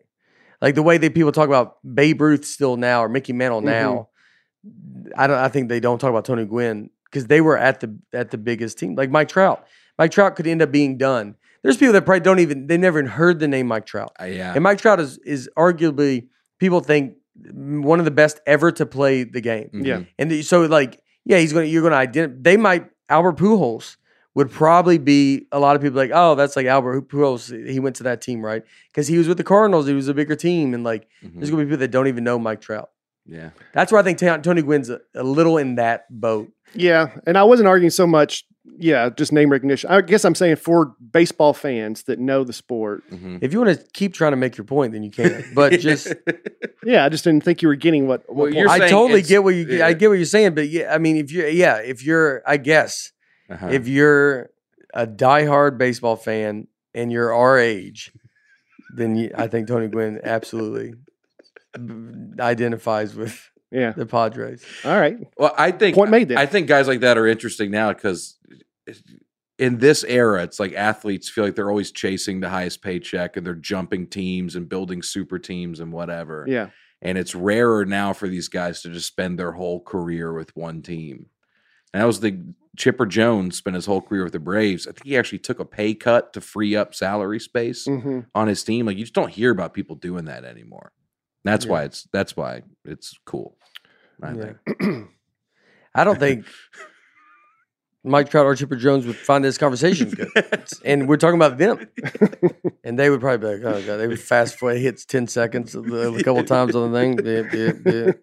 [0.61, 4.09] Like the way that people talk about Babe Ruth still now or Mickey Mantle now.
[5.15, 5.38] I don't.
[5.38, 8.38] I think they don't talk about Tony Gwynn because they were at the at the
[8.38, 8.95] biggest team.
[8.95, 9.67] Like Mike Trout.
[9.99, 11.36] Mike Trout could end up being done.
[11.61, 14.13] There's people that probably don't even they never even heard the name Mike Trout.
[14.19, 14.53] Uh, yeah.
[14.53, 16.27] And Mike Trout is is arguably
[16.59, 17.15] people think
[17.51, 19.69] one of the best ever to play the game.
[19.73, 19.97] Yeah.
[19.99, 20.07] Mhm.
[20.19, 23.38] And the- so like yeah, he's going to you're going to identify they might Albert
[23.38, 23.97] Pujols
[24.36, 27.67] would probably be a lot of people like, "Oh, that's like Albert Pujols.
[27.69, 28.63] He went to that team, right?"
[28.93, 31.36] Cuz he was with the Cardinals, he was a bigger team and like Mhm.
[31.36, 32.89] there's going to be people that don't even know Mike Trout.
[33.25, 33.51] Yeah.
[33.73, 36.51] That's where I think Ta- Tony Gwynn's a, a little in that boat.
[36.75, 38.43] yeah, and I wasn't arguing so much.
[38.80, 39.89] Yeah, just name recognition.
[39.91, 43.03] I guess I'm saying for baseball fans that know the sport.
[43.11, 43.39] Mhm.
[43.41, 45.43] If you want to keep trying to make your point, then you can.
[45.53, 46.14] But just
[46.86, 48.24] Yeah, I just didn't think you were getting what.
[48.28, 49.86] what Well, you're I totally get what you yeah.
[49.88, 52.57] I get what you're saying, but yeah, I mean, if you're yeah, if you're I
[52.57, 53.11] guess
[53.49, 53.68] Uh-huh.
[53.70, 54.49] if you're
[54.93, 58.11] a diehard baseball fan and you're our age,
[58.95, 60.93] then you, I think Tony Gwynn absolutely
[61.74, 63.91] b- identifies with yeah.
[63.91, 64.63] the Padres.
[64.86, 65.17] All right.
[65.38, 66.38] Well, I think Point made then.
[66.38, 68.38] I think guys like that are interesting now because
[69.59, 73.45] in this era, it's like athletes feel like they're always chasing the highest paycheck and
[73.45, 76.45] they're jumping teams and building super teams and whatever.
[76.47, 76.69] Yeah.
[77.01, 80.82] And it's rarer now for these guys to just spend their whole career with one
[80.82, 81.28] team.
[81.93, 82.39] And that was the
[82.78, 84.88] Chipper Jones spent his whole career with the Braves.
[84.88, 88.47] I think he actually took a pay cut to free up salary space hmm on
[88.47, 88.88] his team.
[88.88, 90.91] Like you just don't hear about people doing that anymore.
[91.43, 91.71] That's Yeah.
[91.71, 93.57] why it's that's why it's cool.
[94.22, 94.53] I Yeah.
[94.80, 95.07] think.
[95.95, 96.45] I don't think
[98.03, 100.30] Mike Trout or Chipper Jones would find this conversation good.
[100.86, 101.88] And we're talking about them.
[102.86, 105.74] And they would probably be like, oh, God, they would fast forward, hits 10 seconds
[105.74, 105.82] a,
[106.22, 108.18] couple times on the thing.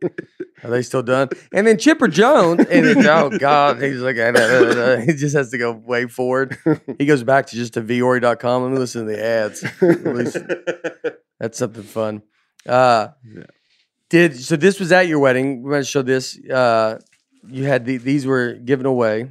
[0.63, 1.31] Are they still done?
[1.55, 5.35] And then Chipper Jones, and oh, God, he's like, "Ah, da, da, da." he just
[5.35, 6.59] has to go way forward.
[6.99, 8.63] He goes back to just to Vuori.com.
[8.65, 9.65] Let me listen to the ads.
[9.65, 10.37] At least
[11.39, 12.21] that's something fun.
[12.69, 13.45] Uh, Yeah.
[14.11, 14.57] Did so?
[14.57, 15.63] This was at your wedding.
[15.63, 16.39] We're going to show this.
[16.49, 16.99] Uh,
[17.49, 19.31] you had the, these were given away.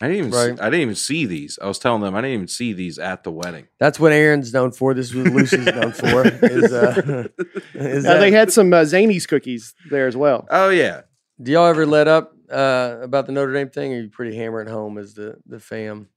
[0.00, 0.54] I didn't even Right.
[0.56, 1.58] see, I didn't even see these.
[1.62, 3.68] I was telling them I didn't even see these at the wedding.
[3.80, 4.92] That's what Aaron's known for.
[4.92, 6.26] This is what Lucy's known for.
[6.26, 7.28] Is, uh,
[7.74, 10.46] is Uh, they had some uh, Zanies cookies there as well.
[10.50, 11.02] Oh yeah.
[11.40, 13.94] do y'all ever let up uh, about the Notre Dame thing?
[13.94, 16.08] Or are you pretty hammered home as the the fam?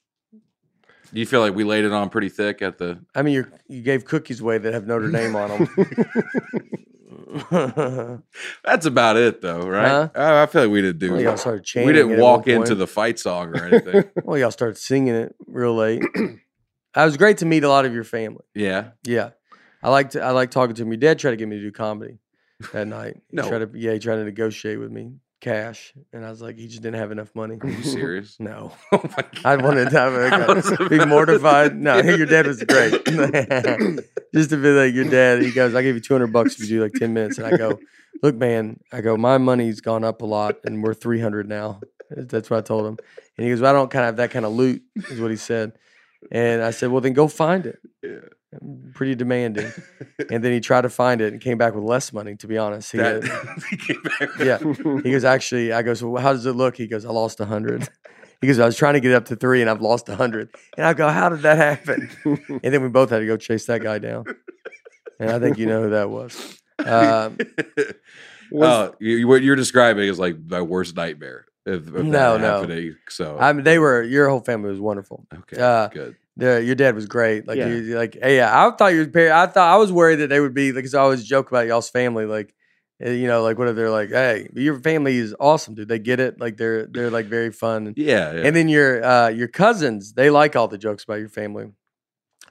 [1.13, 3.45] Do you feel like we laid it on pretty thick at the I mean, you
[3.70, 5.67] you gave cookies away that have Notre Dame on them.
[8.64, 9.88] That's about it though, right?
[9.88, 10.10] Huh?
[10.16, 11.88] Oh, I feel like we didn't do well, y'all started chanting.
[11.88, 14.03] we didn't walk into the fight song or anything.
[14.24, 16.03] Well, y'all started singing it real late.
[16.16, 16.39] it
[16.95, 18.43] was great to meet a lot of your family.
[18.53, 18.89] yeah.
[19.03, 19.32] Yeah,
[19.82, 20.22] I like to.
[20.22, 20.89] I like talking to him.
[20.89, 22.20] Your dad tried to get me to do comedy
[22.74, 23.16] that night.
[23.30, 23.47] He No.
[23.47, 23.70] tried to.
[23.80, 26.99] Yeah, he tried to negotiate with me cash, and I was like, he just didn't
[26.99, 27.57] have enough money.
[27.62, 28.36] Are you serious?
[28.39, 29.45] No, oh my god.
[29.45, 31.72] I wanted to have I a, was be mortified.
[31.72, 32.93] to- No, your dad was great.
[34.34, 35.42] Just to be like your dad.
[35.42, 37.48] He goes, "I give you two hundred bucks if you do like ten minutes," and
[37.48, 37.80] I go,
[38.24, 41.80] "Look, man," I go, "My money's gone up a lot, and we're three hundred now."
[42.12, 42.98] That's what I told him,
[43.38, 45.30] and he goes, well, "I don't kind of have that kind of loot," is what
[45.32, 45.74] he said.
[46.32, 48.20] And I said, "Well, then go find it." Yeah.
[48.62, 49.72] I'm pretty demanding.
[50.32, 52.36] And then he tried to find it and came back with less money.
[52.38, 54.58] To be honest, he That- goes- he came back yeah.
[55.04, 56.76] He goes, actually, I go, so how does it look?
[56.76, 57.88] He goes, I lost a hundred.
[58.42, 60.50] He goes, I was trying to get up to three and I've lost a hundred.
[60.78, 62.10] And I go, how did that happen?
[62.64, 64.26] And then we both had to go chase that guy down.
[65.20, 66.62] And I think you know who that was.
[66.86, 67.38] Um,
[68.56, 71.46] oh, you, you- what you're describing is like my worst nightmare.
[71.66, 72.62] Of, of No, no.
[72.62, 72.96] happening.
[73.10, 75.28] So I mean, they were your whole family was wonderful.
[75.40, 76.16] okay, uh, good.
[76.38, 77.46] The, your dad was great.
[77.48, 77.68] Like, Yeah.
[77.68, 79.34] he, like, hey, yeah, I thought your parents.
[79.36, 81.68] I thought I was worried that they would be like, because I always joke about
[81.68, 82.56] y'all's family, like,
[83.00, 85.88] you know, like what if they're like, hey, your family is awesome, dude.
[85.88, 86.39] They get it.
[86.39, 87.93] Like, they're they're like very fun.
[87.95, 88.41] Yeah, yeah.
[88.45, 91.66] and then your uh, your cousins, they like all the jokes about your family.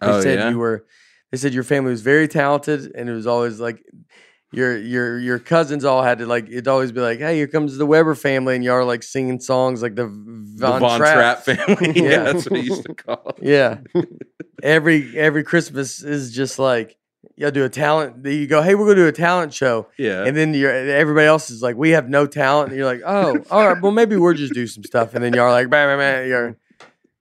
[0.01, 0.51] They oh said yeah.
[0.51, 0.87] you were.
[1.31, 3.83] They said your family was very talented, and it was always like
[4.51, 7.77] your your your cousins all had to like it'd always be like, hey, here comes
[7.77, 11.45] the Weber family, and y'all are like singing songs like the the Von, Von Trapp.
[11.45, 11.93] Trapp, family.
[12.03, 12.23] yeah, Yeah.
[12.33, 13.35] that's what he used to call.
[13.37, 13.43] it.
[13.43, 13.79] Yeah.
[14.63, 16.97] every every Christmas is just like
[17.39, 18.25] y'all do a talent.
[18.27, 20.25] You go, hey, we're gonna do a talent show, Yeah.
[20.25, 22.71] and then you're everybody else is like, we have no talent.
[22.71, 25.33] And you're like, oh, all right, well maybe we'll just do some stuff, and then
[25.33, 26.29] y'all are like, bam, bam, bam.
[26.29, 26.57] You're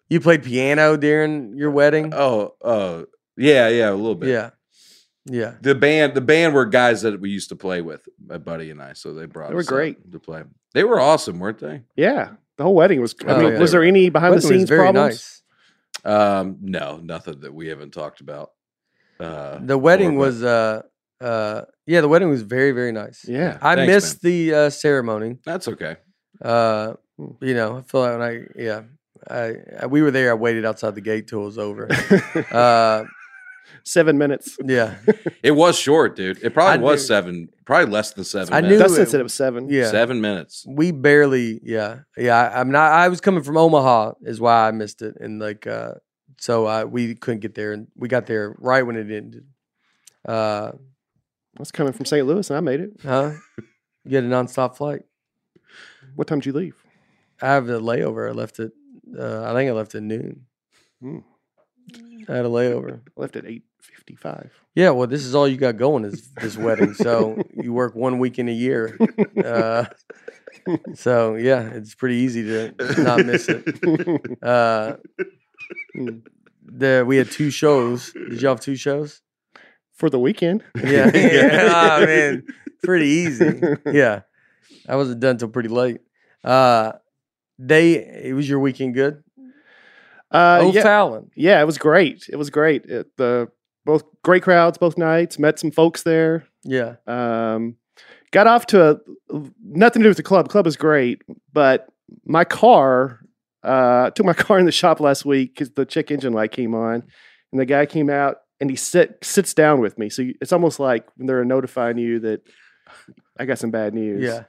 [0.10, 2.14] You played piano during your wedding.
[2.14, 3.04] Oh, uh,
[3.38, 4.30] yeah, yeah, a little bit.
[4.30, 4.50] yeah,
[5.26, 5.56] yeah.
[5.62, 8.82] The band, the band were guys that we used to play with, my buddy and
[8.82, 8.94] I.
[8.94, 9.50] So they brought.
[9.50, 10.12] They were us great.
[10.12, 10.44] to play.
[10.74, 11.84] They were awesome, weren't they?
[11.96, 13.14] Yeah, the whole wedding was.
[13.28, 13.60] I Oh, mean, yeah.
[13.60, 15.14] was there any behind the Wedding was scenes very problems?
[15.16, 15.34] nice.
[16.06, 18.52] Um, no, nothing that we haven't talked about.
[19.20, 20.82] Uh, The wedding before, was uh
[21.22, 23.26] uh yeah, the wedding was very very nice.
[23.28, 23.58] Yeah.
[23.62, 25.38] I Thanks, missed the uh, ceremony.
[25.46, 25.98] That's okay.
[26.42, 26.94] Uh,
[27.42, 28.82] you know, I feel like when I yeah,
[29.30, 30.30] I, I we were there.
[30.32, 31.88] I waited outside the gate till it was over.
[32.52, 33.04] uh,
[33.84, 34.58] Seven minutes.
[34.66, 34.96] yeah,
[35.44, 36.44] It was short, dude.
[36.44, 38.54] It probably I was knew- seven, probably less than seven.
[38.54, 38.78] I knew.
[38.78, 39.70] Dustin it- said it was seven.
[39.70, 39.90] yeah.
[39.90, 40.66] seven minutes.
[40.68, 42.36] we barely yeah yeah.
[42.38, 42.92] I, I'm not.
[42.92, 45.94] I was coming from Omaha, is why I missed it, and like uh,
[46.40, 49.46] so I we couldn't get there, and we got there right when it ended.
[50.28, 52.26] Uh, I was coming from St.
[52.28, 52.92] Louis and I made it.
[53.02, 53.32] huh?
[54.06, 55.02] You had a nonstop flight.
[56.16, 56.76] What time did you leave?
[57.42, 58.30] I have a layover.
[58.30, 58.72] I left it.
[59.18, 60.46] Uh, I think I left at noon.
[61.02, 61.20] Hmm.
[62.30, 62.98] I had a layover.
[63.00, 64.52] I left at eight fifty-five.
[64.76, 66.94] Yeah, well, this is all you got going is this wedding.
[66.94, 68.98] So you work one week in a year.
[69.44, 69.86] Uh,
[70.96, 73.64] so yeah, it's pretty easy to not miss it.
[74.44, 74.98] Uh.
[76.66, 78.12] The we had two shows.
[78.14, 79.22] Did you have two shows?
[79.94, 80.64] For the weekend.
[80.76, 81.98] Yeah, yeah.
[82.00, 82.46] oh, man,
[82.84, 83.62] pretty easy.
[83.86, 84.22] Yeah,
[84.88, 86.02] I wasn't done till pretty late.
[86.44, 86.94] Uh,
[87.58, 89.24] they it was your weekend good.
[90.30, 91.32] Uh, oh, yeah, Fallon.
[91.36, 92.28] yeah, it was great.
[92.30, 92.86] It was great.
[92.86, 93.48] It, the
[93.86, 95.40] both great crowds both nights.
[95.40, 96.46] Met some folks there.
[96.64, 97.78] Yeah, Um,
[98.32, 99.00] got off to a
[99.64, 100.50] nothing to do with the club.
[100.50, 101.22] Club was great,
[101.54, 101.88] but
[102.26, 103.22] my car
[103.68, 106.74] uh, took my car in the shop last week because the check engine light came
[106.74, 107.04] on,
[107.52, 110.10] and the guy came out and he sit sits down with me.
[110.10, 112.42] So you- it's almost like when they're notifying you that
[113.40, 114.24] I got some bad news.
[114.24, 114.44] yeah.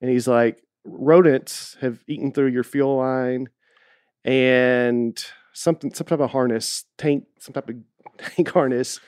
[0.00, 3.48] and he's like, rodents have eaten through your fuel line,
[4.24, 7.76] and something some type of harness tank, some type of
[8.18, 9.00] tank harness,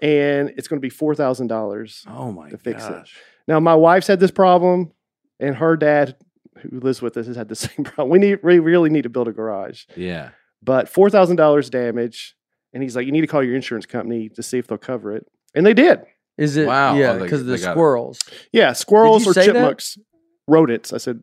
[0.00, 2.04] and it's going to be four thousand dollars.
[2.08, 2.90] Oh my To fix it.
[2.90, 3.16] gosh.
[3.48, 4.90] Now, my wife's had this problem,
[5.38, 6.16] and her dad,
[6.60, 8.08] who lives with us, has had the same problem.
[8.10, 10.30] We need, we really need to build a garage, Yeah.
[10.62, 12.34] but four thousand dollars damage,
[12.72, 15.14] and he's like, you need to call your insurance company to see if they'll cover
[15.14, 16.00] it, and they did.
[16.38, 16.66] Is it?
[16.66, 16.96] Wow.
[16.96, 17.72] Yeah, Oh, because of the they got it.
[17.74, 18.18] squirrels.
[18.52, 19.52] Yeah, squirrels or say that?
[19.54, 19.96] chipmunks,
[20.46, 20.92] rodents.
[20.92, 21.22] I said,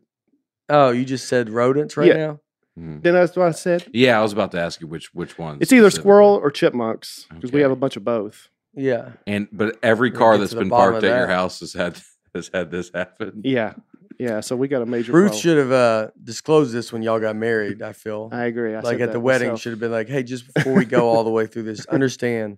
[0.70, 2.18] Oh, you just said rodents right Yeah.
[2.18, 2.40] now.
[2.80, 3.04] Mhm.
[3.04, 3.86] then that's what I said.
[3.94, 5.60] Yeah, I was about to ask you which which one.
[5.62, 8.50] It's either squirrel or chipmunks because we have a bunch of both.
[8.74, 9.12] Yeah.
[9.28, 12.02] And but every car that's been parked of at your house has had
[12.34, 13.42] has had this happen.
[13.44, 13.74] Yeah,
[14.20, 14.40] yeah.
[14.42, 15.12] So we got a major.
[15.12, 15.42] Ruth problem.
[15.42, 17.82] should have uh, disclosed this when y'all got married.
[17.82, 18.76] I feel I agree.
[18.76, 19.62] I like at the wedding myself.
[19.62, 22.58] should have been like, hey, just before we go all the way through this, understand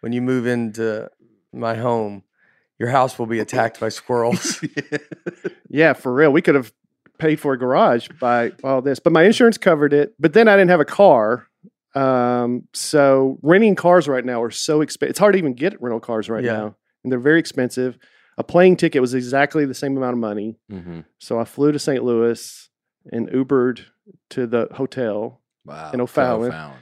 [0.00, 1.10] when you move into
[1.52, 2.22] my home,
[2.78, 4.62] your house will be attacked by squirrels.
[5.68, 6.30] Yeah, for real.
[6.30, 6.70] We could have
[7.18, 10.14] paid for a garage by all this, but my insurance covered it.
[10.20, 11.46] But then I didn't have a car.
[11.94, 15.10] Um, so renting cars right now are so expensive.
[15.10, 16.52] It's hard to even get rental cars right Yeah.
[16.52, 17.96] now, and they're very expensive.
[18.38, 20.56] A plane ticket was exactly the same amount of money.
[20.70, 22.02] hmm So I flew to St.
[22.02, 22.68] Louis
[23.10, 23.80] and Ubered
[24.30, 25.40] to the hotel.
[25.64, 25.90] Wow.
[25.92, 26.52] In O'Fallon.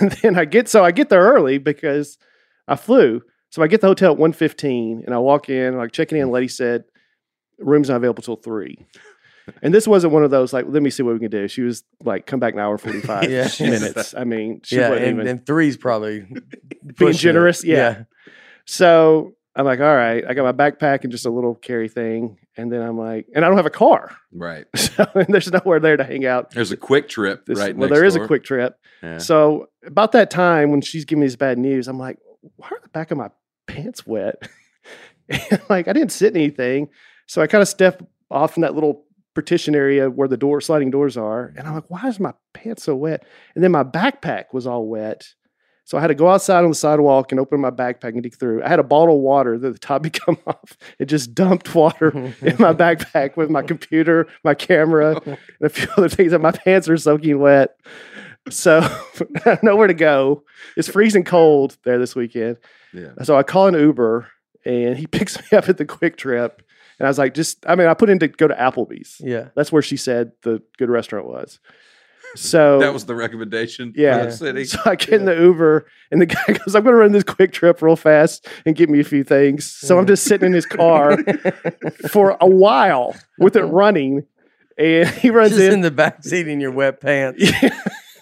[0.00, 2.18] And then I get so I get there early because
[2.66, 3.22] I flew.
[3.50, 6.48] So I get the hotel at 115 and I walk in, like checking in, lady
[6.48, 6.82] said,
[7.60, 8.84] room's not available till three.
[9.62, 11.46] And this wasn't one of those like, let me see what we can do.
[11.46, 13.48] She was like, come back an hour and 45 Yeah.
[13.60, 14.12] minutes.
[14.18, 16.26] I mean, she yeah, and, even and three's probably
[16.98, 17.62] being generous.
[17.62, 18.02] Yeah.
[18.66, 22.38] So I'm like, all right, I got my backpack and just a little carry thing.
[22.58, 24.14] And then I'm like, and I don't have a car.
[24.32, 24.66] Right.
[24.76, 26.52] So and there's nowhere there to hang out.
[26.52, 28.24] There's a QuikTrip This, right well, there is door.
[28.24, 28.72] a QuikTrip.
[29.02, 29.18] Yeah.
[29.18, 32.18] So about that time when she's giving me this bad news, I'm like,
[32.56, 33.28] why are the back of my
[33.66, 34.48] pants wet?
[35.68, 36.88] like I didn't sit in anything.
[37.26, 39.04] So I kind of step off in that little
[39.34, 41.52] partition area where the door sliding doors are.
[41.56, 43.26] And I'm like, why is my pants so wet?
[43.54, 45.28] And then my backpack was all wet.
[45.86, 48.34] So I had to go outside on the sidewalk and open my backpack and dig
[48.34, 48.60] through.
[48.64, 50.76] I had a bottle of water that the top had come off.
[50.98, 52.08] It just dumped water
[52.42, 56.32] in my backpack with my computer, my camera, and a few other things.
[56.32, 57.78] And my pants are soaking wet.
[58.50, 58.80] So
[59.62, 60.42] nowhere to go.
[60.76, 62.56] It's freezing cold there this weekend.
[62.92, 63.12] Yeah.
[63.22, 64.26] So I call an Uber
[64.64, 66.50] and he picks me up at the QuikTrip.
[66.98, 69.20] And I was like, just, I mean, I put in to go to Applebee's.
[69.20, 69.50] Yeah.
[69.54, 71.60] That's where she said the good restaurant was.
[72.36, 73.92] So That was the recommendation.
[73.92, 74.26] for Yeah.
[74.26, 74.64] the city.
[74.64, 77.24] so I get in the Uber, and the guy goes, "I'm going to run this
[77.24, 80.66] QuikTrip real fast and get me a few things." So I'm just sitting in his
[80.66, 81.16] car
[82.10, 84.24] for a while with it running,
[84.78, 85.80] and he runs Just in in.
[85.80, 87.42] the back seat in your wet pants.
[87.62, 87.70] Yeah,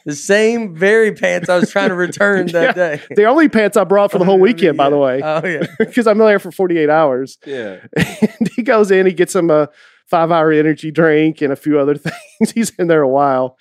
[0.06, 3.00] The same very pants I was trying to return that day.
[3.16, 5.62] the only pants I brought for the whole weekend, by the way, Oh yeah.
[5.78, 7.38] because I'm there for 48 hours.
[7.46, 7.78] Yeah.
[7.96, 9.70] And he goes in, he gets him a
[10.06, 12.50] five hour energy drink and a few other things.
[12.54, 13.56] He's in there a while.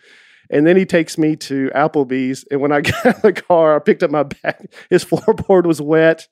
[0.53, 2.45] And then he takes me to Applebee's.
[2.51, 4.71] And when I got out of the car, I picked up my bag.
[4.89, 6.27] His floorboard was wet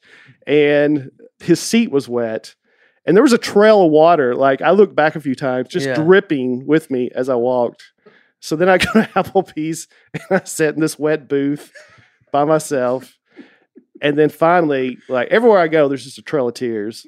[0.47, 2.55] and his seat was wet.
[3.05, 4.35] And there was a trail of water.
[4.35, 5.95] Like I looked back a few times, just Yeah.
[5.95, 7.83] dripping with me as I walked.
[8.39, 11.71] So then I go to Applebee's and I sat in this wet booth
[12.31, 13.17] by myself.
[14.01, 17.05] And then finally, like everywhere I go, there's just a trail of tears.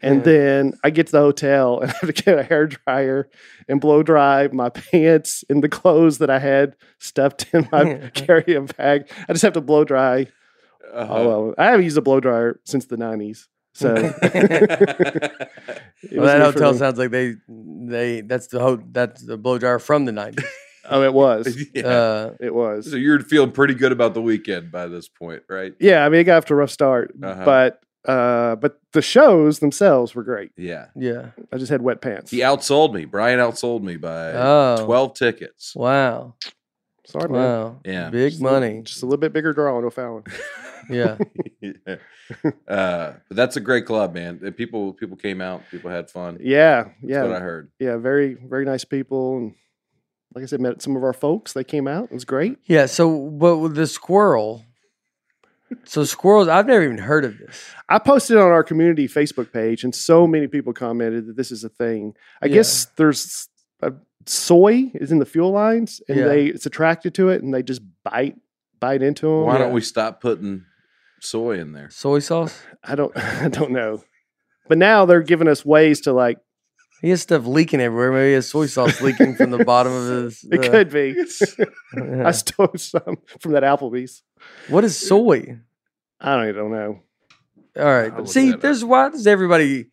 [0.00, 3.28] And then I get to the hotel and I have to get a hair dryer
[3.68, 8.66] and blow dry my pants and the clothes that I had stuffed in my carry-on
[8.66, 9.10] bag.
[9.28, 10.26] I just have to blow dry
[10.92, 11.50] Uh-huh.
[11.50, 11.54] it.
[11.58, 13.94] I haven't used a blow dryer since the '90s, so
[16.12, 20.04] Well, that hotel sounds like they they that's the ho- that's the blow dryer from
[20.04, 20.44] the nineties.
[20.88, 21.56] Oh, it was.
[21.74, 21.86] yeah.
[21.86, 22.90] Uh, It was.
[22.90, 25.74] so you're feeling pretty good about the weekend by this point, right?
[25.80, 27.44] Yeah, I mean, it got off to a rough start, Uh-huh.
[27.44, 30.50] but uh, but the shows themselves were great.
[30.56, 30.86] Yeah.
[30.96, 31.26] yeah.
[31.52, 32.32] I just had wet pants.
[32.32, 33.04] He outsold me.
[33.04, 34.84] Brian outsold me by Oh.
[34.84, 35.72] 12 tickets.
[35.76, 36.34] Wow.
[37.06, 37.40] Sorry, man.
[37.40, 37.80] Wow.
[37.84, 38.10] Yeah.
[38.10, 38.82] Big Just a little- money.
[38.82, 40.24] Just a little bit bigger draw on O'Fallon.
[40.90, 41.16] Yeah.
[41.60, 41.94] Yeah.
[42.66, 44.40] uh, but that's a great club, man.
[44.44, 45.62] And People people came out.
[45.70, 46.38] People had fun.
[46.40, 47.70] Yeah, That's what yeah, I heard.
[47.78, 47.96] yeah.
[47.98, 49.54] Very, very nice people, and
[50.34, 51.52] like I said, met some of our folks.
[51.52, 52.04] They came out.
[52.04, 52.58] It was great.
[52.66, 52.86] Yeah.
[52.86, 54.64] So, but with the squirrel,
[55.84, 57.58] so squirrels, I've never even heard of this.
[57.88, 61.64] I posted on our community Facebook page, and so many people commented that this is
[61.64, 62.14] a thing.
[62.42, 62.54] I Yeah.
[62.54, 63.48] guess there's
[63.80, 63.92] a,
[64.26, 66.28] soy is in the fuel lines, and Yeah.
[66.28, 68.36] they it's attracted to it, and they just bite
[68.80, 69.44] bite into them.
[69.46, 69.58] Why yeah.
[69.58, 70.64] don't we stop putting
[71.20, 71.88] soy in there?
[71.90, 72.60] Soy sauce?
[72.84, 74.02] I don't I don't know,
[74.68, 76.38] but now they're giving us ways to like.
[77.02, 78.12] He has stuff leaking everywhere.
[78.12, 80.44] Maybe he has soy sauce leaking from the bottom of his.
[80.50, 81.16] It uh, could be.
[81.96, 82.28] yeah.
[82.28, 84.22] I stole some from that Applebee's.
[84.68, 85.58] What is soy?
[86.20, 87.00] I don't even know.
[87.76, 88.14] All right.
[88.14, 88.60] But see, that up.
[88.60, 89.86] there's why does everybody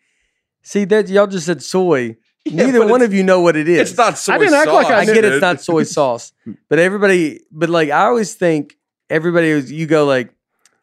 [0.62, 2.16] see that y'all just said soy.
[2.46, 3.90] Yeah, Neither one of you know what it is.
[3.90, 6.32] It's not soy I didn't act like I I knew- get it's not soy sauce,
[6.70, 8.78] but everybody, but like I always think
[9.10, 9.72] everybody is.
[9.72, 10.34] You go like,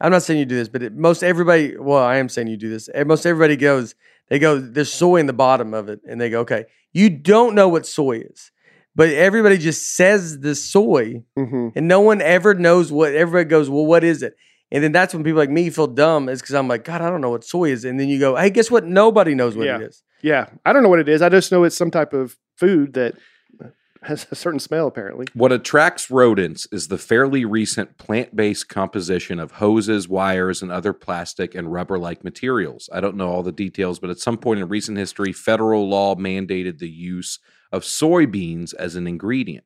[0.01, 1.77] I'm not saying you do this, but it, most everybody.
[1.77, 2.89] Well, I am saying you do this.
[2.95, 3.95] eh, Most everybody goes.
[4.29, 4.59] They go.
[4.59, 6.65] There's soy in the bottom of it, and they go, okay.
[6.93, 8.51] You don't know what soy is,
[8.95, 13.15] but everybody just says the soy, hmm and no one ever knows what.
[13.15, 14.35] Everybody goes, well, what is it?
[14.73, 17.09] And then that's when people like me feel dumb, is because I'm like, God, I
[17.11, 17.85] don't know what soy is.
[17.85, 18.85] And then you go, hey, guess what?
[18.85, 19.77] Nobody knows what Yeah.
[19.77, 20.03] it is.
[20.23, 21.23] Yeah, I don't know what it is.
[21.23, 23.15] I just know it's some type of food that
[24.07, 24.87] has a certain smell.
[24.87, 30.73] Apparently, What attracts rodents is the fairly recent plant based composition of hoses, wires, and
[30.73, 32.89] other plastic and rubber like materials.
[32.93, 36.15] I don't know all the details, but at some point in recent history, federal law
[36.15, 37.39] mandated the use
[37.73, 39.65] of soybeans as an ingredient.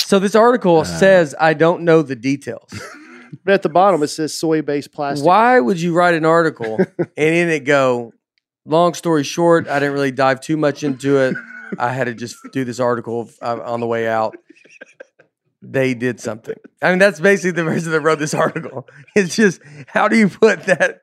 [0.00, 0.84] So this article Uh.
[0.84, 2.70] says I don't know the details.
[3.44, 5.26] but at the bottom it says soy-based plastic.
[5.26, 8.12] Why would you write an article and in it go,
[8.64, 11.34] long story short, I didn't really dive too much into it.
[11.78, 14.36] I had to just do this article uh, on the way out.
[15.62, 16.54] They did something.
[16.82, 18.88] I mean, that's basically the person that wrote this article.
[19.16, 21.00] It's just, how do you put that?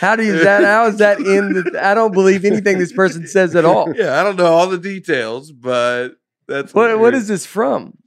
[0.00, 0.64] How do you that?
[0.64, 1.80] How is that in the?
[1.82, 3.92] I don't believe anything this person says at all.
[3.94, 6.10] Yeah, I don't know all the details, but
[6.46, 7.98] that's What what is this from?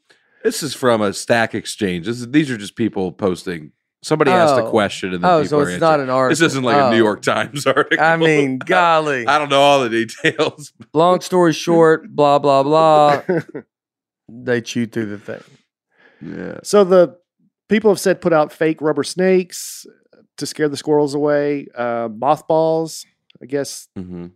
[0.44, 2.06] This is from a Stack Exchange.
[2.06, 3.74] This is, these are just people posting.
[4.08, 4.70] Somebody asked a Oh.
[4.70, 6.10] question, and then Oh, people so are it's not answering.
[6.10, 6.30] an article.
[6.46, 6.88] This isn't like Oh.
[6.88, 8.00] a New York Times article.
[8.04, 9.28] I mean, golly.
[9.28, 10.72] I don't know all the details.
[10.94, 13.22] Long story short, blah blah blah.
[14.30, 15.42] They chewed through the thing.
[16.22, 16.60] Yeah.
[16.64, 17.18] So the
[17.70, 19.86] people have said put out fake rubber snakes
[20.38, 21.68] to scare the squirrels away.
[21.76, 23.06] Uh, mothballs,
[23.42, 23.88] I guess.
[23.98, 24.28] Mm-hmm.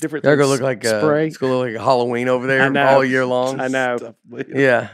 [0.00, 0.24] Different.
[0.24, 0.28] Things.
[0.30, 1.26] They're gonna look like uh, spray.
[1.28, 2.86] it's gonna look like Halloween over I there know.
[2.88, 3.60] all year long.
[3.60, 4.14] I know.
[4.54, 4.88] Yeah,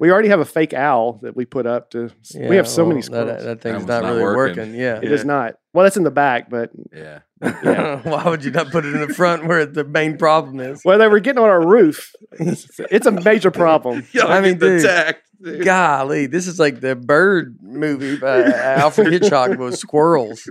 [0.00, 2.10] We already have a fake owl that we put up to.
[2.36, 3.28] we have so many well, uh, squirrels.
[3.28, 4.56] That, that thing's one's not, not really working.
[4.58, 4.74] working.
[4.74, 5.00] Yeah.
[5.02, 5.54] It is not.
[5.72, 7.20] Well, that's in the back, but Yeah.
[7.42, 8.00] Yeah.
[8.08, 10.82] Why would you not put it in the front where the main problem is?
[10.84, 12.12] well, they were getting on our roof.
[12.40, 14.06] It's a major problem.
[14.12, 14.84] Y'all I mean, get dude.
[14.84, 15.22] attacked.
[15.42, 15.64] dude.
[15.64, 20.48] Golly, this is like the bird movie by uh, Alfred Hitchcock with squirrels,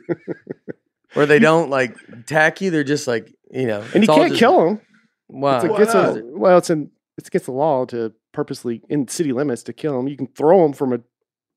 [1.13, 3.83] where they don't like attack you; they're just like you know.
[3.93, 4.81] And you can't just- kill them.
[5.29, 5.55] Wow.
[5.57, 6.13] It's against Wow.
[6.13, 9.97] the- well, it's in it's against the law to purposely in city limits to kill
[9.97, 10.07] them.
[10.07, 11.03] You can throw them from an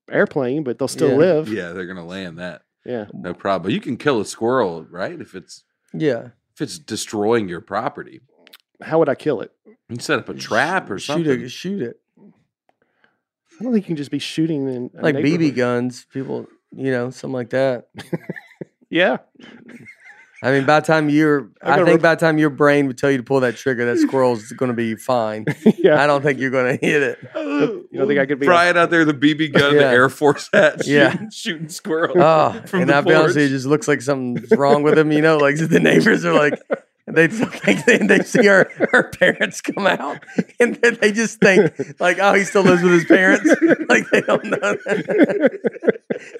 [0.09, 1.15] airplane, but they'll still Yeah.
[1.17, 1.47] live.
[1.47, 2.63] Yeah, they're gonna land that.
[2.83, 3.05] Yeah.
[3.13, 3.61] No problem.
[3.69, 5.21] But you can kill a squirrel, right?
[5.21, 5.63] If it's
[5.93, 6.29] Yeah.
[6.55, 8.21] if it's destroying your property.
[8.81, 9.51] How would I kill it?
[9.89, 11.41] You set up a trap or shoot something.
[11.41, 12.01] It, shoot it.
[12.17, 16.89] I don't think you can just be shooting in a Like BB guns, people, you
[16.91, 17.89] know, something like that.
[18.89, 19.19] Yeah.
[20.43, 22.87] I mean, by the time you're, I I, think rep- by the time your brain
[22.87, 25.45] would tell you to pull that trigger, that squirrel's going to be fine.
[25.77, 26.01] yeah.
[26.01, 27.19] I don't think you're going to hit it.
[27.35, 30.09] You don't think I could be a- Brian out there, the BB gun, the Air
[30.09, 31.29] Force hat, shooting, Yeah.
[31.31, 32.17] shooting squirrels.
[32.19, 35.11] Oh, From and I'll be honest it just looks like something's wrong with him.
[35.11, 36.59] You know, like the neighbors are like,
[37.11, 40.23] And they think they, they see her her parents come out,
[40.61, 43.49] and then they just think like, oh, he still lives with his parents.
[43.89, 44.77] Like they don't know.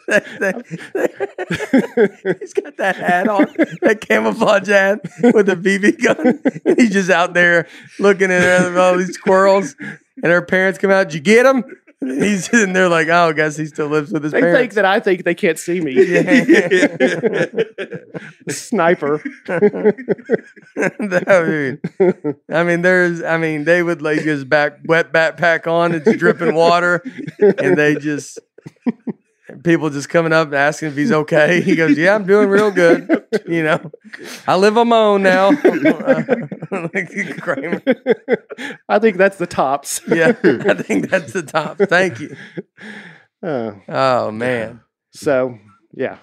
[0.08, 3.46] That, that- he's got that hat on,
[3.82, 5.02] that camouflage hat
[5.34, 7.68] with a BB gun, and he's just out there
[8.00, 9.76] looking at all these squirrels.
[10.24, 11.10] And her parents come out.
[11.10, 11.64] Did you get him?
[12.04, 14.60] He's sitting they're like, oh, I guess he still lives with his They parents.
[14.60, 15.94] think that I think they can't see me.
[18.50, 19.22] Sniper.
[19.48, 19.60] I
[21.44, 21.80] mean,
[22.50, 26.56] I mean, there's, I mean, they would like his back wet backpack on, it's dripping
[26.56, 27.04] water,
[27.40, 28.40] and they just
[29.64, 31.62] people just coming up and asking if he's okay.
[31.62, 33.26] He goes, "Yeah, I'm doing real good.
[33.48, 33.92] You know,
[34.48, 35.50] I live on my own now."
[38.90, 40.02] I think that's the tops.
[40.12, 41.78] Yeah, I think that's the top.
[41.78, 42.36] Thank you.
[43.44, 45.58] Uh, Oh man, so
[45.94, 46.18] yeah.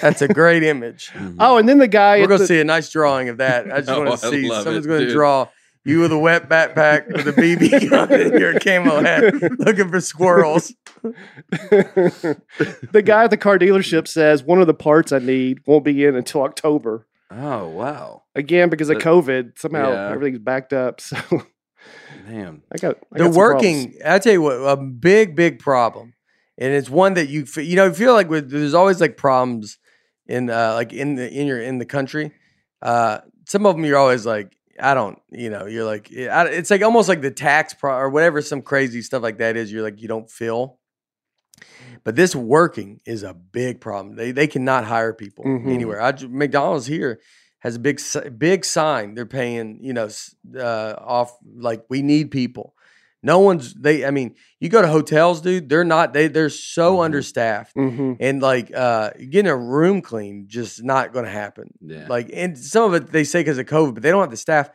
[0.00, 1.10] that's a great image.
[1.12, 1.36] Mhm.
[1.40, 2.20] Oh, and then the guy.
[2.20, 3.72] We're gonna the- see a nice drawing of that.
[3.72, 5.14] I just Oh, want to see love someone's it, going to dude.
[5.14, 5.48] draw
[5.84, 10.00] you with a wet backpack with a BB gun and your camo hat, looking for
[10.00, 10.72] squirrels.
[11.50, 16.04] the guy at the car dealership says one of the parts I need won't be
[16.04, 17.06] in until October.
[17.30, 20.10] Oh wow, Again, because of That- COVID, somehow yeah.
[20.12, 21.00] everything's backed up.
[21.00, 21.16] So
[22.26, 22.62] man.
[22.72, 23.94] I got I They're got some working.
[24.04, 26.14] I tell you what, a big, big problem,
[26.58, 29.78] and it's one that you you know feel like with, there's always like problems
[30.26, 32.32] in uh, like in the in your in the country.
[32.82, 33.18] Uh,
[33.48, 37.08] some of them you're always like, I don't, you know, you're like, it's like almost
[37.08, 39.72] like the tax pro or whatever some crazy stuff like that is.
[39.72, 40.78] You're like, you don't feel.
[42.04, 44.16] But this working is a big problem.
[44.16, 45.72] They they cannot hire people Mhm.
[45.72, 46.00] anywhere.
[46.02, 47.20] I, McDonald's here
[47.60, 48.00] has a big
[48.38, 49.14] big sign.
[49.14, 50.08] They're paying you know
[50.58, 52.74] uh, off like we need people.
[53.22, 54.04] No one's they.
[54.04, 55.68] I mean, you go to hotels, dude.
[55.68, 56.12] They're not.
[56.12, 57.04] They they're so Mhm.
[57.04, 58.16] understaffed Mhm.
[58.18, 61.72] and like uh getting a room clean just not going to happen.
[61.80, 62.06] Yeah.
[62.08, 64.36] Like and some of it they say because of COVID, but they don't have the
[64.36, 64.70] staff.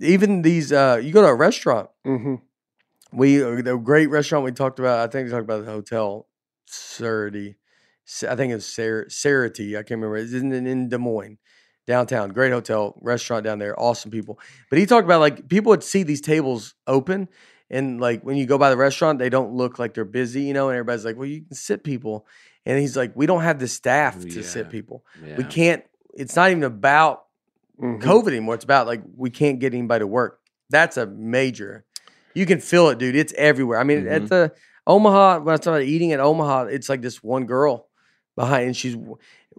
[0.00, 1.90] Even these, uh you go to a restaurant.
[2.06, 2.40] Mhm.
[3.12, 5.00] We uh, the great restaurant we talked about.
[5.00, 6.26] I think we talked about the hotel,
[6.70, 7.56] Surety.
[8.28, 9.76] I think it's Sarity.
[9.76, 10.16] I can't remember.
[10.16, 11.38] It's in, in Des Moines,
[11.90, 12.30] downtown.
[12.30, 13.78] Great hotel, restaurant down there.
[13.78, 14.38] Awesome people.
[14.70, 17.28] But he talked about like people would see these tables open,
[17.68, 20.54] and like when you go by the restaurant, they don't look like they're busy, you
[20.54, 20.68] know.
[20.68, 22.26] And everybody's like, "Well, you can sit people,"
[22.64, 25.04] and he's like, "We don't have the staff to sit people.
[25.24, 25.36] yeah.
[25.36, 25.84] We can't.
[26.14, 27.24] It's not even about
[27.80, 28.00] Mhm.
[28.02, 28.54] COVID anymore.
[28.56, 30.40] It's about like we can't get anybody to work.
[30.70, 31.84] That's a major.
[32.34, 33.16] You can feel it, dude.
[33.16, 33.78] It's everywhere.
[33.78, 34.28] I mean, at Mhm.
[34.28, 34.52] the
[34.86, 37.88] Omaha, when I started eating at Omaha, it's like this one girl
[38.36, 38.96] behind, and she's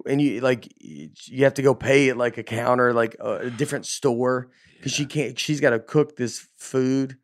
[0.06, 3.50] and you like you have to go pay at like a counter, like a, a
[3.50, 5.38] different store, because she can't.
[5.40, 7.18] She's got to cook this food.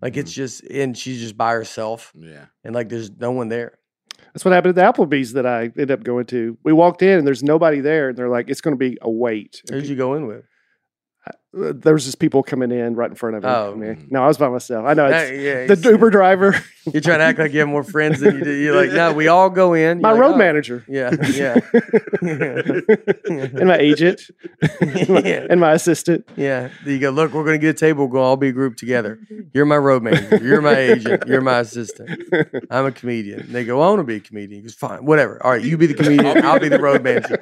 [0.00, 0.42] Like it's mm-hmm.
[0.42, 2.46] just, and she's just by herself, Yeah.
[2.64, 3.78] and like there's no one there.
[4.32, 6.56] That's what happened at the Applebee's that I ended up going to.
[6.64, 9.10] We walked in and there's nobody there, and they're like, "It's going to be a
[9.10, 10.44] wait." Who'd you go in with?
[11.54, 13.48] Uh, there was just people coming in right in front of me.
[13.48, 13.74] Oh.
[13.76, 14.86] Mean, no, I was by myself.
[14.86, 16.54] I know Uh, it's yeah, the Uber driver,
[16.92, 18.52] You're trying to act like you have more friends than you do.
[18.52, 20.00] You're like, no, we all go in.
[20.00, 21.58] my You're like, road "Oh." manager, Yeah, yeah.
[22.22, 24.22] and my agent,
[24.80, 25.46] and, my, Yeah.
[25.50, 26.28] and my assistant.
[26.36, 26.70] Yeah.
[26.84, 28.08] You go, look, we're going to get a table.
[28.08, 29.18] We'll all be grouped together.
[29.52, 30.42] You're my road manager.
[30.42, 31.24] You're my agent.
[31.26, 32.10] You're my assistant.
[32.70, 33.40] I'm a comedian.
[33.40, 34.60] And they go, I want to be a comedian.
[34.60, 35.40] He goes, fine, whatever.
[35.44, 36.44] All right, you be the comedian.
[36.44, 37.38] I'll be the road manager.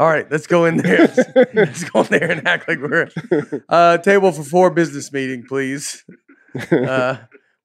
[0.00, 1.06] All right, let's go in there.
[1.54, 3.08] Let's go in there and act like we're
[3.68, 6.04] uh, table for four business meeting, please.
[6.70, 7.16] Uh,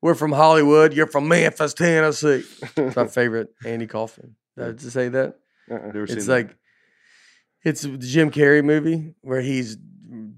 [0.01, 0.93] we're from Hollywood.
[0.95, 2.43] You're from Memphis, Tennessee.
[2.75, 4.35] It's my favorite Andy Kaufman.
[4.57, 5.35] Did I just say that?
[5.69, 5.77] Uh-uh.
[5.93, 6.31] Never seen It's that.
[6.33, 6.57] like
[7.63, 9.77] it's the Jim Carrey movie where he's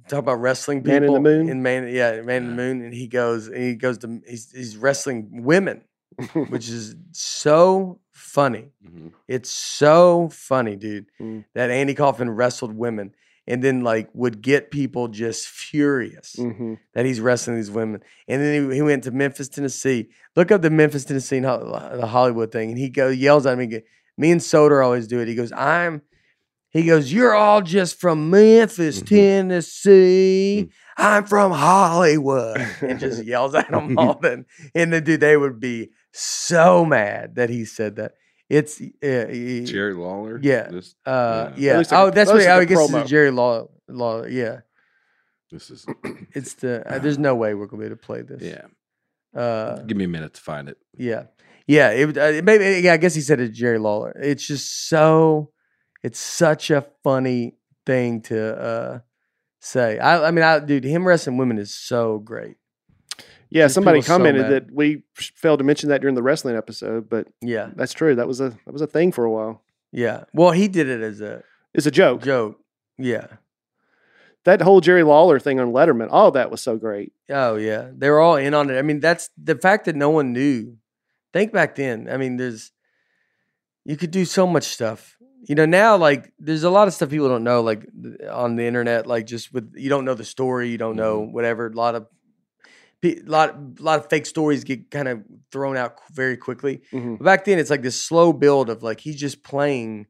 [0.10, 1.50] talking about wrestling people Man in the Moon?
[1.50, 4.52] in Man, yeah, Man in the Moon, and he goes and he goes to he's,
[4.52, 5.84] he's wrestling women,
[6.50, 8.72] which is so funny.
[8.86, 9.14] Mhm.
[9.30, 11.46] It's so funny, dude, Mm.
[11.56, 13.14] that Andy Kaufman wrestled women
[13.52, 16.78] and then like would get people just furious Mhm.
[16.94, 18.02] that he's wrestling these women.
[18.28, 20.10] And then he, he went to Memphis, Tennessee.
[20.36, 22.70] Look up the Memphis, Tennessee, the Hollywood thing.
[22.70, 23.82] And he go yells at me.
[24.18, 25.28] Me and Soder always do it.
[25.28, 26.02] He goes, I'm,
[26.70, 29.08] he goes, You're all just from Memphis, Mhm.
[29.08, 30.70] Tennessee.
[30.98, 32.58] I'm from Hollywood.
[32.82, 34.20] And just yells at them all.
[34.22, 34.46] Then,
[34.76, 38.14] and then, dude, they would be so mad that he said that.
[38.58, 40.40] It's, uh, he- Jerry Lawler.
[40.42, 40.68] Yeah.
[40.70, 41.72] This, uh, Yeah.
[41.74, 41.78] yeah.
[41.78, 43.08] Like Oh, that's at what I guess it's promo.
[43.08, 43.68] Jerry Lawler.
[43.88, 44.26] Law.
[44.26, 44.62] Yeah.
[45.52, 45.86] this is.
[46.34, 48.42] It's the, uh, there's no way we're going to be able to play this.
[48.42, 48.68] Yeah.
[49.40, 50.78] Uh, Give me a minute to find it.
[50.98, 51.24] yeah,
[51.68, 51.90] yeah.
[51.92, 52.94] It, uh, it maybe yeah.
[52.94, 54.12] I guess he said it's Jerry Lawler.
[54.22, 55.52] It's just so.
[56.04, 57.56] It's such a funny
[57.86, 59.00] thing to uh,
[59.62, 60.00] say.
[60.00, 62.58] I, I mean, I, dude, him wrestling women is so great.
[63.52, 66.56] Yeah, These somebody people so commented that we failed to mention that during the wrestling
[66.56, 68.16] episode, but Yeah, that's true.
[68.16, 69.62] That was a that was a thing for a while.
[69.92, 70.24] yeah.
[70.34, 72.24] Well, he did it as a It's a joke.
[72.24, 72.58] joke.
[72.98, 73.28] Yeah,
[74.46, 77.14] that whole Jerry Lawler thing on Letterman, all that was so great.
[77.30, 78.78] Oh yeah, they were all in on it.
[78.78, 80.78] I mean, that's the fact that no one knew.
[81.34, 82.08] Think back then.
[82.10, 82.72] I mean, there's
[83.86, 85.18] you could do so much stuff.
[85.48, 87.86] You know, now like there's a lot of stuff people don't know, like
[88.30, 91.34] on the internet, like just with you don't know the story, you don't know mm-hmm.
[91.34, 91.68] whatever.
[91.68, 92.08] A lot of
[93.04, 96.82] a lot, lot of fake stories get kind of thrown out very quickly.
[96.92, 97.18] Mhm.
[97.18, 100.08] But back then, it's like this slow build of like he's just playing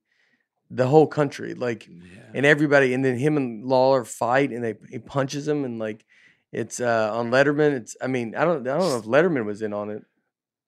[0.70, 2.22] the whole country, like Yeah.
[2.34, 6.06] and everybody, and then him and Lawler fight, and they he punches him, and like
[6.52, 7.72] it's uh on Letterman.
[7.74, 10.04] It's I mean I don't I don't know if Letterman was in on it.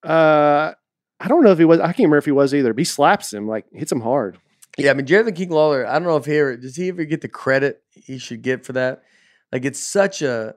[0.03, 0.73] Uh,
[1.19, 1.79] I don't know if he was.
[1.79, 2.73] I can't remember if he was either.
[2.73, 4.37] But he slaps him like hits him hard.
[4.77, 5.85] Yeah, I mean Jerry the King Lawler.
[5.87, 8.65] I don't know if he ever does he ever get the credit he should get
[8.65, 9.03] for that.
[9.51, 10.55] Like it's such a,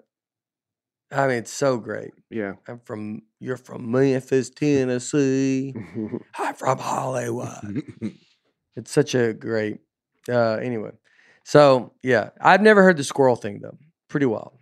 [1.13, 2.11] I mean it's so great.
[2.31, 2.55] Yeah.
[2.67, 5.75] I'm from you're from Memphis, Tennessee.
[6.39, 7.83] I'm from Hollywood.
[8.79, 9.79] It's such a great.
[10.29, 10.91] Uh, anyway,
[11.45, 13.79] so yeah, I've never heard the squirrel thing though.
[14.09, 14.53] Pretty wild.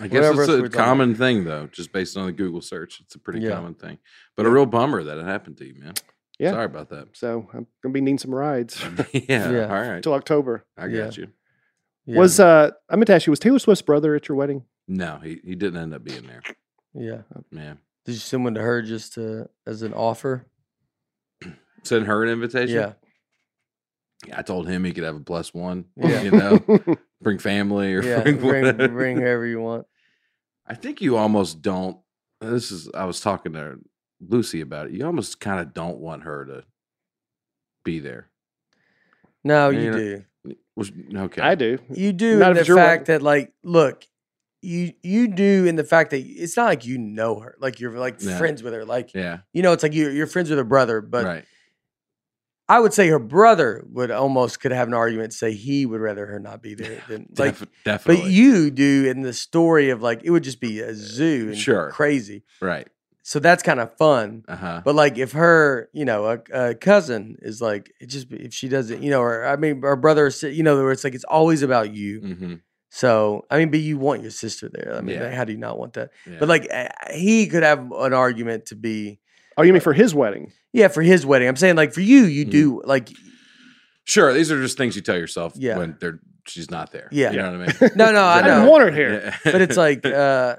[0.00, 0.84] I guess Whatever it's a we're talking about.
[0.86, 3.00] common thing though, just based on the Google search.
[3.00, 3.50] It's a pretty Yeah.
[3.50, 3.98] common thing.
[4.38, 5.92] But a real bummer that it happened to you, man.
[6.38, 6.52] Yeah.
[6.52, 7.08] Sorry about that.
[7.14, 8.80] so I'm gonna be needing some rides
[9.12, 9.62] yeah, Yeah.
[9.66, 9.96] All right.
[9.96, 10.64] until October.
[10.78, 11.04] I Yeah.
[11.04, 11.28] got you.
[12.06, 12.18] Yeah.
[12.20, 14.64] Was uh, I meant to ask you, was Taylor Swift's brother at your wedding?
[14.88, 16.42] No, he, he didn't end up being there.
[16.94, 17.22] yeah?
[17.34, 17.78] Uh, Man.
[18.06, 20.46] Did you send one to her just to, as an offer?
[21.84, 22.74] Send her an invitation.
[22.74, 22.92] Yeah.
[24.26, 24.38] Yeah.
[24.38, 25.84] I told him he could have a plus one.
[25.96, 26.22] Yeah.
[26.22, 26.58] You know,
[27.22, 28.22] bring family or Yeah.
[28.22, 29.86] bring, Bring, bring whoever you want.
[30.66, 31.98] I think you almost don't.
[32.40, 32.88] This is.
[32.94, 33.76] I was talking to
[34.26, 34.92] Lucy about it.
[34.94, 36.64] You almost kind of don't want her to
[37.84, 38.30] be there.
[39.44, 40.24] No, you you know- do.
[40.76, 41.42] Was- Okay.
[41.42, 41.78] I do.
[41.90, 43.04] You do Not in the fact wedding.
[43.06, 44.04] that like, look,
[44.60, 47.98] you you do in the fact that it's not like you know her, like you're
[47.98, 48.38] like Yeah.
[48.38, 49.38] friends with her, like Yeah.
[49.52, 51.44] you know, it's like you're you're friends with her brother, but right.
[52.70, 56.26] I would say her brother would almost could have an argument say he would rather
[56.26, 57.58] her not be there than like.
[57.58, 58.22] Def- definitely.
[58.24, 61.56] But you do in the story of like it would just be a zoo and
[61.58, 61.90] Sure.
[61.90, 62.44] crazy.
[62.60, 62.86] right.
[63.22, 64.42] So that's kind of fun.
[64.48, 64.80] Uh huh.
[64.84, 68.68] But like if her, you know, a, a cousin is like, it just if she
[68.70, 71.62] doesn't, you know, or I mean, her brother, you know, where it's like it's always
[71.62, 72.20] about you.
[72.22, 72.54] Mm-hmm.
[72.90, 74.94] So I mean, but you want your sister there.
[74.96, 75.24] I mean, Yeah.
[75.24, 76.10] like, how do you not want that?
[76.26, 76.36] Yeah.
[76.40, 79.20] But like uh, he could have an argument to be,
[79.56, 80.52] Oh, you mean for his wedding?
[80.72, 81.48] yeah, for his wedding.
[81.48, 82.50] I'm saying like for you, you Mhm.
[82.50, 83.10] do like
[84.04, 85.76] sure, these are just things you tell yourself Yeah.
[85.78, 87.08] when they're she's not there.
[87.12, 87.30] Yeah.
[87.32, 87.90] You know what I mean?
[87.96, 89.20] no, no, I I didn't want her here.
[89.44, 89.52] Yeah.
[89.52, 90.56] but it's like, uh,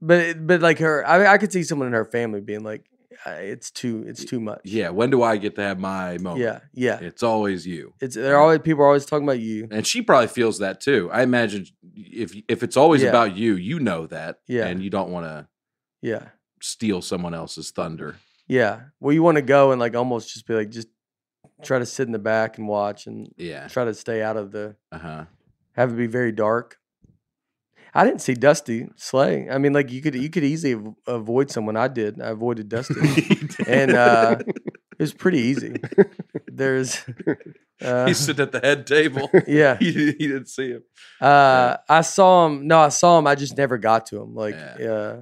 [0.00, 2.84] but but like her, I I could see someone in her family being like,
[3.26, 4.60] it's too, it's too much.
[4.64, 4.90] yeah.
[4.90, 6.40] When do I get to have my moment?
[6.42, 6.98] yeah, yeah.
[7.00, 7.94] It's always you.
[8.00, 9.68] It's they're always people are always talking about you.
[9.70, 11.08] And she probably feels that too.
[11.12, 13.10] I imagine if if it's always Yeah.
[13.10, 14.66] about you, you know that, Yeah.
[14.66, 15.48] and you don't want to
[16.00, 16.28] Yeah,
[16.60, 18.16] steal someone else's thunder.
[18.48, 18.80] yeah.
[19.00, 20.88] Well, you want to go and like almost just be like, just
[21.62, 23.68] try to sit in the back and watch and Yeah.
[23.68, 25.24] try to stay out of the Uh huh.
[25.72, 26.78] have it be very dark.
[27.94, 29.48] I didn't see Dusty Slay.
[29.50, 31.76] I mean, like you could you could easily avoid someone.
[31.76, 32.20] I did.
[32.20, 32.94] I avoided Dusty.
[33.66, 35.76] and uh, it was pretty easy.
[36.46, 37.04] There's,
[37.82, 39.28] uh, he's sitting at the head table.
[39.46, 39.76] yeah.
[39.78, 40.82] he, he didn't see him.
[41.20, 42.66] Uh, I saw him.
[42.66, 43.26] No, I saw him.
[43.26, 44.34] I just never got to him.
[44.34, 44.86] Like, Yeah.
[44.90, 45.20] uh,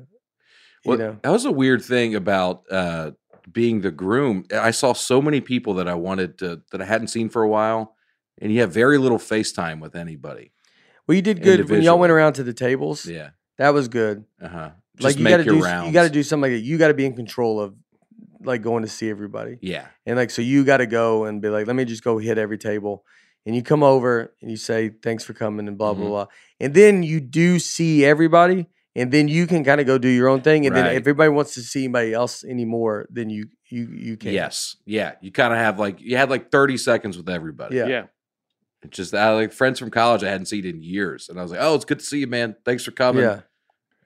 [0.85, 3.13] Well, you know, that was a weird thing about uh,
[3.51, 4.45] being the groom.
[4.53, 7.49] I saw so many people that I wanted to that I hadn't seen for a
[7.49, 7.97] while,
[8.41, 10.53] and you have very little FaceTime with anybody.
[11.11, 13.05] Well, you did good when y'all went around to the tables.
[13.05, 13.31] Yeah.
[13.59, 14.25] That was good.
[14.41, 14.71] Uh huh.
[15.01, 15.87] Like you make got to your do, rounds.
[15.89, 16.65] you got to do something like that.
[16.65, 17.75] You got to be in control of,
[18.45, 19.59] like, going to see everybody.
[19.61, 19.87] Yeah.
[20.07, 22.39] And like, so you got to go and be like, let me just go hit
[22.39, 23.05] every table.
[23.47, 26.09] And you come over and you say, thanks for coming and blah, blah, Mhm.
[26.09, 26.27] blah.
[26.61, 28.67] And then you do see everybody.
[28.95, 30.67] And then you can kind of go do your own thing.
[30.67, 30.93] And then Right.
[30.97, 34.33] if everybody wants to see anybody else anymore, then you, you, you can.
[34.33, 34.77] Yes.
[34.85, 35.13] Yeah.
[35.23, 37.77] You kind of have like you had like thirty seconds with everybody.
[37.77, 37.87] Yeah.
[37.87, 38.03] yeah.
[38.83, 41.51] It's just I like friends from college I hadn't seen in years, and I was
[41.51, 42.57] like, "Oh, it's good to see you, man.
[42.65, 43.41] Thanks for coming." Yeah.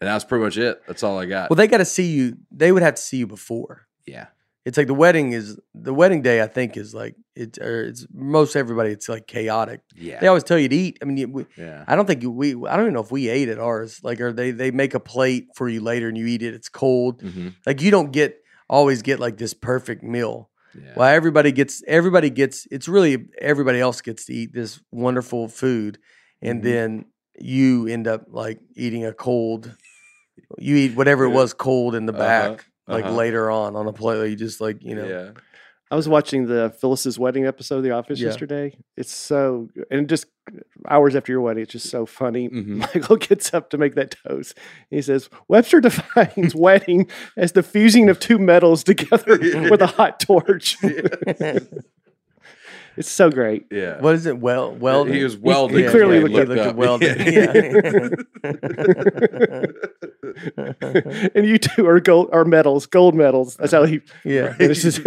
[0.00, 0.82] And that's pretty much it.
[0.86, 1.48] That's all I got.
[1.48, 2.36] Well, they got to see you.
[2.50, 3.86] They would have to see you before.
[4.06, 4.26] yeah.
[4.66, 6.40] It's like the wedding is the wedding day.
[6.40, 7.58] I think is like it.
[7.58, 8.90] Or it's most everybody.
[8.92, 9.82] It's like chaotic.
[9.94, 10.20] Yeah.
[10.20, 10.98] They always tell you to eat.
[11.02, 11.84] I mean, you- we, yeah.
[11.86, 12.52] I don't think you- we.
[12.54, 14.00] I don't even know if we ate at ours.
[14.02, 16.54] Like, or they they make a plate for you later and you eat it.
[16.54, 17.20] It's cold.
[17.20, 20.48] hmm Like you don't get always get like this perfect meal.
[20.82, 20.92] Yeah.
[20.96, 21.82] Well, everybody gets.
[21.86, 22.66] Everybody gets.
[22.70, 25.98] It's really everybody else gets to eat this wonderful food,
[26.42, 26.64] and Mhm.
[26.64, 27.04] then
[27.38, 29.76] you end up like eating a cold.
[30.58, 32.22] You eat whatever it was cold in the Uh-huh,
[32.54, 33.14] back, like uh-huh.
[33.14, 34.30] later on on a plate.
[34.30, 35.06] You just like you know.
[35.06, 35.30] Yeah.
[35.94, 38.26] I was watching the Phyllis's wedding episode of The Office Yeah.
[38.26, 38.76] yesterday.
[38.96, 40.26] It's so, and just
[40.88, 42.48] hours after your wedding, it's just so funny.
[42.48, 42.78] Mhm.
[42.94, 44.58] Michael gets up to make that toast.
[44.90, 47.06] He says, Webster defines wedding
[47.36, 49.38] as the fusing of two metals together
[49.70, 50.76] with a hot torch.
[52.96, 53.66] It's so great.
[53.70, 54.00] Yeah.
[54.00, 54.38] What is it?
[54.38, 55.14] Well, welding.
[55.14, 55.78] He was welding.
[55.84, 56.76] he clearly yeah, looked he up- looked at up.
[56.76, 57.32] welding.
[57.32, 57.52] Yeah.
[61.34, 63.56] and you two are gold are medals, gold medals.
[63.56, 64.52] That's how he yeah.
[64.54, 64.98] finishes.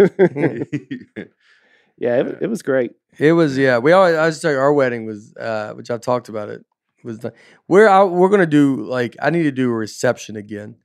[1.98, 2.92] yeah, it, it was great.
[3.18, 3.78] It was yeah.
[3.78, 6.64] We always I was like our wedding was uh which I've talked about it
[7.04, 7.32] was the,
[7.68, 10.76] we're out we're gonna do like I need to do a reception again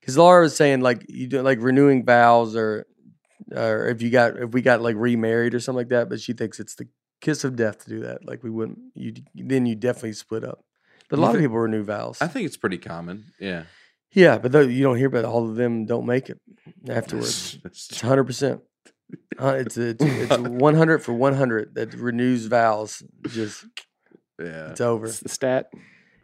[0.00, 2.86] because Laura was saying like you do like renewing vows or
[3.54, 6.32] or if you got if we got like remarried or something like that, but she
[6.32, 6.88] thinks it's the
[7.20, 8.26] kiss of death to do that.
[8.26, 10.64] Like we wouldn't you then you definitely split up.
[11.08, 12.18] But a lot of people renew vows.
[12.20, 13.24] I think it's pretty common.
[13.40, 13.64] Yeah.
[14.12, 16.40] yeah, but though you don't hear about all of them don't make it
[16.88, 17.58] afterwards.
[17.64, 18.60] It's hundred percent.
[19.38, 23.02] Uh, it's it's it's one hundred for one hundred that renews vows.
[23.28, 23.66] Just
[24.38, 24.70] yeah.
[24.70, 25.06] it's over.
[25.06, 25.70] It's the stat.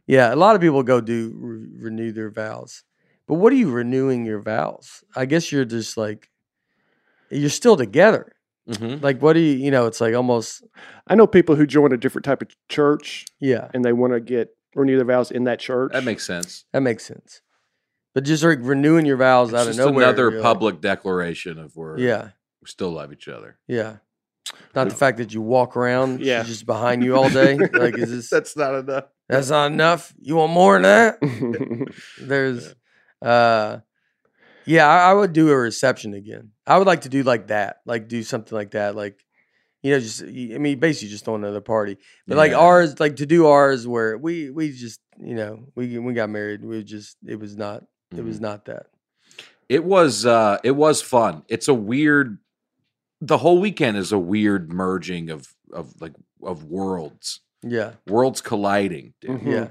[0.07, 2.85] Yeah, a lot of people go do re- renew their vows,
[3.27, 5.03] but what are you renewing your vows?
[5.16, 6.31] I guess you're just like
[7.31, 8.32] you're still together.
[8.69, 9.03] Mhm.
[9.03, 9.57] Like, what do you?
[9.57, 10.65] You know, it's like almost
[11.07, 13.69] I know people who join a different type of church yeah.
[13.73, 15.93] and they want to get renew their vows in that church.
[15.93, 16.65] That makes sense.
[16.73, 17.43] That makes sense.
[18.15, 20.05] But just like renewing your vows It's out of just nowhere.
[20.05, 22.31] another you're public declaration of we're yeah,
[22.61, 23.59] we still love each other.
[23.69, 23.97] yeah.
[24.77, 26.43] Not the fact that you walk around, Yeah.
[26.43, 27.57] she's just behind you all day.
[27.73, 29.05] like, is this That's not enough.
[29.28, 30.15] that's not enough?
[30.20, 31.93] You want more than that?
[32.20, 32.74] There's,
[33.20, 33.78] uh,
[34.66, 36.51] yeah, I, I would do a reception again.
[36.66, 39.24] I would like to do like that, like do something like that, like
[39.82, 40.26] you know, just I
[40.59, 41.97] mean, basically just throw another party.
[42.26, 46.12] But like ours, like to do ours where we we just you know we we
[46.14, 46.64] got married.
[46.64, 47.84] We just it was not
[48.16, 48.43] it was Mhm.
[48.43, 48.86] not that.
[49.68, 51.43] It was uh it was fun.
[51.48, 52.38] It's a weird
[53.20, 57.40] the whole weekend is a weird merging of of like of worlds.
[57.62, 59.40] Yeah, Worlds colliding, dude.
[59.40, 59.52] Mhm.
[59.52, 59.68] yeah,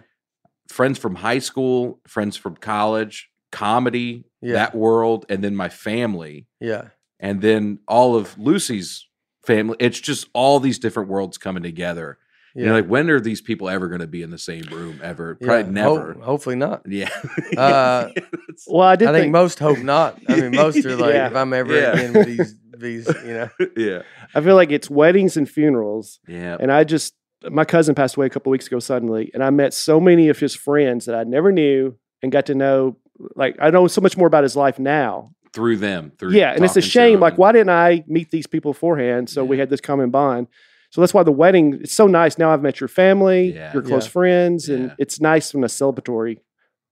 [0.69, 4.53] Friends from high school, friends from college, comedy, Yeah.
[4.53, 6.89] that world, and then my family, yeah,
[7.19, 9.07] and then all of Lucy's
[9.45, 9.77] family.
[9.80, 12.17] It's just all these different worlds coming together.
[12.55, 12.65] yeah.
[12.65, 15.38] You're like, when are these people ever going to be in the same room ever?
[15.39, 16.13] Yeah, Probably ho- never.
[16.22, 16.81] hopefully not.
[16.88, 17.09] Yeah.
[17.57, 18.09] Uh,
[18.67, 20.19] well, I did I think think, most hope not.
[20.27, 21.27] I mean, most are like, Yeah.
[21.27, 21.91] if I'm ever Yeah.
[21.93, 24.01] again with these these, you know, yeah.
[24.34, 26.57] I feel like it's weddings and funerals, Yeah.
[26.59, 27.13] and I just
[27.49, 30.39] my cousin passed away a couple weeks ago suddenly, and I met so many of
[30.39, 32.97] his friends that I never knew and got to know.
[33.36, 35.32] Like I know so much more about his life now.
[35.54, 36.12] Through them.
[36.20, 37.20] Through yeah, and it's a shame.
[37.22, 39.30] Like, why didn't I meet these people beforehand?
[39.30, 40.48] So we had this common bond.
[40.92, 42.38] So that's why the wedding it's so nice.
[42.38, 43.72] Now I've met your family, Yeah.
[43.74, 44.12] your close Yeah.
[44.12, 44.96] friends, and Yeah.
[44.98, 46.40] it's nice from a celebratory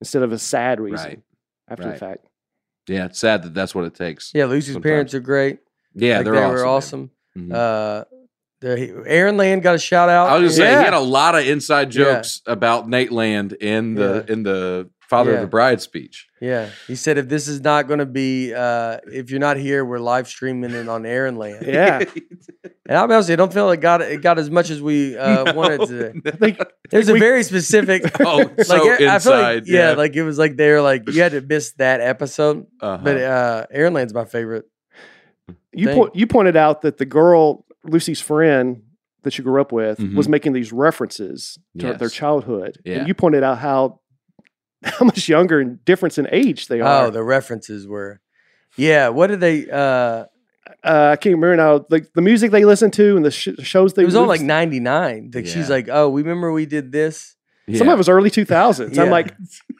[0.00, 1.20] instead of a sad reason Right.
[1.68, 2.26] after the fact.
[2.88, 3.06] Yeah.
[3.06, 4.30] It's sad that that's what it takes.
[4.34, 4.46] yeah.
[4.46, 4.90] Lucy's Sometimes.
[4.90, 5.58] parents are great.
[5.94, 6.16] Yeah.
[6.18, 6.50] like, they're they awesome.
[6.52, 6.66] were man.
[6.66, 7.10] awesome.
[7.38, 7.52] Mhm.
[8.00, 8.04] Uh,
[8.60, 10.28] the, Aaron Land got a shout out.
[10.30, 10.78] I was just saying Yeah.
[10.80, 12.04] he had a lot of inside Yeah.
[12.14, 15.36] jokes about Nateland in the in the Father Yeah.
[15.36, 16.26] of the Bride speech.
[16.40, 19.84] Yeah, he said if this is not going to be, uh, if you're not here,
[19.84, 21.66] we're live streaming it on Aaron Land.
[21.66, 22.04] Yeah.
[22.86, 24.68] And I'll be honest, with you, I don't feel it got it got as much
[24.68, 26.20] as we uh, wanted to.
[26.26, 26.58] I think
[26.90, 28.02] There's a very specific.
[28.20, 29.62] oh, so like I- I feel like inside.
[29.66, 32.66] yeah, like it was like they're like you had to miss that episode.
[32.82, 34.66] uh But uh, Aaron Land's my favorite.
[35.72, 38.82] you po- you pointed out that the girl Lucy's friend
[39.22, 40.30] that you grew up with was Mhm.
[40.30, 42.98] making these references to their childhood, Yeah.
[42.98, 44.00] and you pointed out how
[44.98, 47.06] how much younger and difference in age they are.
[47.06, 48.20] Oh, the references were,
[48.76, 49.08] yeah.
[49.08, 49.68] What did they?
[49.70, 50.24] uh
[50.82, 51.86] uh, I can't remember now.
[51.90, 54.40] Like the music they listened to and the sh- shows they It was all like
[54.42, 55.30] '99.
[55.34, 57.36] Like she's like, oh, we remember we did this.
[57.74, 58.98] some of it was early two thousands.
[58.98, 59.34] I'm like,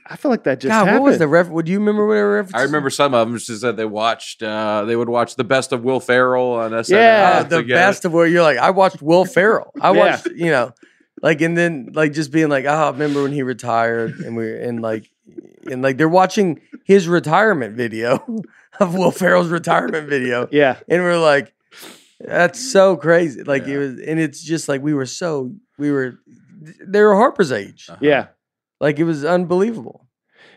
[0.06, 1.02] I feel like that just God, happened.
[1.02, 1.48] what was the ref?
[1.48, 2.54] Would you remember what reference?
[2.54, 4.42] I remember some of them just said they watched.
[4.42, 6.88] uh They would watch the best of Will Ferrell on SNL.
[6.90, 7.32] Yeah.
[7.36, 7.78] Uh, the together.
[7.80, 9.70] best of where you're like, I watched Will Ferrell.
[9.80, 9.98] I Yeah.
[9.98, 10.72] watched, you know,
[11.24, 14.60] like, and then like just being like, oh, I remember when he retired, and we're
[14.60, 15.10] and like,
[15.70, 18.22] and like they're watching his retirement video
[18.80, 21.52] of Will Ferrell's retirement video, yeah, and we're like,
[22.20, 23.42] that's so crazy.
[23.42, 23.74] Like Yeah.
[23.74, 26.18] it was, and it's just like we were so we were,
[26.86, 27.86] they were Harper's age.
[27.88, 27.98] Uh-huh.
[28.02, 28.26] yeah,
[28.80, 30.06] Like it was unbelievable.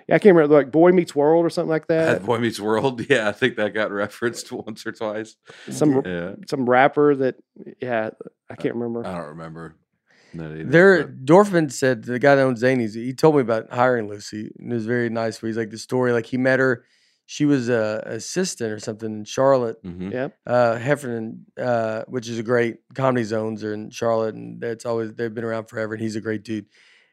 [0.08, 0.16] yeah.
[0.16, 2.18] I can't remember like Boy Meets World or something like that.
[2.18, 3.02] At Boy Meets World.
[3.10, 5.36] Yeah, I think that got referenced once or twice.
[5.70, 7.36] Some Yeah, some rapper that
[7.82, 8.10] yeah,
[8.50, 9.06] I can't remember.
[9.08, 9.76] I don't remember.
[10.34, 12.94] That There, but- Dorfman said the guy that owns Zanies.
[12.96, 15.42] He told me about hiring Lucy, and it was very nice.
[15.42, 16.84] Where he's like the story, like he met her,
[17.26, 19.82] she was a assistant or something in Charlotte.
[19.84, 20.12] Mhm.
[20.12, 24.86] Yeah, Uh, Heffernan, uh, which is a great comedy zones, are in Charlotte, and that's
[24.86, 25.94] always they've been around forever.
[25.94, 26.66] And he's a great dude.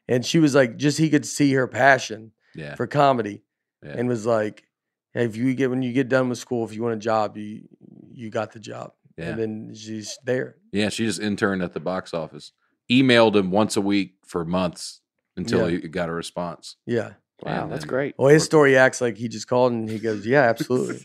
[0.08, 3.42] And she was like, just he could see her passion Yeah, for comedy,
[3.82, 3.94] yeah.
[3.96, 4.64] and was like,
[5.14, 7.36] hey, if you get when you get done with school, if you want a job,
[7.36, 7.62] you
[8.12, 8.92] you got the job.
[9.16, 9.30] yeah.
[9.30, 10.56] And then she's there.
[10.72, 12.52] Yeah, she just interned at the box office.
[12.90, 15.00] Emailed him once a week for months
[15.36, 15.78] until Yeah.
[15.80, 16.76] he got a response.
[16.86, 17.12] Yeah.
[17.42, 18.14] wow, And that's then- great.
[18.18, 21.00] Well, his story acts like he just called and he goes, "Yeah, absolutely."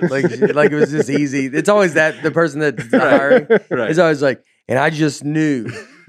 [0.00, 0.24] like
[0.54, 1.46] like it was just easy.
[1.46, 3.46] It's always that the person that's hiring.
[3.70, 3.90] Right.
[3.90, 5.66] It's always like, and I just knew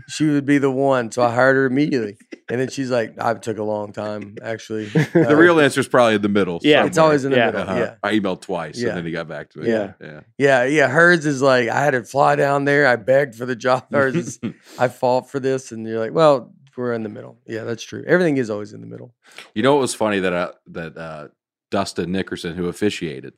[0.08, 2.18] she would be the one, so I hired her immediately.
[2.50, 4.86] And then she's like, I took a long time actually.
[4.86, 6.60] the Uh, real answer is probably in the middle.
[6.62, 6.86] Yeah.
[6.86, 7.46] It's always in the Yeah.
[7.48, 7.62] middle.
[7.62, 7.76] Uh-huh.
[7.80, 7.96] Yeah.
[8.04, 8.90] I emailed twice Yeah.
[8.90, 9.68] and then he got back to me.
[9.70, 9.94] Yeah.
[10.02, 10.20] Yeah.
[10.38, 10.88] Yeah, yeah.
[10.90, 12.86] Hers is like I had to fly down there.
[12.88, 13.86] I begged for the job.
[13.92, 14.40] Hers is
[14.78, 17.40] I fought for this, and you're like, well, we're in the middle.
[17.48, 18.04] Yeah, that's true.
[18.08, 19.14] Everything is always in the middle.
[19.54, 21.28] You know what was funny that uh, that uh,
[21.72, 23.34] Dustin Nickerson, who officiated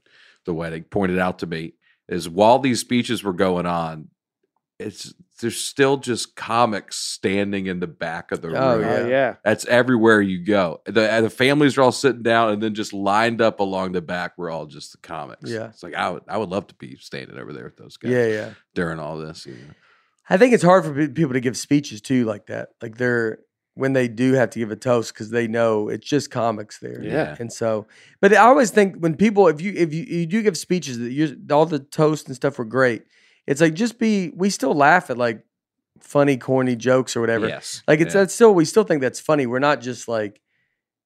[0.45, 1.73] the wedding, pointed out to me
[2.07, 4.09] is while these speeches were going on,
[4.79, 8.87] it's there's still just comics standing in the back of the Oh, room.
[8.87, 9.07] Oh, Yeah.
[9.07, 9.35] yeah.
[9.43, 10.81] That's everywhere you go.
[10.85, 14.01] The uh, the families are all sitting down, and then just lined up along the
[14.01, 15.49] back were all just the comics.
[15.49, 15.67] Yeah.
[15.69, 18.11] it's like I would I would love to be standing over there with those guys.
[18.11, 18.49] Yeah, yeah.
[18.73, 19.45] during all this.
[19.45, 19.73] You know?
[20.29, 22.69] I think it's hard for people to give speeches too like that.
[22.81, 23.39] Like they're
[23.75, 27.03] when they do have to give a toast because they know it's just comics there.
[27.03, 27.35] Yeah.
[27.39, 27.87] And so,
[28.21, 31.11] but I always think when people, if you if you, you do give speeches that
[31.11, 33.03] you all the toast and stuff were great,
[33.47, 34.31] it's like just be.
[34.35, 35.43] We still laugh at like
[35.99, 37.47] funny, corny jokes or whatever.
[37.47, 38.21] Yes, Like it's yeah.
[38.21, 39.45] that's still we still think that's funny.
[39.47, 40.41] We're not just like,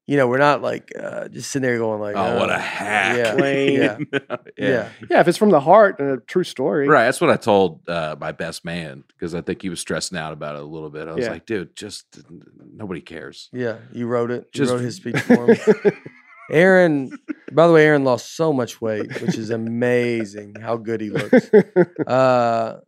[0.07, 2.60] you know, we're not like uh, just sitting there going like, oh, what uh, a
[2.60, 3.18] hack!
[3.18, 3.82] Yeah, Lame.
[3.82, 3.98] yeah,
[4.32, 4.38] yeah.
[4.57, 6.88] yeah, Yeah, if it's from the heart and a true story.
[6.88, 7.06] Right.
[7.06, 10.34] That's what I told uh, my best man because I think he was stressing out
[10.34, 11.07] about it a little bit.
[11.07, 11.32] I was Yeah.
[11.32, 12.06] like, dude, just
[12.74, 13.49] nobody cares.
[13.53, 13.78] yeah.
[13.94, 14.49] You wrote it.
[14.53, 15.94] You Just- wrote his speech for him.
[16.49, 17.11] Aaron,
[17.51, 21.49] by the way, Aaron lost so much weight, which is amazing how good he looks.
[22.05, 22.80] Uh,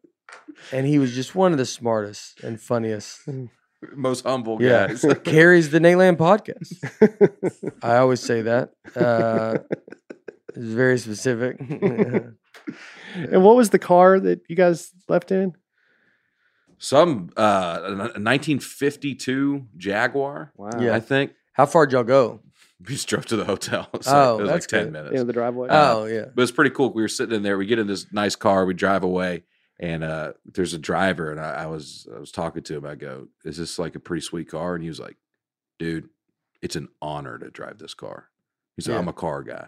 [0.71, 3.21] and he was just one of the smartest and funniest.
[3.95, 4.87] Most humble Yeah.
[4.87, 5.05] guys.
[5.23, 6.71] Carries the Nateland podcast.
[7.83, 8.69] I always say that.
[8.95, 9.57] Uh,
[10.49, 11.57] it's very specific.
[11.59, 12.35] and
[13.43, 15.53] what was the car that you guys left in?
[16.77, 20.69] Some uh, a 1952 Jaguar, Wow.
[20.79, 20.95] Yeah.
[20.95, 21.31] I think.
[21.53, 22.39] How far would y'all go?
[22.87, 23.89] We just drove to the hotel.
[24.01, 24.93] So Oh, it was that's like 10 good.
[24.93, 25.21] minutes.
[25.21, 25.69] In the driveway.
[25.69, 26.25] Uh, oh yeah.
[26.33, 26.91] But it's pretty cool.
[26.93, 27.57] We were sitting in there.
[27.57, 28.65] We get in this nice car.
[28.65, 29.43] We drive away,
[29.79, 31.31] and uh, there's a driver.
[31.31, 32.85] And I, I was I was talking to him.
[32.85, 35.17] I go, "Is this like a pretty sweet car?" And he was like,
[35.79, 36.09] "Dude,
[36.61, 38.29] it's an honor to drive this car."
[38.77, 38.99] He said, Yeah.
[38.99, 39.67] "I'm a car guy.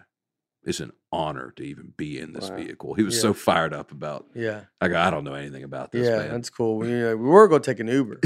[0.66, 2.56] It's an honor to even be in this Wow.
[2.56, 3.20] vehicle." He was Yeah.
[3.22, 4.26] so fired up about.
[4.34, 4.62] Yeah.
[4.80, 6.78] I go, "I don't know anything about this, Yeah, man." that's cool.
[6.78, 8.20] We, uh, we were going to take an Uber.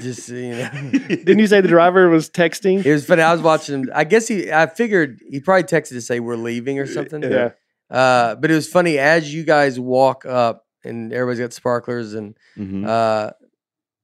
[0.00, 0.70] Just you know,
[1.08, 2.84] Didn't you say the driver was texting?
[2.84, 3.22] it was funny.
[3.22, 3.90] I was watching him.
[3.94, 4.50] I guess he.
[4.52, 7.22] I figured he probably texted to say we're leaving or something.
[7.22, 7.50] Yeah.
[7.90, 12.36] Uh, but it was funny as you guys walk up and everybody's got sparklers and
[12.58, 12.86] Mhm.
[12.86, 13.30] uh,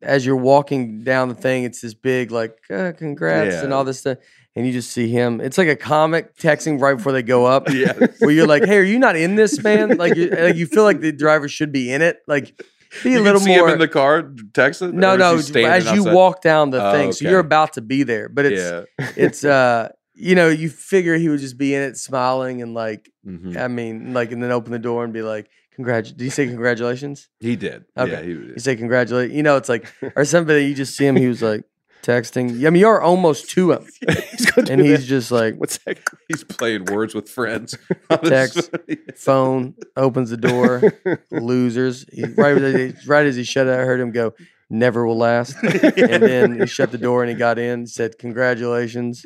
[0.02, 4.00] as you're walking down the thing, it's this big like uh, congrats and all this
[4.00, 4.18] stuff,
[4.56, 5.40] and you just see him.
[5.40, 7.68] It's like a comic texting right before they go up.
[7.72, 7.92] yeah.
[8.20, 10.82] where you're like, "Hey, are you not in this, man?" Like, you, like you feel
[10.84, 12.18] like the driver should be in it.
[12.26, 12.60] Like,
[13.02, 13.68] be a You little see more.
[13.68, 14.92] him in the car texting.
[14.94, 15.36] no, no.
[15.36, 18.60] As you walk down the Oh, thing, so you're about to be there, but it's
[18.98, 19.08] yeah.
[19.16, 23.10] it's uh, you know, you figure he would just be in it, smiling and like,
[23.26, 23.56] Mhm.
[23.56, 26.46] I mean, like, and then open the door and be like, "Congrat." Did he say
[26.46, 27.28] congratulations?
[27.40, 27.84] He did.
[27.96, 28.10] Okay.
[28.12, 29.30] Yeah, he, He said congratulate.
[29.30, 29.86] You know, it's like,
[30.16, 31.16] or somebody you just see him.
[31.16, 31.64] He was like
[32.02, 32.66] texting.
[32.66, 33.86] I mean, you're almost to him,
[34.30, 35.98] he's going to and he's just like, What's that?
[36.28, 37.76] he's playing words with friends.
[38.24, 38.70] Text.
[39.16, 40.82] phone opens the door.
[41.30, 42.04] losers.
[42.12, 44.34] He, right, as he- right as he shut it, I heard him go,
[44.70, 47.86] "Never will last." and then he shut the door and he got in.
[47.86, 49.24] Said, "Congratulations."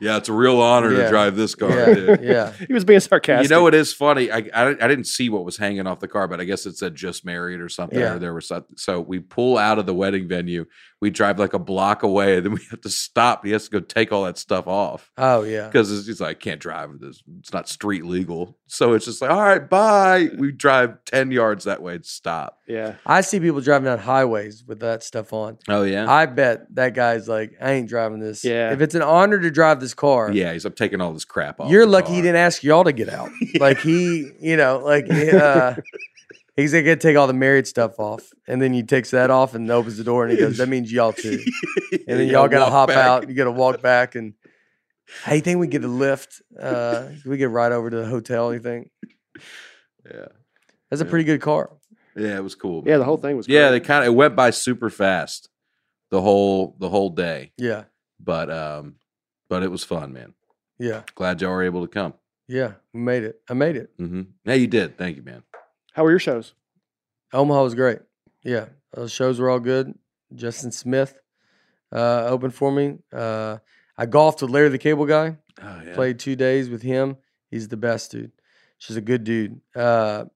[0.00, 1.04] yeah, it's a real honor Yeah.
[1.04, 1.70] to drive this car.
[1.70, 2.22] Yeah, dude.
[2.22, 3.48] yeah, He was being sarcastic.
[3.48, 4.30] You know, it is funny.
[4.32, 6.76] I, I I didn't see what was hanging off the car, but I guess it
[6.76, 7.98] said just married or something.
[7.98, 8.14] Yeah.
[8.14, 8.76] Or there was something.
[8.76, 10.66] So we pull out of the wedding venue.
[11.00, 13.44] We drive like a block away, and then we have to stop.
[13.44, 16.40] He has to go take all that stuff off oh yeah, because he's like, I
[16.40, 17.22] can't drive this.
[17.38, 18.56] It's not street legal.
[18.66, 20.28] So it's just like, all right, bye.
[20.36, 22.58] We drive ten yards that way and stop.
[22.66, 22.96] Yeah.
[23.06, 25.58] I see people driving down highways with that stuff on.
[25.68, 28.72] Oh yeah, I bet that guy's like, "I ain't driving this." Yeah.
[28.72, 30.52] If it's an honor to drive this car, yeah.
[30.52, 31.70] He's I'm taking all this crap off.
[31.70, 33.30] you're the lucky he didn't ask y'all to get out.
[33.60, 35.74] Like he, you know, like uh,
[36.58, 39.70] he's gonna take all the married stuff off, and then he takes that off and
[39.70, 41.38] opens the door and he goes, "That means y'all too."
[42.06, 42.96] And then You y'all gotta hop back.
[42.96, 43.28] out.
[43.28, 44.34] You gotta walk back and.
[45.24, 46.42] Hey, you think we get a lift?
[46.58, 48.52] Uh, can we get right over to the hotel?
[48.52, 48.90] You think
[50.04, 50.26] Yeah,
[50.90, 51.70] that's a pretty good car?
[52.16, 52.36] yeah.
[52.36, 52.82] It was cool.
[52.86, 55.48] Yeah, the whole thing was Yeah, they kind of it went by super fast
[56.10, 57.84] the whole the whole day, Yeah,
[58.20, 58.96] but um,
[59.50, 60.34] but it was fun, man.
[60.78, 62.14] yeah, Glad y'all were able to come.
[62.48, 62.72] yeah.
[62.94, 63.40] We made it.
[63.48, 63.90] I made it.
[63.98, 64.96] hmm Yeah, you did.
[64.98, 65.42] Thank you, man.
[65.98, 66.54] How were your shows?
[67.32, 67.98] Omaha was great.
[68.44, 69.92] Yeah, those shows were all good.
[70.32, 71.18] Justin Smith
[71.90, 72.98] uh, opened for me.
[73.12, 73.56] Uh,
[73.96, 75.38] I golfed with Larry the Cable Guy.
[75.60, 77.16] Oh yeah, Played two days with him.
[77.50, 78.30] He's the best dude.
[78.78, 79.60] She's a good dude.
[79.74, 80.26] Uh,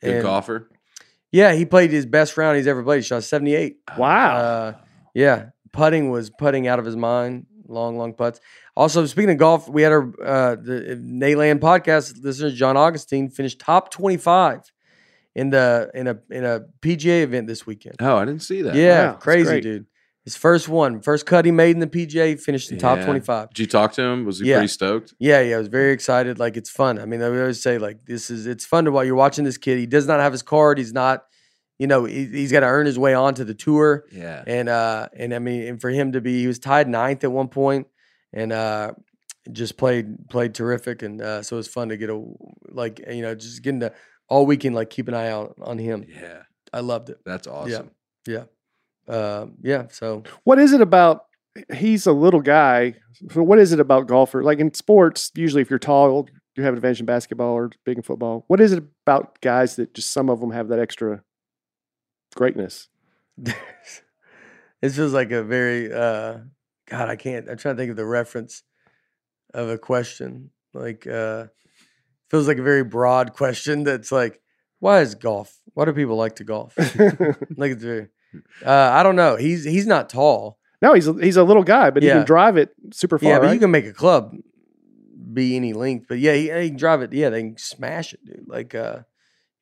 [0.00, 0.70] good and- golfer.
[1.32, 2.98] Yeah, he played his best round he's ever played.
[2.98, 3.78] He shot seventy eight.
[3.96, 4.36] Wow.
[4.36, 4.72] Uh,
[5.14, 7.46] yeah, putting was putting out of his mind.
[7.66, 8.38] long, long putts.
[8.76, 13.58] Also, speaking of golf, we had our uh, the Nateland podcast listener John Augenstein finished
[13.58, 14.60] top twenty five
[15.34, 17.96] in the in a in a PGA event this weekend.
[18.00, 18.74] Oh, I didn't see that.
[18.74, 19.86] Yeah, Wow, crazy dude.
[20.24, 23.48] His first one, first cut he made in the PGA, finished in top twenty five.
[23.50, 24.26] Did you talk to him?
[24.26, 24.56] Was he Yeah.
[24.56, 25.14] pretty stoked?
[25.18, 26.38] Yeah, yeah, I was very excited.
[26.38, 26.98] Like it's fun.
[26.98, 29.56] I mean, I always say like this is it's fun to while you're watching this
[29.56, 29.78] kid.
[29.78, 30.76] He does not have his card.
[30.76, 31.24] He's not,
[31.78, 34.04] you know, he, he's got to earn his way onto the tour.
[34.12, 34.42] Yeah.
[34.46, 37.32] And uh, and I mean, and for him to be, he was tied ninth at
[37.32, 37.86] one point,
[38.34, 38.92] and uh,
[39.50, 41.00] just played played terrific.
[41.02, 42.22] And uh, so it was fun to get a
[42.68, 43.94] like you know just getting to
[44.28, 46.06] all weekend like keep an eye out on him.
[46.08, 46.42] Yeah.
[46.72, 47.18] I loved it.
[47.24, 47.90] That's awesome.
[48.26, 48.44] Yeah.
[49.06, 49.86] Uh, yeah.
[49.90, 51.24] So What is it about?
[51.74, 52.94] He's a little guy.
[53.32, 54.42] So what is it about golfer?
[54.44, 57.96] Like in sports, usually if you're tall, you have an advantage in basketball or big
[57.96, 58.44] in football.
[58.48, 61.22] What is it about guys that just some of them have that extra
[62.34, 62.88] greatness?
[63.38, 66.38] this feels like a very uh
[66.88, 68.62] god i can't i'm trying to think of the reference
[69.54, 71.46] of a question like uh
[72.30, 74.40] feels like a very broad question that's like
[74.80, 76.76] why is golf why do people like to golf
[77.56, 78.08] like it's very
[78.64, 81.90] uh i don't know he's he's not tall no, he's a, he's a little guy,
[81.90, 82.18] but he Yeah.
[82.18, 83.28] can drive it super far.
[83.32, 83.54] yeah but right?
[83.54, 84.32] you can make a club
[85.32, 88.24] be any length but yeah he, he can drive it yeah they can smash it
[88.24, 89.00] dude like uh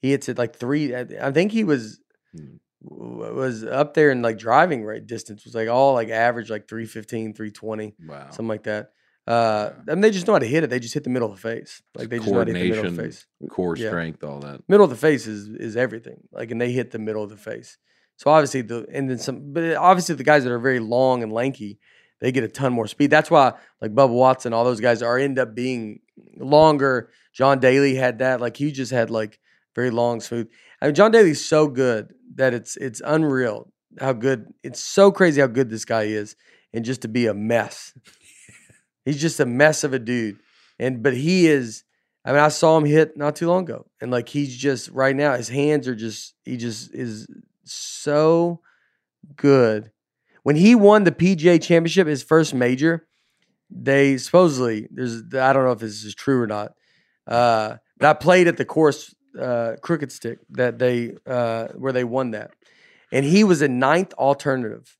[0.03, 2.01] he hits it like three i, I think he was
[2.37, 2.57] Hmm.
[2.87, 6.69] w- was up there in like driving rate distance was like all like average like
[6.69, 8.27] 315 320 Wow.
[8.31, 8.91] something like that
[9.27, 10.71] uh I mean, they just know how to hit it.
[10.71, 11.83] They just hit the middle of the face.
[11.97, 13.27] Like they just know how to hit the middle of the face.
[13.51, 13.89] Core Yeah.
[13.89, 14.61] strength, all that.
[14.69, 16.21] middle of the face is is everything.
[16.33, 17.79] Like and they hit the middle of the face.
[18.17, 21.33] So obviously the and then some but obviously the guys that are very long and
[21.33, 21.79] lanky
[22.21, 23.11] they get a ton more speed.
[23.11, 26.01] That's why like Bubba Watson all those guys are end up being
[26.37, 27.11] longer.
[27.35, 28.41] John Daly had that.
[28.41, 29.39] Like he just had like
[29.75, 30.49] very long smooth.
[30.81, 35.41] I mean John Daly's so good that it's it's unreal how good it's so crazy
[35.41, 36.37] how good this guy is
[36.75, 37.93] and just to be a mess
[39.07, 40.39] he's just a mess of a dude
[40.79, 41.85] and but he is
[42.27, 45.15] I mean, I saw him hit not too long ago, and like he's just right
[45.15, 47.29] now, his hands are just he just is
[47.63, 48.61] so
[49.37, 49.93] good.
[50.43, 53.07] When he won the PGA Championship, his first major,
[53.71, 56.73] they supposedly there's I don't know if this is true or not,
[57.29, 62.05] uh, but I played at the course uh, crooked stick that they uh, where they
[62.05, 62.51] won that,
[63.13, 64.97] and he was a ninth alternative.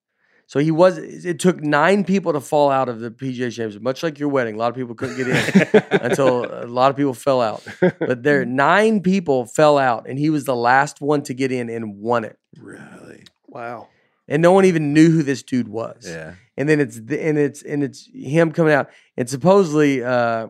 [0.49, 0.97] So he was.
[0.99, 4.55] It took nine people to fall out of the PGA Championship, much like your wedding.
[4.55, 7.65] A lot of people couldn't get in until a lot of people fell out.
[7.81, 11.69] But there, nine people fell out, and he was the last one to get in
[11.69, 12.39] and won it.
[12.61, 13.25] Really?
[13.49, 13.89] wow.
[14.29, 16.05] And no one even knew who this dude was.
[16.07, 16.35] Yeah.
[16.57, 18.91] And then it's the, and it's and it's him coming out.
[19.17, 20.49] And supposedly, uh,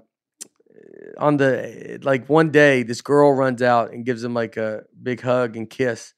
[1.18, 5.20] on the like one day, this girl runs out and gives him like a big
[5.20, 6.14] hug and kiss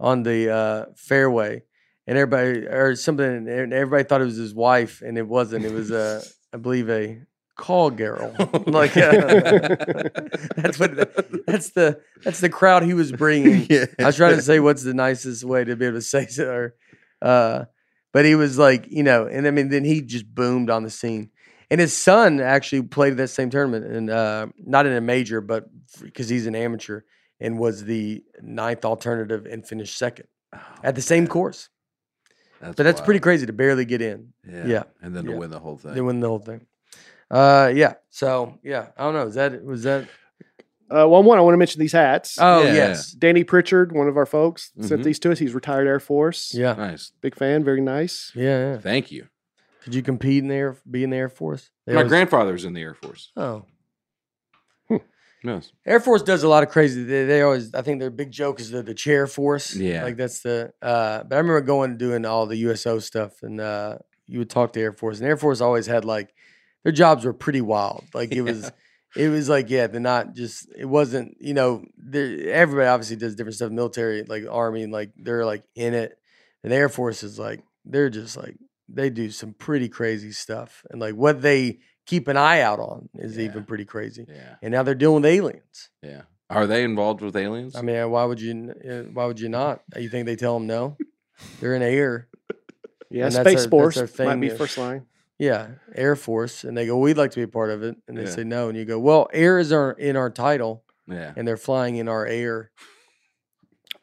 [0.00, 1.62] on the uh, fairway,
[2.08, 5.66] and everybody or something, and everybody thought it was his wife, and it wasn't.
[5.66, 6.24] It was uh,
[6.54, 7.20] I believe a
[7.54, 8.34] call girl.
[8.66, 9.10] like uh,
[10.56, 10.96] that's what
[11.46, 13.66] that's the that's the crowd he was bringing.
[13.68, 13.84] yeah.
[13.98, 16.50] I was trying to say what's the nicest way to be able to say so,
[16.50, 16.74] or,
[17.20, 17.64] uh,
[18.14, 20.90] but he was like, you know, and I mean, then he just boomed on the
[20.90, 21.30] scene.
[21.70, 25.42] And his son actually played at that same tournament, and uh, not in a major,
[25.42, 25.66] but
[26.00, 27.02] because he's an amateur,
[27.38, 30.26] and was the ninth alternative and finished second
[30.82, 31.68] at the same course.
[32.60, 34.32] But that's pretty crazy to barely get in.
[34.48, 34.66] Yeah.
[34.66, 35.32] yeah, And then yeah.
[35.32, 35.94] to win the whole thing.
[35.94, 36.66] They win the whole thing.
[37.30, 37.94] Uh, yeah.
[38.10, 39.26] So yeah, I don't know.
[39.26, 40.08] Is that was that?
[40.90, 42.38] Uh, well, one, I want to mention these hats.
[42.40, 42.72] Oh Yeah.
[42.72, 45.04] yes, Danny Pritchard, one of our folks, sent Mhm.
[45.04, 45.38] these to us.
[45.38, 46.54] He's retired Air Force.
[46.54, 47.12] yeah, Nice.
[47.20, 47.62] Big fan.
[47.62, 48.32] Very nice.
[48.34, 48.78] yeah, yeah.
[48.78, 49.26] Thank you.
[49.82, 51.70] Could you compete in the air, be in the Air Force?
[51.86, 53.30] They My always- grandfather was in the Air Force.
[53.36, 53.64] Oh,
[55.42, 55.72] Yes.
[55.86, 57.04] Air Force does a lot of crazy.
[57.04, 59.74] They, they always, I think their big joke is the, the chair force.
[59.74, 60.04] Yeah.
[60.04, 60.72] like that's the.
[60.82, 64.50] Uh, but I remember going and doing all the USO stuff, and uh, you would
[64.50, 66.34] talk to Air Force, and Air Force always had like
[66.82, 68.04] their jobs were pretty wild.
[68.14, 68.70] Like it was,
[69.16, 70.68] it was like yeah, they're not just.
[70.76, 71.84] It wasn't you know.
[72.12, 73.70] Everybody obviously does different stuff.
[73.70, 76.18] Military, like Army, like they're like in it,
[76.64, 78.56] and Air Force is like they're just like
[78.88, 81.78] they do some pretty crazy stuff, and like what they
[82.08, 83.44] keep an eye out on is Yeah.
[83.44, 84.24] even pretty crazy.
[84.28, 84.56] Yeah.
[84.62, 85.90] And now they're dealing with aliens.
[86.02, 86.22] Yeah.
[86.50, 87.76] Are they involved with aliens?
[87.76, 88.72] I mean, why would you?
[88.88, 89.82] uh, Why would you not?
[89.96, 90.96] You think they tell them no?
[91.60, 92.28] They're in air.
[93.10, 95.04] Yeah, And that's Space our- that's Force our might be first line.
[95.38, 98.16] Yeah, Air Force, and they go, "We'd like to be a part of it," and
[98.18, 98.30] they Yeah.
[98.30, 101.32] say no, and you go, "Well, air is our in our title, yeah.
[101.36, 102.70] and they're flying in our air."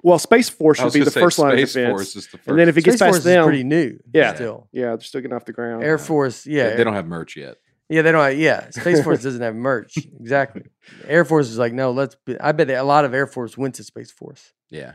[0.01, 1.89] Well, Space Force I should be the say first line of defense.
[1.91, 2.47] Force is the first.
[2.47, 3.99] And then if it Space gets Force past is them, pretty new.
[4.13, 4.33] Yeah.
[4.35, 5.83] still yeah, they're still getting off the ground.
[5.83, 7.57] Air Force, yeah, they, they don't have merch yet.
[7.89, 8.23] Yeah, they don't.
[8.23, 9.97] Have, yeah, Space Force doesn't have merch.
[10.19, 10.63] Exactly.
[11.07, 12.15] Air Force is like, no, let's.
[12.25, 14.53] Be, I bet a lot of Air Force went to Space Force.
[14.69, 14.93] Yeah.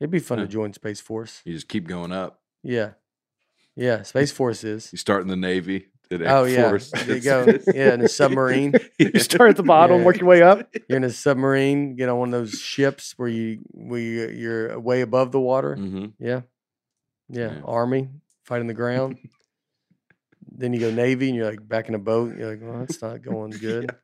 [0.00, 0.44] It'd be fun Huh.
[0.44, 1.42] to join Space Force.
[1.44, 2.40] You just keep going up.
[2.62, 2.92] Yeah,
[3.76, 4.90] Yeah, Space Force is.
[4.92, 5.86] You start in the Navy.
[6.12, 6.90] At Oh Air yeah, Force.
[6.90, 7.58] there you go.
[7.72, 8.74] Yeah, in a submarine.
[8.98, 10.04] You start at the bottom, Yeah.
[10.06, 10.68] work your way up.
[10.88, 11.94] You're in a submarine.
[11.96, 15.76] Get on one of those ships where you where you, you're way above the water.
[15.76, 16.40] hmm Yeah.
[17.28, 17.60] yeah, Yeah.
[17.64, 18.08] Army
[18.44, 19.18] fighting the ground.
[20.60, 22.36] Then you go Navy, and you're like back in a boat.
[22.36, 23.94] You're like, well, that's not going good.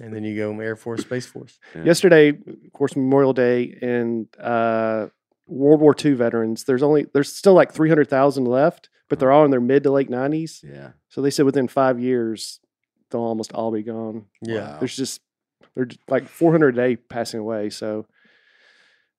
[0.00, 1.58] And then you go Air Force, Space Force.
[1.84, 5.08] Yesterday, of course, Memorial Day and uh,
[5.46, 6.64] World War II veterans.
[6.64, 9.82] There's only there's still like three hundred thousand left, but they're all in their mid
[9.84, 10.64] to late nineties.
[10.66, 10.92] Yeah.
[11.08, 12.60] So they said within five years
[13.10, 14.26] they'll almost all be gone.
[14.40, 14.76] Yeah, Wow.
[14.78, 15.20] There's just
[15.74, 17.70] they're like four hundred a day passing away.
[17.70, 18.06] So.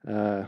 [0.08, 0.44] Uh,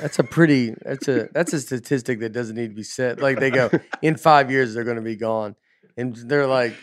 [0.00, 3.20] that's a pretty that's a that's a statistic that doesn't need to be said.
[3.20, 3.70] Like they go
[4.02, 5.54] in five years they're going to be gone,
[5.96, 6.74] and they're like,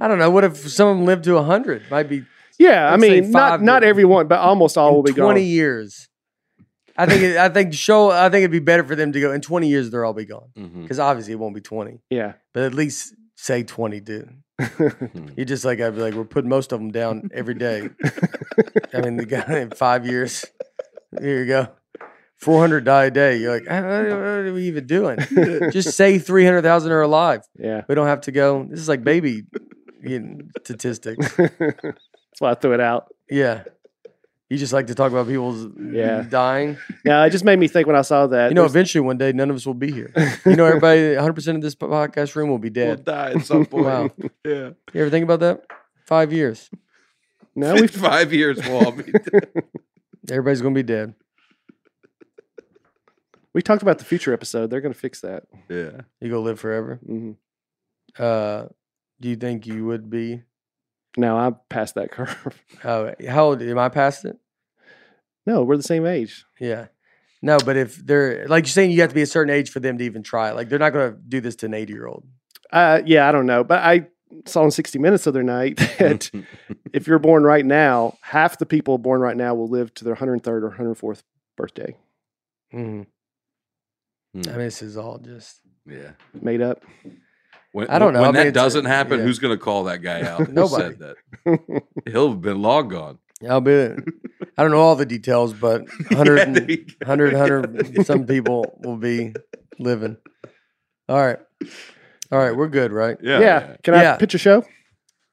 [0.00, 0.30] I don't know.
[0.30, 1.90] What if some of them live to hundred?
[1.90, 2.24] Might be
[2.58, 5.48] yeah, I mean, not not to- everyone, but almost all will in be twenty gone.
[5.48, 6.08] years.
[6.96, 9.32] I think it, I think show I think it'd be better for them to go
[9.32, 9.90] in twenty years.
[9.90, 12.34] They'll all be gone hmm because obviously it won't be twenty, Yeah.
[12.52, 14.30] but at least say twenty, dude.
[15.36, 17.88] You just like I'd be like, we're putting most of them down every day.
[18.94, 20.44] I mean, the guy in five years,
[21.20, 21.68] here you go,
[22.36, 23.36] four hundred die a day.
[23.38, 25.18] You're like, "Ah, what are we even doing?
[25.70, 27.40] Just say three hundred thousand are alive.
[27.58, 27.82] yeah.
[27.88, 28.66] We don't have to go.
[28.68, 29.44] This is like baby
[30.02, 31.34] you know, statistics.
[31.36, 33.06] That's why I threw it out.
[33.30, 33.62] Yeah,
[34.50, 36.22] you just like to talk about people's Yeah.
[36.28, 36.76] dying.
[37.04, 38.50] Yeah, it just made me think when I saw that.
[38.50, 40.12] You know, eventually one day none of us will be here.
[40.44, 43.04] You know, everybody, 100 percent of this podcast room will be We'll dead.
[43.04, 43.84] die at some point.
[43.86, 44.10] Wow.
[44.44, 44.70] Yeah.
[44.92, 45.64] You ever think about that?
[46.06, 46.68] Five years,
[47.56, 49.10] no, we Five years we'll all be
[50.30, 51.14] everybody's gonna be dead.
[53.52, 54.68] we talked about the future episode.
[54.70, 55.44] They're going to fix that.
[55.68, 56.00] Yeah.
[56.20, 56.98] You go live forever.
[57.06, 57.32] hmm
[58.18, 58.66] Uh,
[59.20, 60.42] do you think you would be?
[61.16, 62.60] No, I'm past that curve.
[62.82, 64.36] Uh, how old am I past it?
[65.46, 66.44] no, we're the same age.
[66.58, 66.86] Yeah.
[67.42, 69.78] No, but if they're like you're saying, you have to be a certain age for
[69.78, 70.50] them to even try.
[70.52, 72.26] Like they're not going to do this to an 80 year old.
[72.72, 74.06] Uh, yeah, I don't know, but I
[74.46, 76.30] saw in 60 Minutes the other night that
[76.92, 80.16] if you're born right now, half the people born right now will live to their
[80.16, 81.22] 103rd or 104th
[81.56, 81.96] birthday.
[82.70, 83.02] hmm
[84.34, 84.40] Hmm.
[84.48, 86.10] I mean, this is all just yeah.
[86.40, 86.82] Made up.
[87.70, 88.22] When, I don't know.
[88.22, 89.24] When I mean, that doesn't happen, yeah.
[89.24, 90.46] who's going to call that guy out?
[90.48, 90.96] who Nobody.
[90.96, 90.98] said
[91.44, 91.82] that?
[92.10, 93.18] He'll have been long gone.
[93.48, 93.72] I'll be.
[94.56, 96.94] I don't know all the details, but 100, Yeah, and- there you go.
[97.06, 99.34] 100, 100 some people will be
[99.78, 100.16] living.
[101.08, 101.38] All right.
[102.32, 102.54] All right.
[102.56, 103.16] We're good, right?
[103.22, 103.40] Yeah.
[103.40, 103.76] yeah.
[103.82, 104.16] Can I Yeah.
[104.16, 104.64] pitch a show?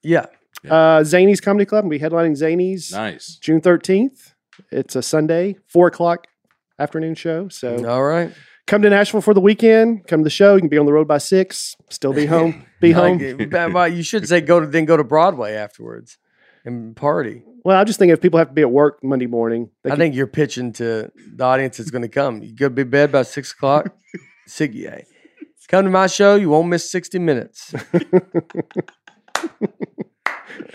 [0.04, 0.26] Yeah.
[0.64, 0.74] Yeah.
[0.74, 1.86] Uh, Zanies Comedy Club.
[1.86, 3.38] We'll be headlining Zanies Nice.
[3.42, 4.34] June 13th.
[4.72, 6.28] It's a Sunday, four o'clock
[6.78, 7.48] afternoon show.
[7.48, 8.32] So All right.
[8.68, 10.06] come to Nashville for the weekend.
[10.08, 10.54] Come to the show.
[10.56, 11.76] You can be on the road by six.
[11.90, 12.66] Still be home.
[12.80, 13.18] Be home.
[13.18, 16.18] Like, but- but you should say go to then go to Broadway afterwards
[16.66, 17.44] and party.
[17.64, 19.94] Well, I'm just thinking if people have to be at work Monday morning, they I
[19.94, 22.42] can- think you're pitching to the audience that's going to come.
[22.44, 23.96] You go to be bed by six o'clock.
[24.48, 25.00] Six, yeah.
[25.68, 26.36] Come to my show.
[26.36, 27.74] You won't miss 60 minutes.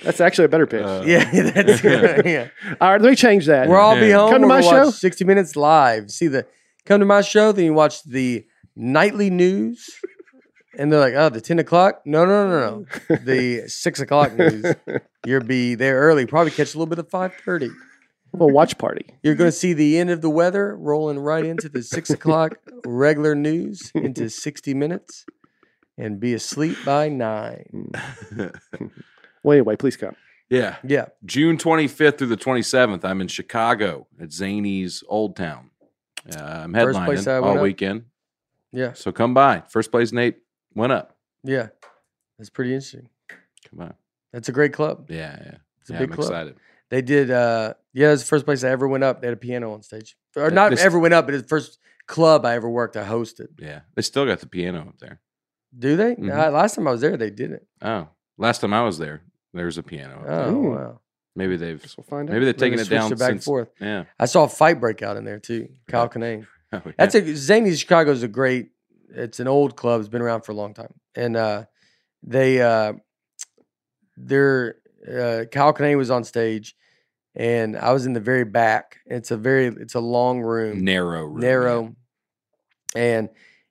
[0.02, 0.84] That's actually a better pitch.
[0.84, 2.24] Uh, yeah, that's good.
[2.24, 2.48] Yeah.
[2.80, 3.68] All right, let me change that.
[3.68, 4.30] We're all be home.
[4.30, 4.90] Come to my show.
[4.90, 6.10] 60 minutes live.
[6.10, 6.46] See the
[6.84, 9.88] come to my show, then you watch the nightly news.
[10.78, 12.02] And they're like, oh, the 10 o'clock?
[12.04, 13.16] No, no, no, no.
[13.16, 14.74] The six o'clock news.
[15.24, 16.26] You'll be there early.
[16.26, 17.70] Probably catch a little bit of 530
[18.36, 19.06] of a watch party.
[19.22, 22.56] You're going to see the end of the weather rolling right into the six o'clock
[22.84, 25.26] regular news into 60 minutes
[25.98, 27.90] and be asleep by nine.
[29.42, 30.16] Wait, wait, please come.
[30.50, 30.76] Yeah.
[30.82, 31.06] Yeah.
[31.24, 35.70] June 25th through the 27th, I'm in Chicago at Zanies Old Town.
[36.36, 37.62] Uh, I'm headlining all up.
[37.62, 38.06] weekend.
[38.72, 38.94] Yeah.
[38.94, 39.62] So come by.
[39.68, 40.38] First place Nate
[40.74, 41.16] went up.
[41.44, 41.68] Yeah.
[42.38, 43.08] That's pretty interesting.
[43.70, 43.94] Come on.
[44.32, 45.06] That's a great club.
[45.10, 45.38] Yeah.
[45.40, 45.54] Yeah.
[45.80, 46.28] It's a yeah, big I'm club.
[46.28, 46.56] excited.
[46.90, 49.20] They did uh, yeah, it's the first place I ever went up.
[49.20, 50.16] They had a piano on stage.
[50.36, 53.04] Or not This- ever went up, but it's the first club I ever worked, I
[53.04, 53.48] hosted.
[53.58, 53.80] Yeah.
[53.94, 55.20] They still got the piano up there.
[55.76, 56.14] Do they?
[56.14, 56.30] Mhm.
[56.30, 57.62] Uh, last time I was there, they didn't.
[57.82, 58.08] Oh.
[58.38, 59.22] Last time I was there,
[59.54, 60.20] there was a piano.
[60.20, 60.40] Up there.
[60.44, 60.70] Oh, Ooh.
[60.70, 61.00] wow.
[61.34, 62.32] Maybe they've Guess we'll find out.
[62.34, 63.44] maybe they've Maybe taken it switched down it back and since.
[63.44, 63.68] forth.
[63.80, 64.04] Yeah.
[64.18, 65.68] I saw a fight break out in there too.
[65.88, 66.08] Kyle Yeah.
[66.08, 66.46] Kinane.
[66.72, 66.92] Oh, yeah.
[66.98, 68.70] That's a Zanies Chicago is a great.
[69.10, 70.00] It's an old club.
[70.00, 71.64] It's been around for a long time, and uh,
[72.22, 72.94] they uh,
[74.16, 76.74] they're uh, Kyle Kinane was on stage,
[77.36, 78.98] and I was in the very back.
[79.06, 81.42] It's a very it's a long room, narrow room.
[81.42, 81.48] yeah.
[81.48, 81.96] narrow,
[82.94, 83.28] and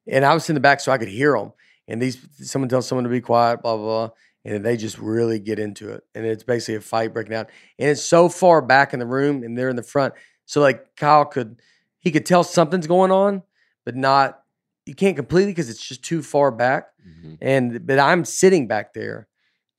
[0.08, 1.52] and I was in the back so I could hear them.
[1.88, 4.10] And these someone tells someone to be quiet, blah blah blah,
[4.44, 6.04] and they just really get into it.
[6.14, 7.50] And it's basically a fight breaking out.
[7.80, 10.14] And it's so far back in the room, and they're in the front.
[10.46, 11.60] So like Kyle could
[12.00, 13.44] he could tell something's going on,
[13.84, 14.42] but not
[14.86, 16.88] you can't completely because it's just too far back.
[17.08, 17.38] Mhm.
[17.42, 19.28] And but I'm sitting back there,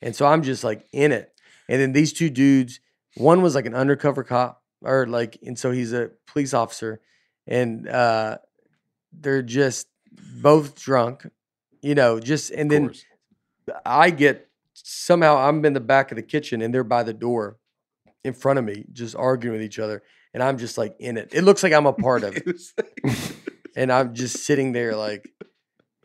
[0.03, 1.33] and so I'm just like in it.
[1.69, 2.79] And then these two dudes,
[3.17, 7.01] one was like an undercover cop, or like, and so he's a police officer,
[7.47, 8.39] and uh,
[9.13, 9.89] they're just
[10.41, 11.27] both drunk,
[11.83, 12.83] you know, just and then.
[13.85, 17.57] I get somehow I'm in the back of the kitchen and they're by the door
[18.23, 21.31] in front of me, just arguing with each other, and I'm just like in it.
[21.35, 23.37] It looks like I'm a part of it, It was like-
[23.77, 25.33] and I'm just sitting there like,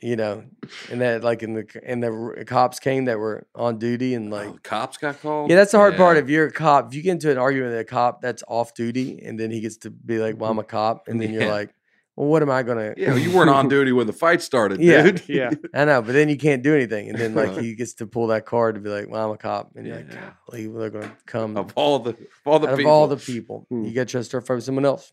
[0.01, 0.43] you know,
[0.91, 4.47] and that like in the and the cops came that were on duty and like.
[4.47, 5.49] oh, cops got called.
[5.49, 6.17] Yeah, that's the hard part.
[6.17, 8.73] If you're a cop, if you get into an argument with a cop that's off
[8.73, 11.49] duty, and then he gets to be like, "Well, I'm a cop," and then you're
[11.49, 11.73] like,
[12.15, 15.03] "Well, what am I gonna?" Yeah, you weren't on duty when the fight started, Yeah.
[15.03, 15.21] dude.
[15.29, 15.51] Yeah.
[15.73, 18.27] I know, but then you can't do anything, and then like he gets to pull
[18.27, 20.31] that card to be like, "Well, I'm a cop," and you're like, Yeah.
[20.49, 23.17] "Golly, they're gonna come Of all the of all the out people, of all the
[23.17, 23.65] people.
[23.69, 23.83] Hmm.
[23.85, 25.11] You got to start fighting someone else."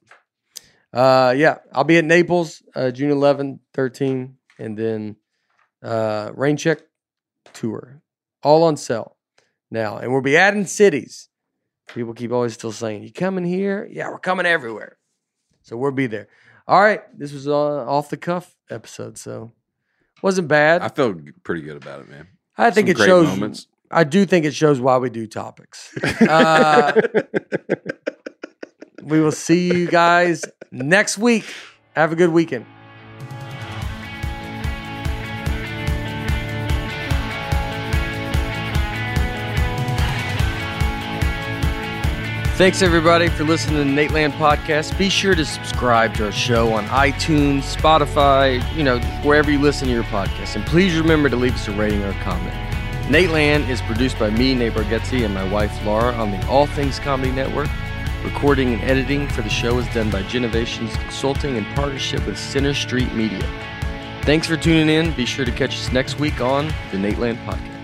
[0.91, 5.17] Uh, yeah, I'll be at Naples, uh, June 11, 13, and then
[5.83, 6.81] uh, Rain Check
[7.53, 8.03] tour,
[8.43, 9.17] all on sale
[9.71, 11.29] now, and we'll be adding cities.
[11.95, 14.99] People keep always still saying, "You coming here?" Yeah, we're coming everywhere.
[15.63, 16.29] So we'll be there.
[16.67, 19.53] All right, this was an off the cuff episode, so
[20.23, 20.83] wasn't bad.
[20.83, 22.29] I feel pretty good about it, man.
[22.57, 23.27] I think Some it shows.
[23.29, 23.67] moments.
[23.91, 25.97] I do think it shows why we do topics.
[26.29, 27.01] Uh,
[29.03, 31.47] we will see you guys next week.
[31.95, 32.67] Have a good weekend.
[42.59, 44.99] Thanks everybody for listening to the Nateland podcast.
[44.99, 49.87] Be sure to subscribe to our show on iTunes, Spotify, you know, wherever you listen
[49.87, 50.57] to your podcast.
[50.57, 52.53] And please remember to leave us a rating or a comment.
[53.07, 56.99] Nateland is produced by me, Nate Bargatze, and my wife Laura on the All Things
[56.99, 57.69] Comedy Network.
[58.25, 62.75] Recording and editing for the show is done by Genovations Consulting in partnership with Center
[62.75, 63.49] Street Media.
[64.23, 65.15] Thanks for tuning in.
[65.15, 67.78] Be sure to catch us next week on the Nateland Podcast.